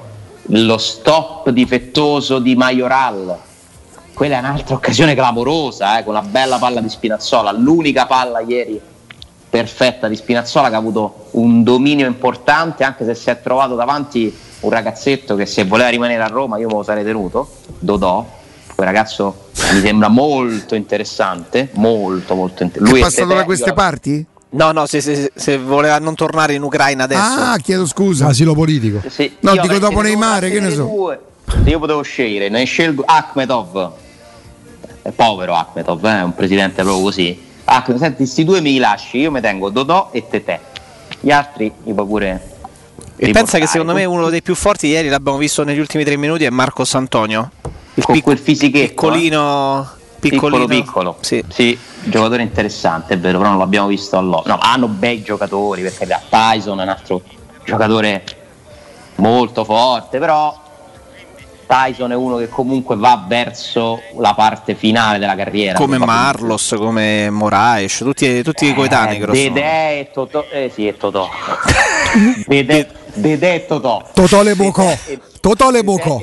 lo 0.48 0.78
stop 0.78 1.50
difettoso 1.50 2.40
di 2.40 2.56
Majoral. 2.56 3.38
Quella 4.14 4.38
è 4.38 4.40
un'altra 4.40 4.76
occasione 4.76 5.14
clamorosa, 5.14 6.00
eh, 6.00 6.04
con 6.04 6.16
una 6.16 6.26
bella 6.26 6.58
palla 6.58 6.80
di 6.80 6.90
Spinazzola, 6.90 7.52
l'unica 7.52 8.06
palla 8.06 8.40
ieri 8.40 8.80
perfetta 9.50 10.10
di 10.10 10.16
Spinazzola 10.18 10.68
che 10.68 10.76
ha 10.76 10.78
avuto 10.78 11.28
un 11.32 11.64
dominio 11.64 12.08
importante 12.08 12.84
anche 12.84 13.06
se 13.06 13.16
si 13.16 13.30
è 13.30 13.42
trovato 13.42 13.76
davanti 13.76 14.34
un 14.66 14.72
ragazzetto 14.72 15.36
che 15.36 15.46
se 15.46 15.64
voleva 15.64 15.90
rimanere 15.90 16.24
a 16.24 16.28
Roma 16.28 16.58
io 16.58 16.68
me 16.68 16.74
lo 16.74 16.84
sarei 16.84 17.04
tenuto, 17.04 17.50
Dodò, 17.80 18.26
quel 18.74 18.88
ragazzo 18.88 19.50
mi 19.74 19.80
sembra 19.80 20.10
molto 20.10 20.76
interessante, 20.76 21.70
molto 21.74 22.36
molto 22.36 22.64
interessante. 22.64 23.00
È 23.00 23.04
passato 23.04 23.34
da 23.34 23.44
queste 23.46 23.74
parti? 23.74 24.26
No, 24.50 24.72
no, 24.72 24.86
se, 24.86 25.02
se, 25.02 25.32
se, 25.34 25.58
voleva 25.58 26.00
non 26.00 26.16
tornare 26.16 26.54
in 26.54 26.62
Ucraina 26.62 27.04
adesso. 27.04 27.22
Ah, 27.22 27.58
chiedo 27.58 27.86
scusa. 27.86 28.28
Asilo 28.28 28.54
politico. 28.54 29.02
Sì, 29.10 29.36
no, 29.42 29.52
dico 29.54 29.78
dopo 29.80 30.02
Neymar, 30.02 30.48
che 30.50 30.60
ne 30.60 30.72
so. 30.72 30.84
Due, 30.84 31.20
io 31.66 31.80
potevo 31.80 32.02
scegliere, 32.02 32.50
ne 32.50 32.64
scelgo 32.64 33.04
Akhmetov. 33.06 33.92
È 35.02 35.12
povero 35.12 35.56
Akhmetov, 35.56 36.06
è 36.06 36.20
eh, 36.20 36.22
un 36.22 36.34
presidente 36.34 36.84
proprio 36.84 37.04
così. 37.04 37.44
Akhmetov, 37.66 38.02
senti, 38.02 38.18
questi 38.18 38.44
due 38.46 38.62
me 38.62 38.70
li 38.70 38.78
lasci, 38.78 39.18
io 39.18 39.32
mi 39.32 39.42
tengo 39.42 39.70
Dodò 39.70 40.10
e 40.12 40.26
Tetè. 40.28 40.60
Gli 41.20 41.32
altri 41.32 41.72
mi 41.84 41.94
puoi 41.94 42.08
pure 42.08 42.55
e 43.18 43.32
pensa 43.32 43.58
che 43.60 43.68
secondo 43.68 43.94
me 43.94 44.04
uno 44.06 44.30
dei 44.30 44.42
più 44.42 44.56
forti 44.56 44.88
ieri 44.88 45.08
l'abbiamo 45.08 45.38
visto 45.38 45.64
negli 45.64 45.80
ultimi 45.80 46.04
tre 46.04 46.18
minuti 46.18 46.44
è 46.44 46.50
Marcos 46.50 46.96
Antonio. 46.96 47.52
Il 47.94 48.04
Con 48.04 48.14
pic- 48.14 48.24
quel 48.26 48.38
fischetto 48.38 48.78
piccolino, 48.78 49.82
eh? 49.82 50.20
piccolino, 50.20 50.66
piccolo, 50.68 51.18
sì. 51.22 51.44
sì. 51.48 51.78
giocatore 52.04 52.42
interessante, 52.42 53.14
è 53.14 53.18
vero, 53.18 53.38
però 53.38 53.52
non 53.52 53.60
l'abbiamo 53.60 53.88
visto 53.88 54.18
all'O. 54.18 54.44
No, 54.46 54.58
hanno 54.60 54.88
bei 54.88 55.22
giocatori 55.22 55.82
perché 55.82 56.06
da 56.06 56.22
Tyson 56.28 56.80
è 56.80 56.84
un 56.84 56.90
altro 56.90 57.22
giocatore 57.64 58.24
molto 59.16 59.64
forte, 59.64 60.20
però 60.20 60.64
Tyson 61.66 62.12
è 62.12 62.16
uno 62.16 62.38
che 62.38 62.48
comunque 62.48 62.96
va 62.96 63.24
verso 63.28 64.02
la 64.18 64.34
parte 64.34 64.76
finale 64.76 65.18
della 65.18 65.36
carriera. 65.36 65.78
Come 65.78 65.98
Marlos, 65.98 66.76
come 66.78 67.30
Moraes, 67.30 67.98
tutti, 67.98 68.44
tutti 68.44 68.66
eh, 68.66 68.70
i 68.70 68.74
coetanei. 68.74 69.20
Dede 69.20 70.00
e 70.00 70.10
Totò. 70.12 70.46
Eh 70.52 70.72
sì, 70.74 70.88
è 70.88 70.96
Totò. 70.96 71.30
Dede, 72.46 72.90
Dede 73.16 73.54
e 73.54 73.66
Totò. 73.66 74.04
Totò 74.14 74.44
le 74.44 74.56
Bocò. 74.56 74.94
Totò 75.40 75.72
le 75.72 75.84
Bocò. 75.84 76.22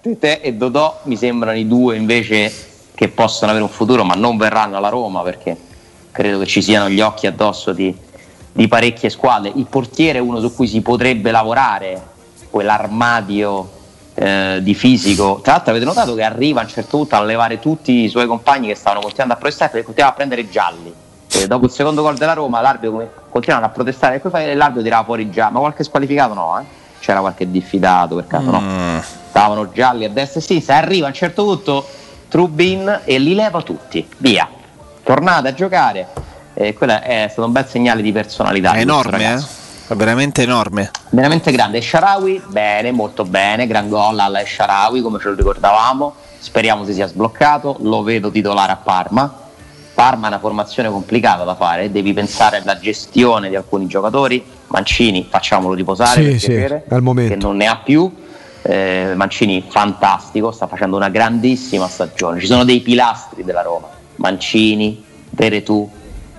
Tete 0.00 0.40
e 0.40 0.54
Dodò 0.54 1.00
mi 1.04 1.16
sembrano 1.16 1.56
i 1.56 1.68
due 1.68 1.96
invece 1.96 2.52
che 2.94 3.08
possono 3.08 3.50
avere 3.50 3.64
un 3.64 3.70
futuro, 3.70 4.04
ma 4.04 4.14
non 4.14 4.36
verranno 4.36 4.76
alla 4.76 4.88
Roma 4.88 5.22
perché 5.22 5.56
credo 6.10 6.38
che 6.40 6.46
ci 6.46 6.62
siano 6.62 6.88
gli 6.88 7.00
occhi 7.00 7.26
addosso 7.26 7.72
di, 7.72 7.94
di 8.52 8.68
parecchie 8.68 9.10
squadre. 9.10 9.52
Il 9.54 9.66
portiere 9.66 10.18
è 10.18 10.20
uno 10.20 10.40
su 10.40 10.54
cui 10.54 10.66
si 10.66 10.80
potrebbe 10.80 11.30
lavorare, 11.30 12.00
quell'armadio 12.50 13.70
eh, 14.14 14.58
di 14.60 14.74
fisico. 14.74 15.40
Tra 15.42 15.52
l'altro 15.52 15.70
avete 15.70 15.84
notato 15.84 16.14
che 16.14 16.22
arriva 16.22 16.60
a 16.60 16.64
un 16.64 16.70
certo 16.70 16.98
punto 16.98 17.14
a 17.16 17.22
levare 17.22 17.58
tutti 17.58 18.04
i 18.04 18.08
suoi 18.08 18.26
compagni 18.26 18.68
che 18.68 18.74
stavano 18.74 19.00
continuando 19.00 19.34
a 19.34 19.38
protestare 19.38 19.78
e 19.78 19.82
continuava 19.84 20.14
a 20.14 20.16
prendere 20.16 20.48
gialli. 20.48 20.92
E 21.34 21.46
dopo 21.46 21.64
il 21.64 21.70
secondo 21.70 22.02
gol 22.02 22.16
della 22.16 22.34
Roma 22.34 22.60
l'arbitro 22.60 23.10
continuava 23.30 23.66
a 23.66 23.68
protestare 23.70 24.20
e 24.20 24.54
l'arbitro 24.54 24.82
tirava 24.82 25.04
fuori 25.04 25.30
già, 25.30 25.50
ma 25.50 25.60
qualche 25.60 25.82
squalificato 25.82 26.34
no, 26.34 26.58
eh? 26.58 26.64
c'era 27.00 27.20
qualche 27.20 27.50
diffidato 27.50 28.14
per 28.16 28.26
caso, 28.26 28.50
mm. 28.50 28.94
no? 28.94 29.02
Stavano 29.28 29.70
gialli 29.72 30.04
a 30.04 30.10
destra 30.10 30.40
e 30.40 30.42
a 30.42 30.46
sinistra, 30.46 30.76
arriva 30.76 31.06
a 31.06 31.08
un 31.08 31.14
certo 31.14 31.44
punto 31.44 31.86
Trubin 32.28 33.00
e 33.04 33.18
li 33.18 33.34
leva 33.34 33.60
tutti, 33.62 34.06
via, 34.18 34.48
tornate 35.02 35.48
a 35.48 35.54
giocare. 35.54 36.08
E 36.54 36.74
quello 36.74 37.00
è 37.00 37.26
stato 37.30 37.46
un 37.46 37.52
bel 37.52 37.66
segnale 37.66 38.02
di 38.02 38.12
personalità. 38.12 38.72
È 38.72 38.80
enorme, 38.80 39.34
eh? 39.34 39.94
veramente 39.94 40.42
enorme. 40.42 40.90
Veramente 41.10 41.50
grande. 41.50 41.80
Sharawi, 41.80 42.42
bene, 42.46 42.92
molto 42.92 43.24
bene, 43.24 43.66
gran 43.66 43.88
gol 43.88 44.18
alla 44.18 44.44
Sharawi 44.44 45.00
come 45.00 45.18
ce 45.18 45.28
lo 45.28 45.34
ricordavamo. 45.34 46.14
Speriamo 46.38 46.84
si 46.84 46.92
sia 46.92 47.06
sbloccato, 47.06 47.76
lo 47.80 48.02
vedo 48.02 48.30
titolare 48.30 48.72
a 48.72 48.76
Parma. 48.76 49.41
Parma 49.94 50.26
è 50.26 50.28
una 50.28 50.38
formazione 50.38 50.88
complicata 50.88 51.44
da 51.44 51.54
fare, 51.54 51.90
devi 51.90 52.12
pensare 52.12 52.58
alla 52.58 52.78
gestione 52.78 53.48
di 53.48 53.56
alcuni 53.56 53.86
giocatori. 53.86 54.42
Mancini, 54.68 55.26
facciamolo 55.28 55.74
riposare 55.74 56.22
sì, 56.22 56.30
per 56.30 56.38
sì, 56.38 56.46
piacere, 56.46 56.84
al 56.88 57.02
momento. 57.02 57.34
che 57.34 57.40
non 57.40 57.56
ne 57.56 57.66
ha 57.66 57.76
più. 57.76 58.10
Eh, 58.62 59.12
Mancini 59.14 59.64
fantastico, 59.68 60.50
sta 60.50 60.66
facendo 60.66 60.96
una 60.96 61.10
grandissima 61.10 61.88
stagione. 61.88 62.40
Ci 62.40 62.46
sono 62.46 62.64
dei 62.64 62.80
pilastri 62.80 63.44
della 63.44 63.62
Roma: 63.62 63.88
Mancini, 64.16 65.04
Veretù, 65.30 65.88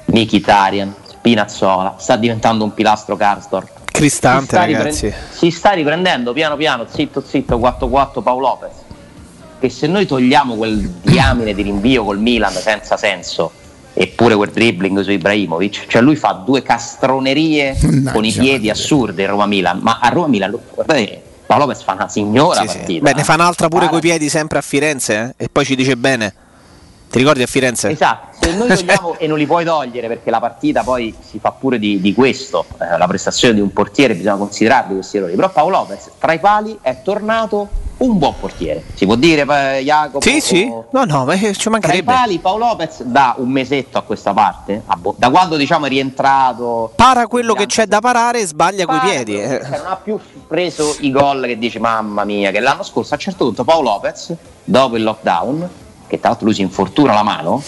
Mkhitaryan, 0.05 0.95
Spinazzola. 1.05 1.95
Sta 1.99 2.15
diventando 2.15 2.63
un 2.63 2.73
pilastro 2.73 3.15
Karsdorp. 3.15 3.69
Cristante, 3.91 4.41
si 4.41 4.47
sta, 4.47 4.59
ragazzi. 4.59 5.05
Riprend- 5.05 5.27
si 5.31 5.51
sta 5.51 5.71
riprendendo 5.71 6.33
piano 6.33 6.55
piano, 6.55 6.85
zitto 6.89 7.21
zitto, 7.21 7.57
4-4 7.57 8.23
Paolo 8.23 8.47
Lopez 8.47 8.82
che 9.63 9.69
se 9.69 9.87
noi 9.87 10.05
togliamo 10.05 10.55
quel 10.55 10.77
diamine 11.01 11.53
di 11.53 11.61
rinvio 11.61 12.03
col 12.03 12.19
Milan 12.19 12.51
senza 12.51 12.97
senso 12.97 13.49
eppure 13.93 14.35
quel 14.35 14.49
dribbling 14.49 14.99
su 14.99 15.11
Ibrahimovic, 15.11 15.85
cioè 15.87 16.01
lui 16.01 16.17
fa 16.17 16.33
due 16.45 16.61
castronerie 16.61 17.77
Mannaggia 17.79 18.11
con 18.11 18.25
i 18.25 18.33
piedi 18.33 18.69
assurde 18.69 19.23
a 19.23 19.29
Roma 19.29 19.45
Milan, 19.45 19.79
ma 19.81 19.99
a 20.01 20.09
Roma 20.09 20.27
Milan 20.27 20.53
guardate 20.73 21.21
Paolo 21.45 21.63
Lopez 21.63 21.81
fa 21.81 21.93
una 21.93 22.09
signora 22.09 22.59
sì, 22.59 22.65
partita. 22.65 22.91
Sì. 22.91 22.99
Beh, 22.99 23.13
ne 23.13 23.23
fa 23.23 23.35
un'altra 23.35 23.69
pure 23.69 23.87
coi 23.87 24.01
piedi 24.01 24.27
sempre 24.27 24.57
a 24.57 24.61
Firenze 24.61 25.35
eh? 25.37 25.45
e 25.45 25.49
poi 25.49 25.63
ci 25.63 25.77
dice 25.77 25.95
bene. 25.95 26.33
Ti 27.09 27.17
ricordi 27.17 27.43
a 27.43 27.47
Firenze? 27.47 27.89
Esatto, 27.89 28.35
se 28.41 28.53
noi 28.55 28.67
togliamo 28.75 29.17
e 29.17 29.27
non 29.27 29.37
li 29.37 29.45
puoi 29.45 29.63
togliere 29.63 30.09
perché 30.09 30.29
la 30.29 30.41
partita 30.41 30.83
poi 30.83 31.15
si 31.25 31.39
fa 31.39 31.51
pure 31.51 31.79
di, 31.79 32.01
di 32.01 32.13
questo, 32.13 32.65
eh, 32.81 32.97
la 32.97 33.07
prestazione 33.07 33.53
di 33.53 33.61
un 33.61 33.71
portiere 33.71 34.13
bisogna 34.13 34.35
considerarli 34.35 34.95
questi 34.95 35.15
errori, 35.15 35.35
però 35.35 35.49
Paolo 35.49 35.77
Lopez 35.77 36.09
tra 36.19 36.33
i 36.33 36.39
pali 36.39 36.77
è 36.81 37.01
tornato 37.01 37.82
un 37.97 38.17
buon 38.17 38.33
portiere, 38.39 38.83
si 38.93 39.05
può 39.05 39.15
dire 39.15 39.41
eh, 39.77 39.83
Jacopo? 39.83 40.21
Sì, 40.21 40.41
sì, 40.41 40.65
no, 40.67 41.03
no, 41.05 41.25
ma 41.25 41.35
ci 41.37 41.69
mancherebbe. 41.69 41.81
Tra 41.81 41.95
i 41.95 42.03
pali 42.03 42.39
Paolo 42.39 42.67
Lopez 42.67 43.03
da 43.03 43.35
un 43.37 43.49
mesetto 43.49 43.97
a 43.97 44.01
questa 44.01 44.33
parte, 44.33 44.83
da 45.15 45.29
quando 45.29 45.55
diciamo 45.55 45.85
è 45.85 45.89
rientrato... 45.89 46.91
Para 46.95 47.27
quello 47.27 47.53
che 47.53 47.65
c'è 47.65 47.85
da 47.85 47.99
parare 48.01 48.41
e 48.41 48.45
sbaglia 48.45 48.85
coi 48.85 48.99
piedi. 48.99 49.39
Eh. 49.39 49.61
Non 49.63 49.85
ha 49.85 49.95
più 49.95 50.19
preso 50.47 50.95
i 50.99 51.11
gol 51.11 51.45
che 51.45 51.57
dici 51.57 51.79
mamma 51.79 52.23
mia, 52.23 52.51
che 52.51 52.59
l'anno 52.59 52.83
scorso 52.83 53.13
a 53.13 53.17
un 53.17 53.21
certo 53.21 53.45
punto 53.45 53.63
Paolo 53.63 53.91
Lopez, 53.91 54.33
dopo 54.63 54.97
il 54.97 55.03
lockdown, 55.03 55.69
che 56.07 56.19
tra 56.19 56.29
l'altro 56.29 56.45
lui 56.45 56.55
si 56.55 56.61
infortuna 56.61 57.13
la 57.13 57.23
mano, 57.23 57.61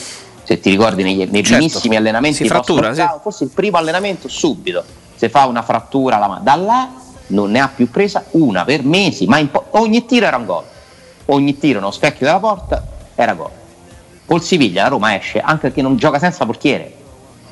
se 0.44 0.60
ti 0.60 0.70
ricordi 0.70 1.04
nei, 1.04 1.16
nei 1.16 1.44
certo. 1.44 1.56
primissimi 1.56 1.96
allenamenti 1.96 2.44
si 2.44 2.48
frattura, 2.48 2.94
sì. 2.94 3.04
forse 3.22 3.46
il 3.46 3.50
primo 3.52 3.78
allenamento 3.78 4.28
subito, 4.28 4.84
se 5.16 5.30
fa 5.30 5.46
una 5.46 5.62
frattura 5.62 6.18
alla 6.18 6.28
mano, 6.28 6.44
da 6.44 6.56
là 6.56 6.90
non 7.28 7.52
ne 7.52 7.60
ha 7.60 7.68
più 7.68 7.90
presa 7.90 8.26
una 8.32 8.64
per 8.64 8.84
mesi, 8.84 9.26
ma 9.26 9.44
po- 9.46 9.66
ogni 9.72 10.06
tiro 10.06 10.26
era 10.26 10.38
un 10.38 10.46
gol, 10.46 10.64
ogni 11.26 11.58
tiro 11.58 11.80
nello 11.80 11.92
specchio 11.92 12.26
della 12.26 12.40
porta 12.40 12.86
era 13.16 13.34
gol. 13.34 13.52
Col 14.26 14.42
Siviglia 14.42 14.84
la 14.84 14.90
Roma 14.90 15.16
esce 15.16 15.40
anche 15.40 15.68
perché 15.68 15.82
non 15.82 15.98
gioca 15.98 16.20
senza 16.20 16.46
portiere. 16.46 16.94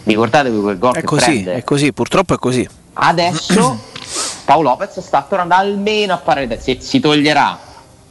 Ricordatevi 0.03 0.59
quel 0.59 0.77
gol 0.77 0.95
è 0.95 0.99
che 0.99 1.05
così, 1.05 1.25
prende. 1.25 1.53
È 1.53 1.63
così, 1.63 1.93
purtroppo 1.93 2.33
è 2.33 2.37
così. 2.37 2.67
Adesso 2.93 3.79
Paolo 4.45 4.69
Lopez 4.69 4.99
sta 4.99 5.25
tornando 5.27 5.55
almeno 5.55 6.13
a 6.13 6.17
fare 6.17 6.59
se 6.59 6.77
si 6.81 6.99
toglierà 6.99 7.57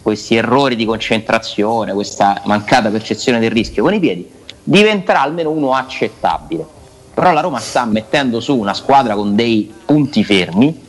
questi 0.00 0.34
errori 0.34 0.74
di 0.74 0.84
concentrazione, 0.84 1.92
questa 1.92 2.40
mancata 2.44 2.90
percezione 2.90 3.38
del 3.38 3.50
rischio 3.50 3.82
con 3.82 3.94
i 3.94 4.00
piedi, 4.00 4.28
diventerà 4.62 5.22
almeno 5.22 5.50
uno 5.50 5.74
accettabile. 5.74 6.66
Però 7.14 7.32
la 7.32 7.40
Roma 7.40 7.58
sta 7.58 7.84
mettendo 7.84 8.40
su 8.40 8.56
una 8.56 8.74
squadra 8.74 9.14
con 9.14 9.34
dei 9.34 9.72
punti 9.84 10.24
fermi, 10.24 10.80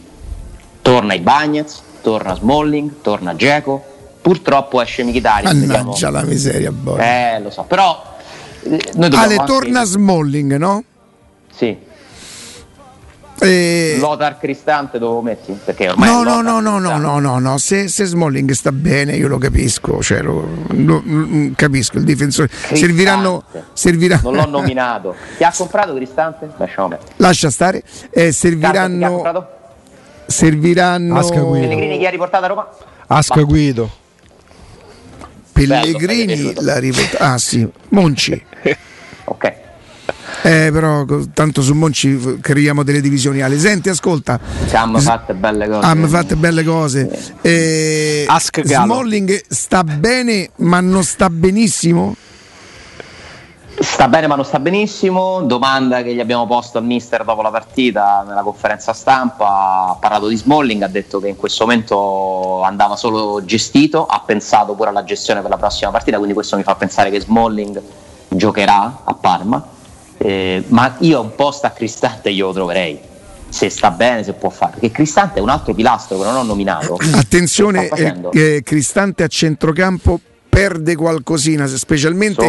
torna 0.84 1.16
i 1.16 1.20
Bagnets, 1.20 1.82
torna 2.02 2.36
Smalling, 2.36 3.02
torna 3.02 3.36
Geco, 3.36 3.84
purtroppo 4.22 4.82
esce 4.82 5.04
Mkhitaryan. 5.04 5.58
Mannaggia 5.58 6.12
la 6.12 6.22
miseria, 6.22 6.72
boy. 6.72 7.00
Eh, 7.00 7.40
lo 7.42 7.50
so, 7.50 7.64
però... 7.64 8.12
Eh, 8.62 8.80
noi 8.96 9.10
Ale, 9.14 9.36
anche... 9.36 9.46
torna 9.46 9.84
Smalling, 9.84 10.58
no? 10.58 10.84
Sì. 11.52 11.92
E... 13.40 13.96
Lothar 13.98 14.38
Cristante 14.38 15.00
dove 15.00 15.16
lo 15.16 15.22
metti? 15.22 15.58
Perché 15.64 15.90
ormai 15.90 16.08
no, 16.08 16.24
no, 16.24 16.42
no, 16.42 16.60
no, 16.60 16.78
no, 16.80 16.98
no, 16.98 17.20
no, 17.20 17.40
no, 17.40 17.58
se, 17.58 17.88
se, 17.88 18.06
Smalling 18.06 18.52
sta 18.52 18.72
bene 18.72 19.16
io 19.16 19.28
lo 19.28 19.38
capisco, 19.38 20.02
cioè 20.02 20.22
lo, 20.22 20.66
lo, 20.68 21.02
lo 21.04 21.52
capisco, 21.56 21.98
il 21.98 22.04
difensore 22.04 22.50
serviranno, 22.52 23.44
serviranno... 23.74 24.30
Non 24.30 24.36
l'ho 24.36 24.50
nominato. 24.60 25.16
Chi 25.38 25.44
ha 25.44 25.54
comprato 25.56 25.94
Cristante? 25.96 26.50
Lascia 27.18 27.50
stare. 27.50 27.82
Eh, 28.12 28.32
serviranno... 28.32 29.62
Serviranno... 30.26 31.18
Asca 31.18 31.40
Guido. 31.40 31.68
Pellegrini 31.68 31.98
chi 31.98 32.06
ha 32.06 32.10
riportato 32.10 32.46
a 32.46 32.48
Roma? 32.48 32.70
Asca 33.08 33.36
Va. 33.36 33.44
Guido. 33.44 33.92
Pellegrini 35.52 36.54
l'ha 36.62 36.80
riportato... 36.80 37.24
Ah 37.24 37.38
sì, 37.38 37.68
Monci. 37.90 38.44
ok. 39.26 39.54
Eh, 40.46 40.70
però 40.74 41.06
tanto 41.34 41.62
su 41.62 41.74
Monci 41.74 42.40
creiamo 42.42 42.84
delle 42.84 43.00
divisioni 43.00 43.42
Ale. 43.42 43.58
Senti, 43.58 43.90
ascolta. 43.90 44.40
Hanno 44.72 45.00
fatte 45.00 45.34
belle 45.34 45.68
cose. 45.68 45.86
Hanno 45.86 46.08
fatte 46.08 46.36
belle 46.36 46.64
cose. 46.64 47.10
Eh, 47.42 48.26
Smalling 48.64 49.42
sta 49.48 49.84
bene, 49.84 50.50
ma 50.58 50.82
non 50.82 51.04
sta 51.04 51.30
benissimo? 51.30 52.16
Sta 53.80 54.08
bene 54.08 54.28
ma 54.28 54.36
non 54.36 54.46
sta 54.46 54.60
benissimo, 54.60 55.42
domanda 55.42 56.04
che 56.04 56.14
gli 56.14 56.20
abbiamo 56.20 56.46
posto 56.46 56.78
al 56.78 56.86
mister 56.86 57.24
dopo 57.24 57.42
la 57.42 57.50
partita 57.50 58.24
nella 58.26 58.42
conferenza 58.42 58.94
stampa, 58.94 59.90
ha 59.90 59.98
parlato 60.00 60.28
di 60.28 60.36
Smalling, 60.36 60.82
ha 60.84 60.88
detto 60.88 61.20
che 61.20 61.28
in 61.28 61.36
questo 61.36 61.66
momento 61.66 62.62
andava 62.62 62.96
solo 62.96 63.44
gestito, 63.44 64.06
ha 64.06 64.22
pensato 64.26 64.74
pure 64.74 64.90
alla 64.90 65.04
gestione 65.04 65.42
per 65.42 65.50
la 65.50 65.58
prossima 65.58 65.92
partita, 65.92 66.18
quindi 66.18 66.34
questo 66.34 66.56
mi 66.56 66.64
fa 66.64 66.76
pensare 66.76 67.10
che 67.10 67.20
Smalling 67.20 67.82
giocherà 68.30 69.02
a 69.04 69.14
Parma 69.14 69.74
eh, 70.18 70.64
ma 70.68 70.96
io 71.00 71.20
un 71.20 71.36
posto 71.36 71.68
a 71.68 71.72
Cristante 71.72 72.30
io 72.30 72.48
lo 72.48 72.54
troverei 72.54 73.00
se 73.50 73.70
sta 73.70 73.92
bene, 73.92 74.24
se 74.24 74.34
può 74.34 74.50
fare. 74.50 74.72
Perché 74.80 74.90
Cristante 74.90 75.38
è 75.38 75.42
un 75.42 75.50
altro 75.50 75.76
pilastro 75.76 76.18
che 76.18 76.24
non 76.24 76.36
ho 76.38 76.44
nominato. 76.44 76.98
Attenzione, 77.14 77.88
eh, 77.90 78.16
eh, 78.32 78.64
Cristante 78.64 79.22
a 79.22 79.28
centrocampo 79.28 80.20
perde 80.54 80.96
qualcosina, 80.96 81.68
specialmente 81.68 82.48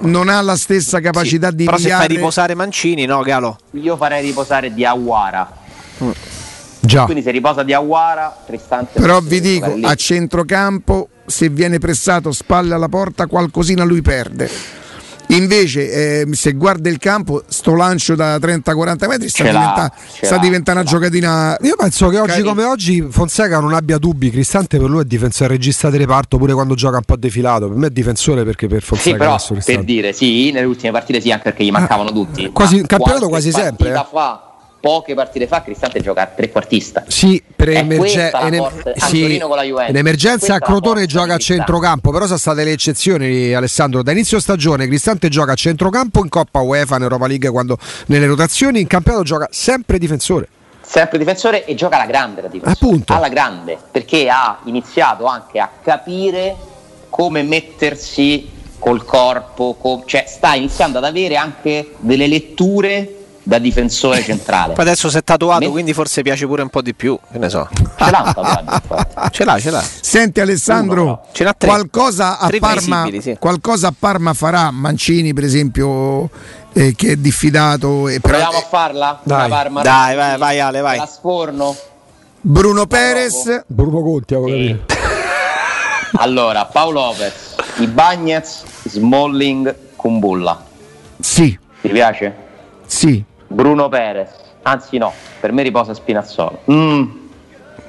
non 0.00 0.28
ha 0.28 0.40
la 0.40 0.56
stessa 0.56 1.00
capacità 1.00 1.50
sì, 1.50 1.56
di 1.56 1.64
Però 1.64 1.76
inviare... 1.76 2.00
se 2.02 2.06
fai 2.06 2.16
riposare 2.16 2.54
Mancini, 2.54 3.04
no, 3.04 3.22
Galo? 3.22 3.58
Io 3.72 3.96
farei 3.96 4.22
riposare 4.22 4.72
Diawara. 4.72 5.52
Mm. 6.02 6.10
Già. 6.80 7.04
Quindi 7.04 7.22
se 7.22 7.30
riposa 7.30 7.62
Diawara, 7.62 8.38
Cristante 8.46 8.98
Però 8.98 9.20
vi 9.20 9.40
dico, 9.40 9.76
a 9.82 9.94
centrocampo 9.94 11.08
se 11.26 11.50
viene 11.50 11.78
pressato 11.78 12.32
spalle 12.32 12.74
alla 12.74 12.88
porta 12.88 13.26
qualcosina 13.26 13.84
lui 13.84 14.00
perde 14.00 14.78
Invece, 15.30 15.90
eh, 16.22 16.28
se 16.32 16.52
guarda 16.52 16.88
il 16.88 16.98
campo, 16.98 17.42
sto 17.46 17.74
lancio 17.74 18.14
da 18.14 18.36
30-40 18.36 19.06
metri 19.06 19.28
sta, 19.28 19.44
diventa, 19.44 19.92
sta 19.94 20.38
diventando 20.38 20.80
una 20.80 20.88
giocatina. 20.88 21.56
Io 21.62 21.76
penso 21.76 22.08
che 22.08 22.18
oggi 22.18 22.42
come 22.42 22.64
oggi 22.64 23.06
Fonseca 23.08 23.60
non 23.60 23.74
abbia 23.74 23.98
dubbi. 23.98 24.30
Cristante 24.30 24.78
per 24.78 24.88
lui 24.88 25.02
è 25.02 25.04
difensore 25.04 25.50
regista 25.54 25.90
di 25.90 25.98
reparto 25.98 26.36
pure 26.36 26.52
quando 26.52 26.74
gioca 26.74 26.96
un 26.96 27.04
po' 27.04 27.16
defilato. 27.16 27.68
Per 27.68 27.76
me 27.76 27.86
è 27.86 27.90
difensore 27.90 28.44
perché 28.44 28.66
per 28.66 28.82
Fonseca 28.82 29.38
sì, 29.38 29.54
però, 29.54 29.62
per 29.64 29.84
dire 29.84 30.12
sì, 30.12 30.50
nelle 30.50 30.66
ultime 30.66 30.92
partite 30.92 31.20
sì, 31.20 31.30
anche 31.30 31.44
perché 31.44 31.64
gli 31.64 31.70
mancavano 31.70 32.08
ah, 32.08 32.12
tutti. 32.12 32.50
Quasi, 32.50 32.76
il 32.76 32.86
campionato 32.86 33.28
quasi 33.28 33.52
sempre. 33.52 33.90
Eh. 33.90 34.06
Fa, 34.10 34.49
poche 34.80 35.14
partite 35.14 35.46
fa 35.46 35.62
Cristante 35.62 36.00
gioca 36.00 36.22
a 36.22 36.26
trequartista. 36.26 37.04
Sì, 37.06 37.42
per 37.54 37.68
emerge- 37.68 38.30
enem- 38.32 38.92
sì, 38.96 39.36
in 39.36 39.96
emergenza 39.96 40.58
Crotone 40.58 41.06
gioca 41.06 41.34
a 41.34 41.38
centrocampo, 41.38 42.10
però 42.10 42.24
sono 42.24 42.38
state 42.38 42.64
le 42.64 42.72
eccezioni 42.72 43.52
Alessandro. 43.52 44.02
Da 44.02 44.12
inizio 44.12 44.40
stagione 44.40 44.86
Cristante 44.86 45.28
gioca 45.28 45.52
a 45.52 45.54
centrocampo 45.54 46.20
in 46.20 46.28
Coppa 46.30 46.60
UEFA, 46.60 46.96
in 46.96 47.02
Europa 47.02 47.26
League 47.26 47.50
quando 47.50 47.78
nelle 48.06 48.26
rotazioni, 48.26 48.80
in 48.80 48.86
campionato 48.86 49.24
gioca 49.24 49.48
sempre 49.50 49.98
difensore. 49.98 50.48
Sempre 50.80 51.18
difensore 51.18 51.64
e 51.66 51.74
gioca 51.74 51.96
alla 51.96 52.06
grande 52.06 52.40
la 52.40 52.48
difesa. 52.48 52.72
Appunto. 52.72 53.12
Alla 53.12 53.28
grande, 53.28 53.78
perché 53.90 54.28
ha 54.28 54.58
iniziato 54.64 55.26
anche 55.26 55.60
a 55.60 55.68
capire 55.82 56.56
come 57.10 57.42
mettersi 57.42 58.48
col 58.78 59.04
corpo, 59.04 59.76
com- 59.78 60.02
cioè 60.06 60.24
sta 60.26 60.54
iniziando 60.54 60.98
ad 60.98 61.04
avere 61.04 61.36
anche 61.36 61.92
delle 61.98 62.26
letture 62.26 63.19
da 63.50 63.58
difensore 63.58 64.22
centrale. 64.22 64.74
Poi 64.74 64.84
adesso 64.84 65.10
si 65.10 65.16
è 65.16 65.24
tatuato, 65.24 65.64
Me... 65.64 65.70
quindi 65.70 65.92
forse 65.92 66.22
piace 66.22 66.46
pure 66.46 66.62
un 66.62 66.68
po' 66.68 66.82
di 66.82 66.94
più. 66.94 67.18
Che 67.32 67.36
ne 67.36 67.48
so. 67.48 67.68
Ce 67.72 68.10
l'ha 68.10 68.22
un 68.24 68.32
tatuaggio, 68.32 69.06
ce 69.32 69.44
l'ha, 69.44 69.58
ce 69.58 69.70
l'ha. 69.70 69.82
Senti 69.82 70.38
Alessandro, 70.38 71.02
Uno, 71.02 71.20
no. 71.36 71.54
qualcosa, 71.58 72.38
a 72.38 72.48
Parma, 72.60 73.08
sì. 73.18 73.36
qualcosa 73.40 73.88
a 73.88 73.94
Parma 73.98 74.34
farà 74.34 74.70
Mancini, 74.70 75.34
per 75.34 75.42
esempio, 75.42 76.30
eh, 76.72 76.94
che 76.94 77.12
è 77.12 77.16
diffidato. 77.16 78.06
E 78.06 78.20
Proviamo 78.20 78.58
a 78.58 78.60
farla? 78.68 79.20
Dai, 79.24 79.48
Parma, 79.48 79.82
dai 79.82 80.14
vai, 80.14 80.38
vai 80.38 80.60
Ale, 80.60 80.80
vai. 80.80 80.98
La 80.98 81.06
sforno. 81.06 81.76
Bruno 82.40 82.86
Perez. 82.86 83.64
Bruno 83.66 84.00
Conti, 84.00 84.36
sì. 84.46 84.78
Allora, 86.18 86.66
Paolo 86.66 87.00
Lopez, 87.00 87.56
i 87.78 87.86
Bagnets, 87.88 88.62
Smalling, 88.84 89.74
Kumbulla. 89.96 90.64
Sì. 91.18 91.58
Ti 91.80 91.88
piace? 91.88 92.34
Sì. 92.86 93.24
Bruno 93.52 93.88
Perez, 93.88 94.30
anzi 94.62 94.96
no, 94.96 95.12
per 95.40 95.50
me 95.50 95.62
riposa 95.62 95.92
Spinazzolo. 95.92 96.60
Mm, 96.70 97.10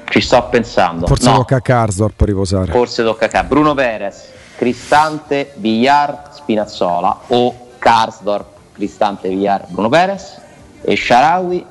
ci 0.09 0.19
sto 0.19 0.47
pensando. 0.49 1.05
Forse 1.05 1.29
no. 1.29 1.35
tocca 1.35 1.57
a 1.57 1.61
Karsdorp 1.61 2.19
riposare. 2.21 2.71
Forse 2.71 3.03
tocca 3.03 3.29
a 3.31 3.43
Bruno 3.43 3.75
Perez, 3.75 4.31
Cristante, 4.55 5.53
Villar, 5.57 6.31
Spinazzola 6.33 7.21
o 7.27 7.67
Karsdorp, 7.77 8.45
Cristante, 8.73 9.29
Villar, 9.29 9.65
Bruno 9.67 9.89
Perez 9.89 10.41
e 10.81 10.95
Sharawi, 10.95 11.63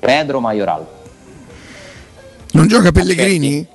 Pedro 0.00 0.40
Majoral. 0.40 0.86
Non 2.52 2.66
gioca 2.66 2.90
Pellegrini? 2.90 3.66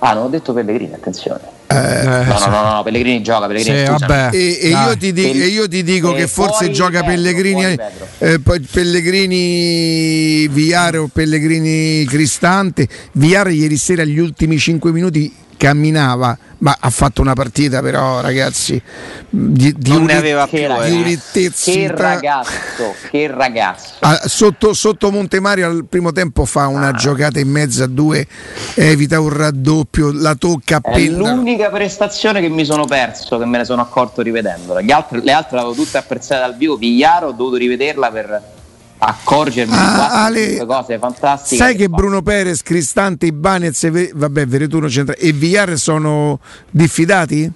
Ah, 0.00 0.14
non 0.14 0.24
ho 0.24 0.28
detto 0.28 0.52
Pellegrini, 0.52 0.94
attenzione. 0.94 1.40
Eh, 1.66 2.02
no, 2.04 2.38
no, 2.38 2.46
no, 2.46 2.74
no, 2.74 2.82
Pellegrini 2.82 3.20
gioca, 3.20 3.46
Pellegrini 3.46 3.98
sì, 3.98 4.36
e, 4.36 4.58
e, 4.62 4.68
io 4.68 4.96
ti, 4.96 5.12
di, 5.12 5.30
e, 5.30 5.46
io 5.46 5.68
ti, 5.68 5.82
dico 5.82 6.12
che 6.12 6.26
forse 6.26 6.70
gioca 6.70 7.02
Pedro, 7.02 7.14
Pellegrini, 7.14 7.76
eh, 8.18 8.40
Pellegrini 8.72 10.48
Viare 10.48 10.98
o 10.98 11.08
Pellegrini 11.12 12.04
Cristante. 12.04 12.88
Viare 13.12 13.52
ieri 13.52 13.76
sera 13.76 14.04
gli 14.04 14.18
ultimi 14.18 14.56
5 14.56 14.92
minuti 14.92 15.46
camminava, 15.58 16.38
ma 16.58 16.76
ha 16.80 16.88
fatto 16.88 17.20
una 17.20 17.34
partita 17.34 17.82
però 17.82 18.20
ragazzi 18.20 18.80
di, 19.28 19.74
di 19.76 19.90
non 19.90 20.04
ne 20.04 20.16
aveva 20.16 20.46
più 20.46 20.58
eh. 20.58 21.20
che 21.30 21.92
ragazzo 21.94 22.94
che 23.10 23.26
ragazzo. 23.26 23.94
Ah, 24.00 24.22
sotto, 24.24 24.72
sotto 24.72 25.10
Montemario 25.10 25.66
al 25.66 25.84
primo 25.86 26.12
tempo 26.12 26.46
fa 26.46 26.68
una 26.68 26.88
ah. 26.88 26.92
giocata 26.92 27.38
in 27.38 27.48
mezzo 27.48 27.82
a 27.82 27.86
due 27.86 28.26
evita 28.74 29.20
un 29.20 29.28
raddoppio 29.28 30.12
la 30.12 30.34
tocca 30.34 30.76
appena 30.76 31.28
è 31.28 31.32
l'unica 31.34 31.68
prestazione 31.68 32.40
che 32.40 32.48
mi 32.48 32.64
sono 32.64 32.86
perso 32.86 33.38
che 33.38 33.44
me 33.44 33.58
ne 33.58 33.64
sono 33.64 33.82
accorto 33.82 34.22
rivedendola. 34.22 34.80
Le 34.80 34.92
altre, 34.92 35.20
le 35.20 35.32
altre 35.32 35.56
l'avevo 35.56 35.74
tutte 35.74 35.98
apprezzate 35.98 36.40
dal 36.40 36.56
vivo. 36.56 36.76
Pigliaro 36.78 37.28
ho 37.28 37.32
dovuto 37.32 37.56
rivederla 37.56 38.10
per 38.10 38.56
accorgermi 38.98 39.72
ah, 39.74 40.30
di 40.30 40.56
quattro 40.56 40.66
cose 40.66 40.98
fantastiche. 40.98 41.56
Sai 41.56 41.76
che 41.76 41.88
Bruno 41.88 42.22
Perez, 42.22 42.62
Cristante, 42.62 43.26
Ibanez 43.26 43.84
e, 43.84 44.10
vabbè, 44.14 44.46
Veretuno 44.46 44.88
centra- 44.88 45.16
e 45.16 45.32
Villar 45.32 45.76
sono 45.78 46.40
diffidati? 46.70 47.50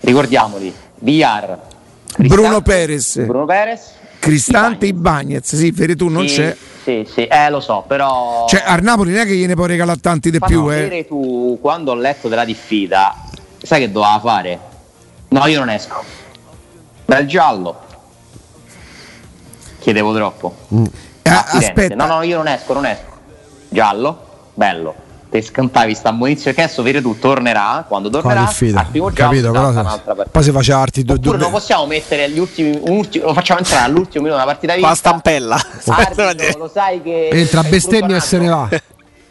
Ricordiamoli, 0.00 0.72
Villar, 1.00 1.60
Bruno 2.18 2.60
Perez, 2.60 3.18
Bruno 3.24 3.46
Perez 3.46 3.96
Cristante, 4.18 4.86
Ibanez, 4.86 5.54
sì, 5.54 5.70
Veretù 5.70 6.08
non 6.08 6.28
sì, 6.28 6.36
c'è. 6.36 6.56
Sì, 6.82 7.06
sì, 7.10 7.26
eh, 7.26 7.50
lo 7.50 7.60
so, 7.60 7.84
però... 7.86 8.46
Cioè, 8.48 8.62
a 8.64 8.76
Napoli 8.76 9.12
non 9.12 9.20
è 9.20 9.26
che 9.26 9.34
gliene 9.34 9.54
può 9.54 9.66
regalare 9.66 9.98
tanti 10.00 10.30
di 10.30 10.38
più, 10.38 10.64
no, 10.64 10.72
eh. 10.72 10.88
Veretù, 10.88 11.58
quando 11.60 11.92
ho 11.92 11.94
letto 11.94 12.28
della 12.28 12.44
diffida, 12.44 13.14
sai 13.62 13.80
che 13.80 13.92
doveva 13.92 14.18
fare? 14.20 14.58
No, 15.28 15.46
io 15.46 15.58
non 15.58 15.70
esco. 15.70 16.02
Bel 17.04 17.26
giallo 17.26 17.86
Chiedevo 19.78 20.14
troppo. 20.14 20.54
Mm. 20.74 20.84
Ah, 21.22 21.44
aspetta. 21.52 21.94
No, 21.94 22.06
no, 22.06 22.22
io 22.22 22.36
non 22.36 22.48
esco, 22.48 22.72
non 22.72 22.86
esco. 22.86 23.16
Giallo, 23.68 24.18
bello. 24.54 25.06
Te 25.30 25.42
scampavi 25.42 25.94
sta 25.94 26.10
munizio 26.10 26.54
che 26.54 26.62
adesso 26.62 26.82
vedi 26.82 27.02
tu 27.02 27.18
tornerà 27.18 27.84
quando 27.86 28.08
tornerà 28.08 28.48
al 28.48 28.86
primo 28.90 29.10
capito 29.12 29.50
però 29.50 29.72
se, 29.74 29.84
poi 30.30 30.42
si 30.42 30.50
faceva 30.50 30.78
arti 30.78 31.04
due 31.04 31.18
due 31.18 31.36
non 31.36 31.50
possiamo 31.50 31.84
mettere 31.84 32.30
gli 32.30 32.38
ultimi 32.38 32.80
ultimi, 32.84 33.24
lo 33.24 33.34
facciamo 33.34 33.58
entrare 33.58 33.84
all'ultimo 33.84 34.24
minuto 34.24 34.40
della 34.40 34.46
partita 34.50 34.72
vinta 34.72 34.88
la 34.88 34.94
stampella 34.94 35.60
arbitro, 35.84 36.32
lo 36.64 36.70
sai 36.72 37.02
che 37.02 37.28
entra 37.28 37.62
bestemmia 37.62 38.16
e 38.16 38.20
se 38.20 38.38
ne 38.38 38.48
va 38.48 38.68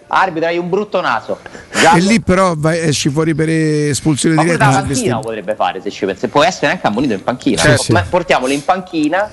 arbitro 0.06 0.50
hai 0.50 0.60
un 0.60 0.70
brutto 0.70 1.02
naso 1.02 1.40
Giallo. 1.72 1.98
e 1.98 2.02
lì 2.02 2.22
però 2.22 2.54
vai, 2.56 2.78
esci 2.78 3.10
fuori 3.10 3.34
per 3.34 3.50
espulsione 3.50 4.36
Ma 4.36 4.44
diretta 4.44 4.68
ma 4.68 4.82
panchina 4.84 5.16
lo 5.16 5.22
potrebbe 5.22 5.56
fare 5.56 5.82
se 5.82 5.90
ci 5.90 6.06
pensi 6.06 6.28
può 6.28 6.44
essere 6.44 6.74
anche 6.74 6.86
ammonito 6.86 7.14
in 7.14 7.24
panchina 7.24 7.60
sì, 7.60 7.76
sì. 7.76 8.00
portiamolo 8.08 8.54
in 8.54 8.64
panchina 8.64 9.28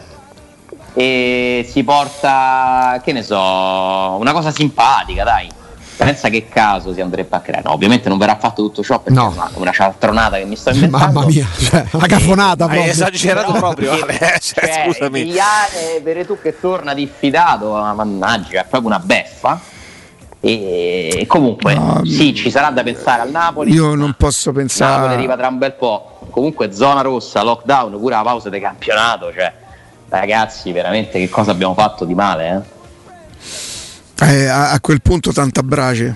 e 0.95 1.67
si 1.69 1.83
porta, 1.83 3.01
che 3.05 3.13
ne 3.13 3.23
so, 3.23 3.37
una 3.37 4.33
cosa 4.33 4.53
simpatica, 4.53 5.25
dai. 5.25 5.49
Pensa 5.97 6.29
che 6.29 6.49
caso 6.49 6.93
si 6.93 7.01
andrebbe 7.01 7.37
a 7.37 7.41
creare. 7.41 7.63
No, 7.65 7.73
ovviamente 7.73 8.09
non 8.09 8.19
verrà 8.19 8.37
fatto 8.37 8.63
tutto 8.63 8.83
ciò 8.83 8.99
perché 8.99 9.19
no. 9.19 9.31
è 9.31 9.33
una, 9.33 9.51
una 9.55 9.73
cialtronata 9.73 10.37
che 10.39 10.45
mi 10.45 10.57
sto 10.57 10.71
inventando. 10.75 11.21
Mamma 11.21 11.27
mia, 11.27 11.47
cioè, 11.57 11.85
una 11.93 12.07
cafonata 12.07 12.65
proprio. 12.65 12.83
Hai 12.83 12.89
esagerato 12.89 13.53
Però, 13.53 13.59
proprio. 13.59 13.99
Vabbè, 13.99 14.19
cioè, 14.41 14.67
cioè, 14.67 14.85
scusami. 14.87 15.25
Iane, 15.25 16.01
Veretù 16.03 16.39
che 16.41 16.59
torna 16.59 16.95
diffidato, 16.95 17.71
mannaggia, 17.95 18.61
è 18.61 18.67
proprio 18.69 18.91
una 18.91 18.99
beffa. 18.99 19.61
E 20.41 21.25
comunque, 21.27 21.75
no, 21.75 22.03
sì, 22.05 22.35
ci 22.35 22.51
sarà 22.51 22.71
da 22.71 22.83
pensare 22.83 23.23
al 23.23 23.31
Napoli. 23.31 23.73
Io 23.73 23.95
non 23.95 24.15
posso 24.19 24.53
pensare. 24.53 24.97
Napoli 24.97 25.15
arriva 25.15 25.37
tra 25.37 25.49
un 25.49 25.59
bel 25.59 25.73
po'. 25.73 26.19
Comunque, 26.29 26.73
zona 26.73 27.01
rossa, 27.01 27.43
lockdown, 27.43 27.99
pure 27.99 28.15
la 28.15 28.23
pausa 28.23 28.51
di 28.51 28.61
campionato. 28.61 29.33
Cioè, 29.33 29.53
ragazzi, 30.19 30.73
veramente 30.73 31.19
che 31.19 31.29
cosa 31.29 31.51
abbiamo 31.51 31.75
fatto 31.75 32.05
di 32.05 32.15
male? 32.15 32.65
Eh? 34.19 34.27
Eh, 34.27 34.47
a, 34.47 34.71
a, 34.71 34.81
quel 34.81 35.03
punto 35.03 35.33
tanta 35.33 35.63
brace. 35.63 36.15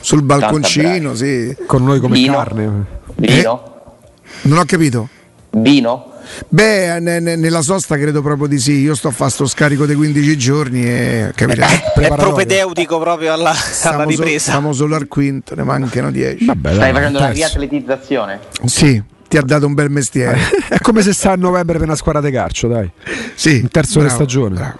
Sul 0.00 0.22
balconcino, 0.22 1.14
sì. 1.14 1.56
Con 1.66 1.84
noi 1.84 2.00
come 2.00 2.14
Vino? 2.14 2.34
carne. 2.34 2.84
Vino? 3.16 3.64
Eh? 3.64 4.48
Non 4.48 4.58
ho 4.58 4.64
capito. 4.64 5.08
Vino? 5.50 6.12
Beh, 6.48 7.00
ne, 7.00 7.20
ne, 7.20 7.36
nella 7.36 7.62
sosta 7.62 7.96
credo 7.96 8.22
proprio 8.22 8.48
di 8.48 8.58
sì. 8.58 8.80
Io 8.80 8.94
sto 8.94 9.08
a 9.08 9.10
fare 9.12 9.30
sto 9.30 9.46
scarico 9.46 9.86
dei 9.86 9.94
15 9.94 10.36
giorni 10.36 10.84
e 10.84 11.32
capirete. 11.34 11.92
È, 11.94 12.00
è 12.00 12.14
propedeutico 12.14 12.98
proprio 12.98 13.32
alla, 13.32 13.54
alla 13.82 14.04
ripresa. 14.04 14.50
siamo 14.50 14.72
solo 14.72 14.96
al 14.96 15.06
quinto, 15.06 15.54
ne 15.54 15.62
mancano 15.62 16.10
10. 16.10 16.44
Vabbè, 16.44 16.74
Stai 16.74 16.92
facendo 16.92 17.18
la 17.18 17.30
riatletizzazione? 17.30 18.40
Sì 18.64 19.12
ti 19.34 19.38
ha 19.38 19.42
dato 19.42 19.66
un 19.66 19.74
bel 19.74 19.90
mestiere. 19.90 20.38
è 20.68 20.78
come 20.78 21.02
se 21.02 21.12
sta 21.12 21.32
a 21.32 21.36
novembre 21.36 21.78
per 21.78 21.86
una 21.86 21.96
squadra 21.96 22.20
di 22.20 22.30
calcio, 22.30 22.68
dai. 22.68 22.88
Sì, 23.34 23.58
in 23.58 23.68
terzo 23.68 23.98
bravo, 23.98 24.14
stagione. 24.14 24.54
Bravo. 24.54 24.78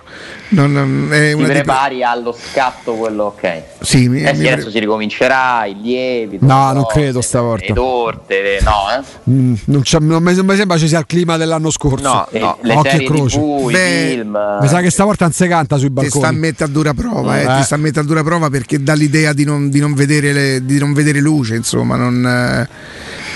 Non, 0.50 0.72
non, 0.72 1.08
è 1.10 1.32
una 1.32 1.46
ti 1.46 1.52
prepari 1.52 1.96
tipo... 1.96 2.08
allo 2.08 2.36
scatto 2.38 2.94
quello 2.94 3.24
ok. 3.24 3.62
Sì, 3.80 4.08
mi, 4.08 4.22
eh 4.22 4.32
sì, 4.34 4.42
mi 4.42 4.48
adesso 4.48 4.70
si 4.70 4.78
ricomincerà, 4.78 5.64
i 5.64 5.74
lieviti. 5.80 6.44
No, 6.44 6.72
non 6.72 6.84
credo 6.86 7.20
stavolta. 7.20 7.64
Le 7.66 7.72
torte, 7.72 8.42
le... 8.42 8.60
no, 8.62 8.72
eh? 8.96 9.30
mm, 9.30 9.54
non, 9.64 9.82
non, 10.00 10.22
mi, 10.22 10.34
non, 10.34 10.46
mi, 10.46 10.54
sembra 10.54 10.78
ci 10.78 10.86
sia 10.86 11.00
il 11.00 11.06
clima 11.06 11.36
dell'anno 11.36 11.70
scorso. 11.70 12.04
No, 12.04 12.28
no. 12.38 12.58
le 12.60 12.74
Occhio 12.74 12.90
serie 12.90 13.06
croce. 13.08 13.38
TV, 13.38 13.70
Beh, 13.72 14.06
film. 14.10 14.58
Mi 14.60 14.68
sa 14.68 14.80
che 14.80 14.90
stavolta 14.90 15.24
non 15.24 15.34
si 15.34 15.48
canta 15.48 15.76
sui 15.76 15.90
balconi. 15.90 16.12
Ti 16.12 16.18
sta 16.18 16.28
a 16.28 16.38
mettere 16.38 16.64
a 16.70 16.72
dura 16.72 16.94
prova, 16.94 17.40
eh, 17.40 17.42
eh. 17.42 17.56
ti 17.56 17.62
sta 17.64 17.74
a 17.74 17.78
mettere 17.78 18.00
a 18.00 18.04
dura 18.04 18.22
prova 18.22 18.48
perché 18.50 18.80
dà 18.80 18.92
l'idea 18.94 19.32
di 19.32 19.44
non, 19.44 19.68
di 19.68 19.80
non, 19.80 19.94
vedere, 19.94 20.32
le, 20.32 20.64
di 20.64 20.78
non 20.78 20.92
vedere 20.92 21.18
luce, 21.18 21.56
insomma, 21.56 21.96
non 21.96 22.24
eh, 22.24 22.68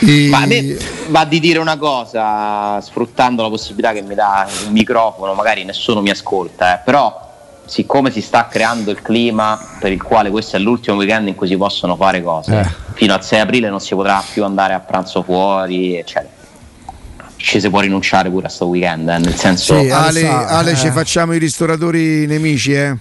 e... 0.00 0.28
Ma 0.30 0.42
a 0.42 0.46
me 0.46 0.76
va 1.08 1.24
di 1.24 1.40
dire 1.40 1.58
una 1.58 1.76
cosa, 1.76 2.80
sfruttando 2.80 3.42
la 3.42 3.48
possibilità 3.48 3.92
che 3.92 4.02
mi 4.02 4.14
dà 4.14 4.46
il 4.64 4.72
microfono, 4.72 5.34
magari 5.34 5.64
nessuno 5.64 6.00
mi 6.00 6.10
ascolta, 6.10 6.74
eh, 6.74 6.80
però 6.84 7.26
siccome 7.64 8.10
si 8.10 8.22
sta 8.22 8.48
creando 8.48 8.90
il 8.90 9.02
clima 9.02 9.58
per 9.78 9.92
il 9.92 10.02
quale 10.02 10.30
questo 10.30 10.56
è 10.56 10.58
l'ultimo 10.58 10.96
weekend 10.96 11.28
in 11.28 11.34
cui 11.34 11.46
si 11.46 11.56
possono 11.56 11.96
fare 11.96 12.22
cose, 12.22 12.60
eh. 12.60 12.66
fino 12.94 13.12
al 13.12 13.24
6 13.24 13.40
aprile 13.40 13.68
non 13.68 13.80
si 13.80 13.94
potrà 13.94 14.22
più 14.32 14.44
andare 14.44 14.74
a 14.74 14.80
pranzo 14.80 15.22
fuori, 15.22 15.96
eccetera. 15.96 16.36
Ci 17.36 17.60
si 17.60 17.70
può 17.70 17.80
rinunciare 17.80 18.30
pure 18.30 18.46
a 18.46 18.46
questo 18.46 18.66
weekend, 18.66 19.08
eh, 19.08 19.18
nel 19.18 19.34
senso... 19.34 19.78
Sì, 19.78 19.90
Ale, 19.90 20.28
Ale 20.28 20.72
eh. 20.72 20.76
ci 20.76 20.90
facciamo 20.90 21.34
i 21.34 21.38
ristoratori 21.38 22.26
nemici, 22.26 22.72
eh? 22.72 22.96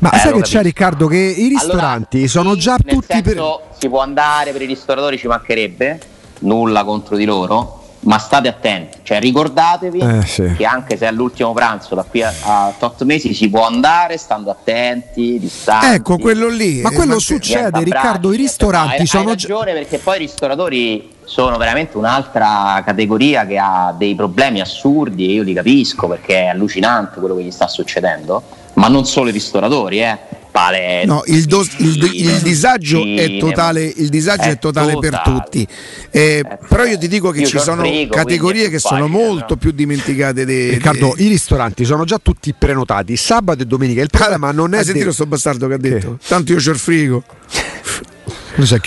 Ma 0.00 0.10
eh, 0.12 0.18
sai 0.18 0.32
che 0.32 0.40
c'è 0.42 0.62
Riccardo 0.62 1.06
che 1.06 1.16
i 1.16 1.48
ristoranti 1.48 2.16
allora, 2.16 2.30
sono 2.30 2.56
già 2.56 2.76
tutti 2.84 3.22
per... 3.22 3.60
si 3.76 3.88
può 3.88 4.00
andare 4.00 4.52
per 4.52 4.62
i 4.62 4.66
ristoratori 4.66 5.18
ci 5.18 5.26
mancherebbe, 5.26 6.00
nulla 6.40 6.84
contro 6.84 7.16
di 7.16 7.24
loro, 7.24 7.78
ma 8.00 8.18
state 8.18 8.46
attenti, 8.46 8.98
cioè 9.02 9.18
ricordatevi 9.18 9.98
eh, 9.98 10.22
sì. 10.24 10.54
che 10.56 10.64
anche 10.64 10.96
se 10.96 11.08
è 11.08 11.10
l'ultimo 11.10 11.52
pranzo 11.52 11.96
da 11.96 12.04
qui 12.04 12.22
a, 12.22 12.32
a 12.42 12.74
8 12.78 13.04
mesi 13.04 13.34
si 13.34 13.50
può 13.50 13.66
andare 13.66 14.18
stando 14.18 14.50
attenti, 14.50 15.38
distanti. 15.38 15.94
Ecco, 15.94 16.16
quello 16.16 16.48
lì. 16.48 16.80
Ma 16.80 16.90
quello 16.90 17.18
succede, 17.18 17.82
Riccardo, 17.82 18.32
i 18.32 18.36
ristoranti 18.36 19.00
hai, 19.00 19.06
sono 19.06 19.24
hai 19.24 19.30
ragione 19.30 19.72
perché 19.72 19.98
poi 19.98 20.16
i 20.16 20.18
ristoratori 20.20 21.16
sono 21.24 21.56
veramente 21.56 21.96
un'altra 21.96 22.80
categoria 22.84 23.46
che 23.46 23.58
ha 23.58 23.92
dei 23.96 24.14
problemi 24.14 24.60
assurdi 24.60 25.28
e 25.28 25.32
io 25.32 25.42
li 25.42 25.52
capisco 25.52 26.06
perché 26.06 26.42
è 26.42 26.46
allucinante 26.46 27.18
quello 27.18 27.36
che 27.36 27.42
gli 27.42 27.50
sta 27.50 27.66
succedendo 27.66 28.42
ma 28.78 28.88
non 28.88 29.04
solo 29.04 29.28
i 29.28 29.32
ristoratori, 29.32 30.00
eh. 30.00 30.36
Paletti, 30.50 31.06
no, 31.06 31.22
il, 31.26 31.44
do, 31.44 31.64
il, 31.76 32.10
il, 32.14 32.40
disagio, 32.40 33.04
è 33.04 33.36
totale, 33.36 33.84
il 33.84 34.08
disagio 34.08 34.44
è, 34.44 34.52
è 34.52 34.58
totale, 34.58 34.94
totale, 34.94 35.10
per 35.10 35.22
tutti. 35.22 35.66
Eh, 36.10 36.42
però 36.66 36.84
io 36.84 36.96
ti 36.98 37.06
dico 37.06 37.30
che 37.30 37.40
io 37.40 37.46
ci 37.46 37.58
sono 37.58 37.82
frigo, 37.82 38.14
categorie 38.14 38.68
che 38.68 38.78
sono 38.78 39.06
molto 39.06 39.54
no? 39.54 39.56
più 39.56 39.72
dimenticate. 39.72 40.44
De, 40.44 40.70
Riccardo, 40.70 41.12
de... 41.14 41.22
i 41.22 41.28
ristoranti 41.28 41.84
sono 41.84 42.04
già 42.04 42.18
tutti 42.20 42.52
prenotati 42.54 43.14
sabato 43.16 43.62
e 43.62 43.66
domenica. 43.66 44.00
Il 44.00 44.08
problema 44.10 44.50
non 44.50 44.72
è. 44.74 44.78
Ma 44.78 44.84
sentire 44.84 45.12
sto 45.12 45.26
bastardo 45.26 45.68
che 45.68 45.74
ha 45.74 45.78
detto? 45.78 46.16
Che? 46.16 46.26
Tanto 46.26 46.52
io 46.52 46.58
c'ho 46.58 46.70
il 46.70 46.78
frigo. 46.78 47.22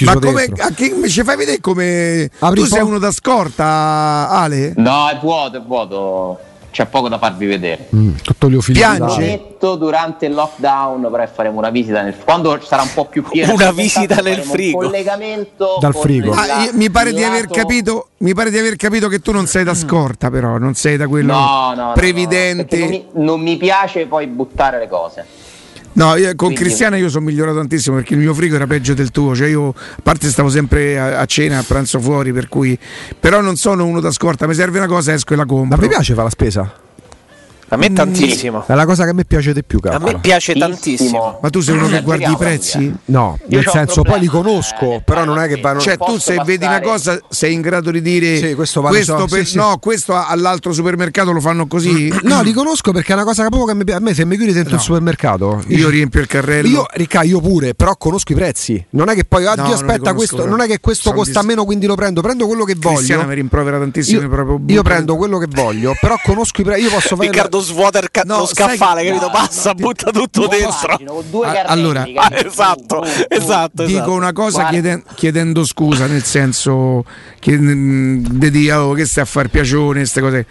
Ma 0.01 0.19
come 0.19 0.51
chi, 0.75 1.09
ci 1.09 1.23
fai 1.23 1.37
vedere 1.37 1.61
come 1.61 2.29
Apri 2.39 2.59
tu 2.59 2.67
sei 2.67 2.81
uno 2.81 2.97
da 2.97 3.11
scorta, 3.11 4.27
Ale? 4.29 4.73
No, 4.75 5.07
è 5.07 5.17
vuoto, 5.21 5.57
è 5.57 5.61
vuoto 5.61 6.39
c'è 6.71 6.85
poco 6.85 7.09
da 7.09 7.17
farvi 7.17 7.45
vedere. 7.45 7.87
Mm, 7.95 8.15
tutto 8.23 8.47
Piange 8.71 9.49
durante 9.77 10.25
il 10.25 10.33
lockdown, 10.33 11.07
però 11.11 11.27
faremo 11.27 11.57
una 11.59 11.69
visita 11.69 12.01
nel 12.01 12.15
quando 12.23 12.59
sarà 12.61 12.81
un 12.81 12.93
po' 12.93 13.05
più 13.05 13.23
pieno. 13.23 13.53
Una 13.53 13.71
visita 13.71 14.15
nel 14.21 14.41
frigo. 14.41 14.79
Un 14.79 14.85
collegamento 14.85 15.77
dal 15.79 15.93
frigo. 15.93 16.31
Ah, 16.31 16.69
mi, 16.73 16.89
pare 16.89 17.13
di 17.13 17.23
aver 17.23 17.47
capito, 17.47 18.07
mi 18.17 18.33
pare 18.33 18.49
di 18.49 18.57
aver 18.57 18.75
capito 18.75 19.07
che 19.07 19.19
tu 19.19 19.31
non 19.31 19.45
sei 19.45 19.63
da 19.63 19.75
scorta, 19.75 20.31
però 20.31 20.57
non 20.57 20.73
sei 20.73 20.97
da 20.97 21.07
quello 21.07 21.33
no, 21.33 21.73
no, 21.75 21.91
previdente. 21.93 22.77
No, 22.77 22.85
non, 22.85 22.89
mi, 22.89 23.05
non 23.13 23.39
mi 23.41 23.57
piace 23.57 24.07
poi 24.07 24.27
buttare 24.27 24.79
le 24.79 24.87
cose. 24.87 25.25
No, 25.93 26.15
io, 26.15 26.27
con 26.35 26.47
Quindi... 26.47 26.55
Cristiana 26.55 26.97
io 26.97 27.09
sono 27.09 27.25
migliorato 27.25 27.57
tantissimo 27.57 27.97
perché 27.97 28.13
il 28.13 28.19
mio 28.19 28.33
frigo 28.33 28.55
era 28.55 28.67
peggio 28.67 28.93
del 28.93 29.11
tuo, 29.11 29.35
cioè 29.35 29.47
io 29.47 29.69
a 29.69 30.01
parte 30.01 30.29
stavo 30.29 30.49
sempre 30.49 30.97
a, 30.97 31.19
a 31.19 31.25
cena, 31.25 31.57
a 31.57 31.63
pranzo 31.63 31.99
fuori, 31.99 32.31
per 32.31 32.47
cui 32.47 32.77
però 33.19 33.41
non 33.41 33.57
sono 33.57 33.85
uno 33.85 33.99
da 33.99 34.11
scorta, 34.11 34.47
mi 34.47 34.53
serve 34.53 34.77
una 34.77 34.87
cosa, 34.87 35.13
esco 35.13 35.33
e 35.33 35.37
la 35.37 35.45
compro. 35.45 35.77
Ma 35.77 35.81
mi 35.81 35.89
piace 35.89 36.13
fare 36.13 36.25
la 36.25 36.29
spesa? 36.29 36.73
A 37.71 37.77
me 37.77 37.93
tantissimo. 37.93 38.65
È 38.67 38.73
la 38.73 38.85
cosa 38.85 39.05
che 39.05 39.11
a 39.11 39.13
me 39.13 39.23
piace 39.23 39.53
di 39.53 39.63
più, 39.63 39.79
cavolo. 39.79 40.09
A 40.09 40.13
me 40.13 40.19
piace 40.19 40.53
tantissimo. 40.53 41.39
Ma 41.41 41.49
tu 41.49 41.61
sei 41.61 41.77
uno 41.77 41.87
che 41.87 42.01
guardi 42.01 42.29
i 42.29 42.35
prezzi? 42.35 42.93
No, 43.05 43.39
nel 43.47 43.65
senso 43.65 44.01
poi 44.01 44.19
li 44.19 44.25
conosco, 44.25 44.95
eh, 44.95 45.01
però 45.05 45.23
non 45.23 45.39
è 45.39 45.47
che 45.47 45.61
vanno 45.61 45.79
Cioè 45.79 45.95
tu 45.95 46.17
se 46.17 46.35
passare... 46.35 46.43
vedi 46.43 46.65
una 46.65 46.81
cosa 46.81 47.17
sei 47.29 47.53
in 47.53 47.61
grado 47.61 47.89
di 47.91 48.01
dire 48.01 48.35
sì, 48.35 48.55
questo, 48.55 48.81
vale 48.81 48.95
questo 48.95 49.19
so, 49.19 49.25
per... 49.25 49.47
sì, 49.47 49.55
no, 49.55 49.77
questo 49.79 50.13
all'altro 50.13 50.73
supermercato 50.73 51.31
lo 51.31 51.39
fanno 51.39 51.65
così? 51.67 52.13
No, 52.31 52.41
li 52.41 52.53
conosco 52.53 52.91
perché 52.91 53.11
è 53.11 53.15
una 53.15 53.23
cosa 53.23 53.43
che 53.43 53.49
proprio 53.49 53.73
che 53.73 53.83
mi... 53.83 53.91
a 53.91 53.99
me 53.99 54.13
se 54.13 54.25
mi 54.25 54.35
chiudi 54.35 54.51
dentro 54.53 54.71
no. 54.71 54.77
il 54.77 54.83
supermercato, 54.83 55.63
io 55.67 55.89
riempio 55.89 56.19
il 56.19 56.27
carrello. 56.27 56.67
Io 56.67 56.85
ricca, 56.93 57.23
io 57.23 57.39
pure, 57.39 57.73
però 57.73 57.95
conosco 57.95 58.33
i 58.33 58.35
prezzi. 58.35 58.85
Non 58.91 59.09
è 59.09 59.15
che 59.15 59.23
poi 59.23 59.45
oggi 59.45 59.61
no, 59.61 59.73
aspetta 59.73 60.13
questo, 60.13 60.45
non 60.45 60.59
è 60.59 60.67
che 60.67 60.79
questo 60.81 61.13
costa 61.13 61.39
dis... 61.39 61.47
meno 61.47 61.63
quindi 61.63 61.85
lo 61.85 61.95
prendo, 61.95 62.21
prendo 62.21 62.47
quello 62.47 62.65
che 62.65 62.75
voglio. 62.77 62.95
Cristiana 62.97 63.23
mi 63.25 63.35
rimprovera 63.35 63.79
tantissimo 63.79 64.21
io, 64.21 64.61
io 64.67 64.81
prendo 64.81 65.15
quello 65.15 65.37
che 65.37 65.47
voglio, 65.49 65.95
però 65.99 66.15
conosco 66.21 66.61
i 66.61 66.63
prezzi, 66.65 66.81
io 66.83 66.89
posso 66.89 67.15
fare 67.15 67.29
Riccardo 67.29 67.60
svuota 67.61 67.99
il 67.99 68.09
no, 68.25 68.39
lo 68.39 68.45
scaffale, 68.45 69.05
capito? 69.05 69.29
Passa, 69.29 69.73
butta 69.73 70.11
tutto 70.11 70.47
dentro. 70.47 70.99
allora, 71.65 72.05
esatto, 72.31 73.03
esatto, 73.27 73.85
Dico 73.85 73.97
esatto. 73.97 74.13
una 74.13 74.33
cosa 74.33 74.67
chieden- 74.69 75.03
chiedendo 75.15 75.65
scusa, 75.65 76.05
nel 76.05 76.23
senso 76.23 77.05
che 77.39 77.57
mm, 77.57 78.25
di 78.25 78.69
oh, 78.71 78.93
che 78.93 79.05
stai 79.05 79.23
a 79.23 79.27
far 79.27 79.47
piacione, 79.47 79.99
queste 79.99 80.21
cose. 80.21 80.45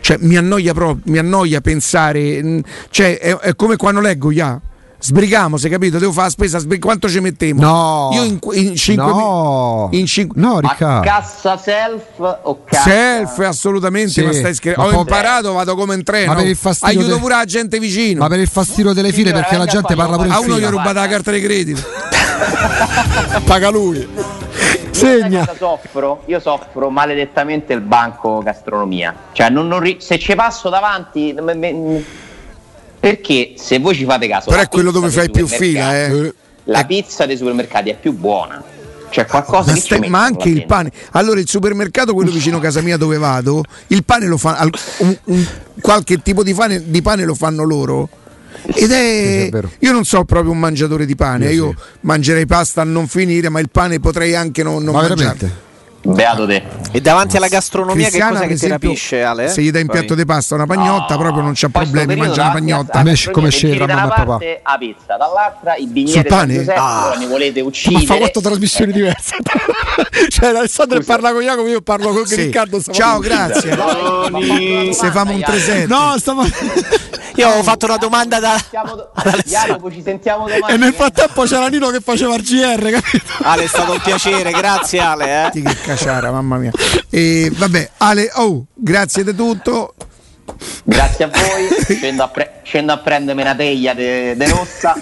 Cioè, 0.00 0.16
mi 0.20 0.36
annoia 0.36 0.72
proprio, 0.72 1.02
mi 1.12 1.18
annoia 1.18 1.60
pensare, 1.60 2.42
mm, 2.42 2.58
cioè, 2.88 3.18
è, 3.18 3.36
è 3.36 3.54
come 3.54 3.76
quando 3.76 4.00
leggo, 4.00 4.30
yeah 4.30 4.58
sbrigamo, 5.00 5.56
sei 5.56 5.70
capito? 5.70 5.98
Devo 5.98 6.12
fare 6.12 6.26
la 6.26 6.30
spesa, 6.30 6.58
sbrig- 6.58 6.82
quanto 6.82 7.08
ci 7.08 7.20
mettiamo? 7.20 7.60
No, 7.60 8.10
io 8.12 8.22
in, 8.24 8.38
in 8.52 8.76
5 8.76 9.04
no, 9.04 9.88
in 9.92 10.06
cin- 10.06 10.30
no 10.34 10.60
Riccardo. 10.60 11.00
cassa 11.00 11.56
self 11.56 12.38
o 12.42 12.62
cassa? 12.64 12.90
Self, 12.90 13.38
assolutamente, 13.40 14.10
sì. 14.10 14.22
ma 14.22 14.32
stai 14.32 14.54
scherzando. 14.54 14.96
Ho 14.96 15.00
imparato, 15.00 15.52
vado 15.52 15.74
come 15.74 15.94
in 15.94 16.04
treno. 16.04 16.32
Aiuto 16.32 17.06
de... 17.06 17.18
pure 17.18 17.34
la 17.34 17.44
gente 17.44 17.78
vicino. 17.78 18.20
Ma 18.20 18.28
per 18.28 18.38
il 18.40 18.48
fastidio 18.48 18.92
delle 18.92 19.12
file, 19.12 19.32
perché 19.32 19.56
la 19.56 19.66
gente 19.66 19.94
parla 19.94 20.16
pure 20.16 20.28
in 20.28 20.34
A 20.34 20.40
uno 20.40 20.58
gli 20.58 20.64
ho 20.64 20.70
rubato 20.70 20.92
la 20.92 21.08
carta 21.08 21.30
di 21.30 21.40
credito. 21.40 21.82
Paga 23.44 23.70
lui. 23.70 24.06
Segna. 24.90 25.48
Soffro, 25.56 26.22
io 26.26 26.40
soffro 26.40 26.90
maledettamente 26.90 27.72
il 27.72 27.80
banco 27.80 28.40
gastronomia. 28.42 29.14
Cioè, 29.32 29.48
non, 29.48 29.66
non 29.66 29.80
ri- 29.80 29.96
se 30.00 30.18
ci 30.18 30.34
passo 30.34 30.68
davanti. 30.68 31.34
Me, 31.40 31.54
me, 31.54 32.04
perché 33.00 33.54
se 33.56 33.78
voi 33.78 33.94
ci 33.94 34.04
fate 34.04 34.28
caso, 34.28 34.50
però 34.50 34.60
è 34.60 34.68
quello 34.68 34.90
dove 34.90 35.08
fai 35.08 35.30
più 35.30 35.46
fila, 35.46 35.96
eh. 35.96 36.34
La 36.64 36.84
pizza 36.84 37.24
dei 37.24 37.36
supermercati 37.36 37.90
è 37.90 37.96
più 37.98 38.12
buona. 38.12 38.62
C'è 39.08 39.26
qualcosa 39.26 39.70
ma, 39.70 39.74
che 39.74 39.80
stai, 39.80 40.08
ma 40.08 40.22
anche 40.22 40.48
il 40.48 40.66
pane. 40.66 40.92
Allora, 41.12 41.40
il 41.40 41.48
supermercato, 41.48 42.14
quello 42.14 42.30
vicino 42.30 42.58
a 42.58 42.60
casa 42.60 42.80
mia 42.80 42.96
dove 42.96 43.18
vado, 43.18 43.64
il 43.88 44.04
pane 44.04 44.26
lo 44.26 44.36
fa. 44.36 44.68
Un, 44.98 45.18
un, 45.24 45.46
qualche 45.80 46.22
tipo 46.22 46.44
di 46.44 46.54
pane, 46.54 46.90
di 46.90 47.02
pane 47.02 47.24
lo 47.24 47.34
fanno 47.34 47.64
loro. 47.64 48.08
Ed 48.74 48.92
è, 48.92 49.48
è 49.48 49.60
io 49.78 49.92
non 49.92 50.04
so 50.04 50.24
proprio 50.24 50.52
un 50.52 50.58
mangiatore 50.58 51.06
di 51.06 51.16
pane, 51.16 51.46
io, 51.46 51.66
io 51.66 51.74
sì. 51.76 51.84
mangerei 52.02 52.46
pasta 52.46 52.82
a 52.82 52.84
non 52.84 53.08
finire, 53.08 53.48
ma 53.48 53.58
il 53.58 53.70
pane 53.70 53.98
potrei 53.98 54.36
anche 54.36 54.62
non, 54.62 54.84
non 54.84 54.94
mangiare. 54.94 55.68
Beato 56.02 56.46
te. 56.46 56.62
E 56.92 57.00
davanti 57.00 57.36
alla 57.36 57.48
gastronomia 57.48 58.06
Cristiana, 58.06 58.40
che 58.40 58.46
cosa 58.46 58.48
che 58.48 58.56
ti 58.56 58.68
rapisce, 58.68 59.22
Ale? 59.22 59.48
Se 59.48 59.60
gli 59.60 59.70
dai 59.70 59.82
un 59.82 59.88
piatto 59.88 60.14
di 60.14 60.24
pasta 60.24 60.54
una 60.54 60.66
pagnotta, 60.66 61.14
no. 61.14 61.20
proprio 61.20 61.42
non 61.42 61.52
c'è 61.52 61.68
problemi, 61.68 62.16
mangia 62.16 62.42
una 62.42 62.52
pagnotta. 62.52 62.98
A 62.98 63.02
me 63.02 63.14
come 63.30 63.50
sceglie 63.50 63.84
da 63.84 63.94
mamma 63.94 64.14
e 64.14 64.24
papà. 64.24 64.38
a 64.62 64.78
pizza, 64.78 65.16
dall'altra 65.16 65.76
i 65.76 65.86
bigneri 65.86 66.26
pane? 66.26 66.54
Giuseppe, 66.54 66.78
ah. 66.78 67.14
mi 67.18 67.26
volete 67.26 67.60
uccidere. 67.60 68.00
Ma 68.00 68.12
fa 68.14 68.18
quattro 68.18 68.40
trasmissioni 68.40 68.92
diverse. 68.92 69.36
cioè 70.28 70.48
Alessandro 70.48 71.00
parla 71.02 71.32
con 71.32 71.42
Jacopo, 71.42 71.68
io 71.68 71.82
parlo 71.82 72.12
con 72.12 72.26
sì. 72.26 72.36
Riccardo. 72.36 72.80
Ciao, 72.82 73.18
grazie. 73.18 73.70
Se 74.92 75.10
famo 75.10 75.32
un 75.32 75.42
3 75.42 75.86
No, 75.86 76.14
stavo 76.16 76.44
Io 77.36 77.46
avevo 77.46 77.62
fatto 77.62 77.86
una 77.86 77.96
domanda 77.96 78.40
da 78.40 78.60
Jacopo, 79.44 79.90
ci 79.92 80.02
sentiamo 80.02 80.48
domani. 80.48 80.72
E 80.72 80.76
nel 80.76 80.92
frattempo 80.92 81.42
c'era 81.44 81.68
Nino 81.68 81.90
che 81.90 82.00
faceva 82.00 82.34
il 82.34 82.42
GR, 82.42 82.90
capito? 82.90 83.32
Ale, 83.42 83.64
è 83.64 83.66
stato 83.66 83.92
un 83.92 84.00
piacere, 84.00 84.50
grazie 84.50 85.00
Ale, 85.00 85.46
eh. 85.46 85.50
Che 85.50 85.76
caciara, 85.82 86.30
mamma 86.30 86.56
mia. 86.56 86.70
E 87.08 87.50
vabbè, 87.54 87.90
Ale, 87.98 88.30
oh, 88.34 88.64
grazie 88.74 89.24
di 89.24 89.34
tutto. 89.34 89.94
Grazie 90.82 91.24
a 91.24 91.28
voi, 91.28 91.68
scendo 91.96 92.22
a, 92.24 92.28
pre- 92.28 92.60
scendo 92.64 92.92
a 92.92 92.98
prendermi 92.98 93.40
una 93.40 93.54
teglia 93.54 93.94
de, 93.94 94.36
de 94.36 94.48
rossa 94.48 94.94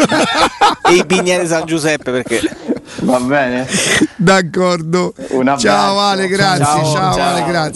e 0.88 0.94
i 0.94 1.04
bigneri 1.04 1.46
San 1.46 1.64
Giuseppe 1.64 2.10
perché 2.10 2.40
va 3.00 3.18
bene. 3.18 3.66
D'accordo. 4.16 5.14
Ciao 5.58 5.98
Ale, 6.00 6.28
grazie. 6.28 6.64
ciao, 6.64 6.92
ciao. 6.92 7.28
Ale, 7.28 7.44
grazie. 7.44 7.66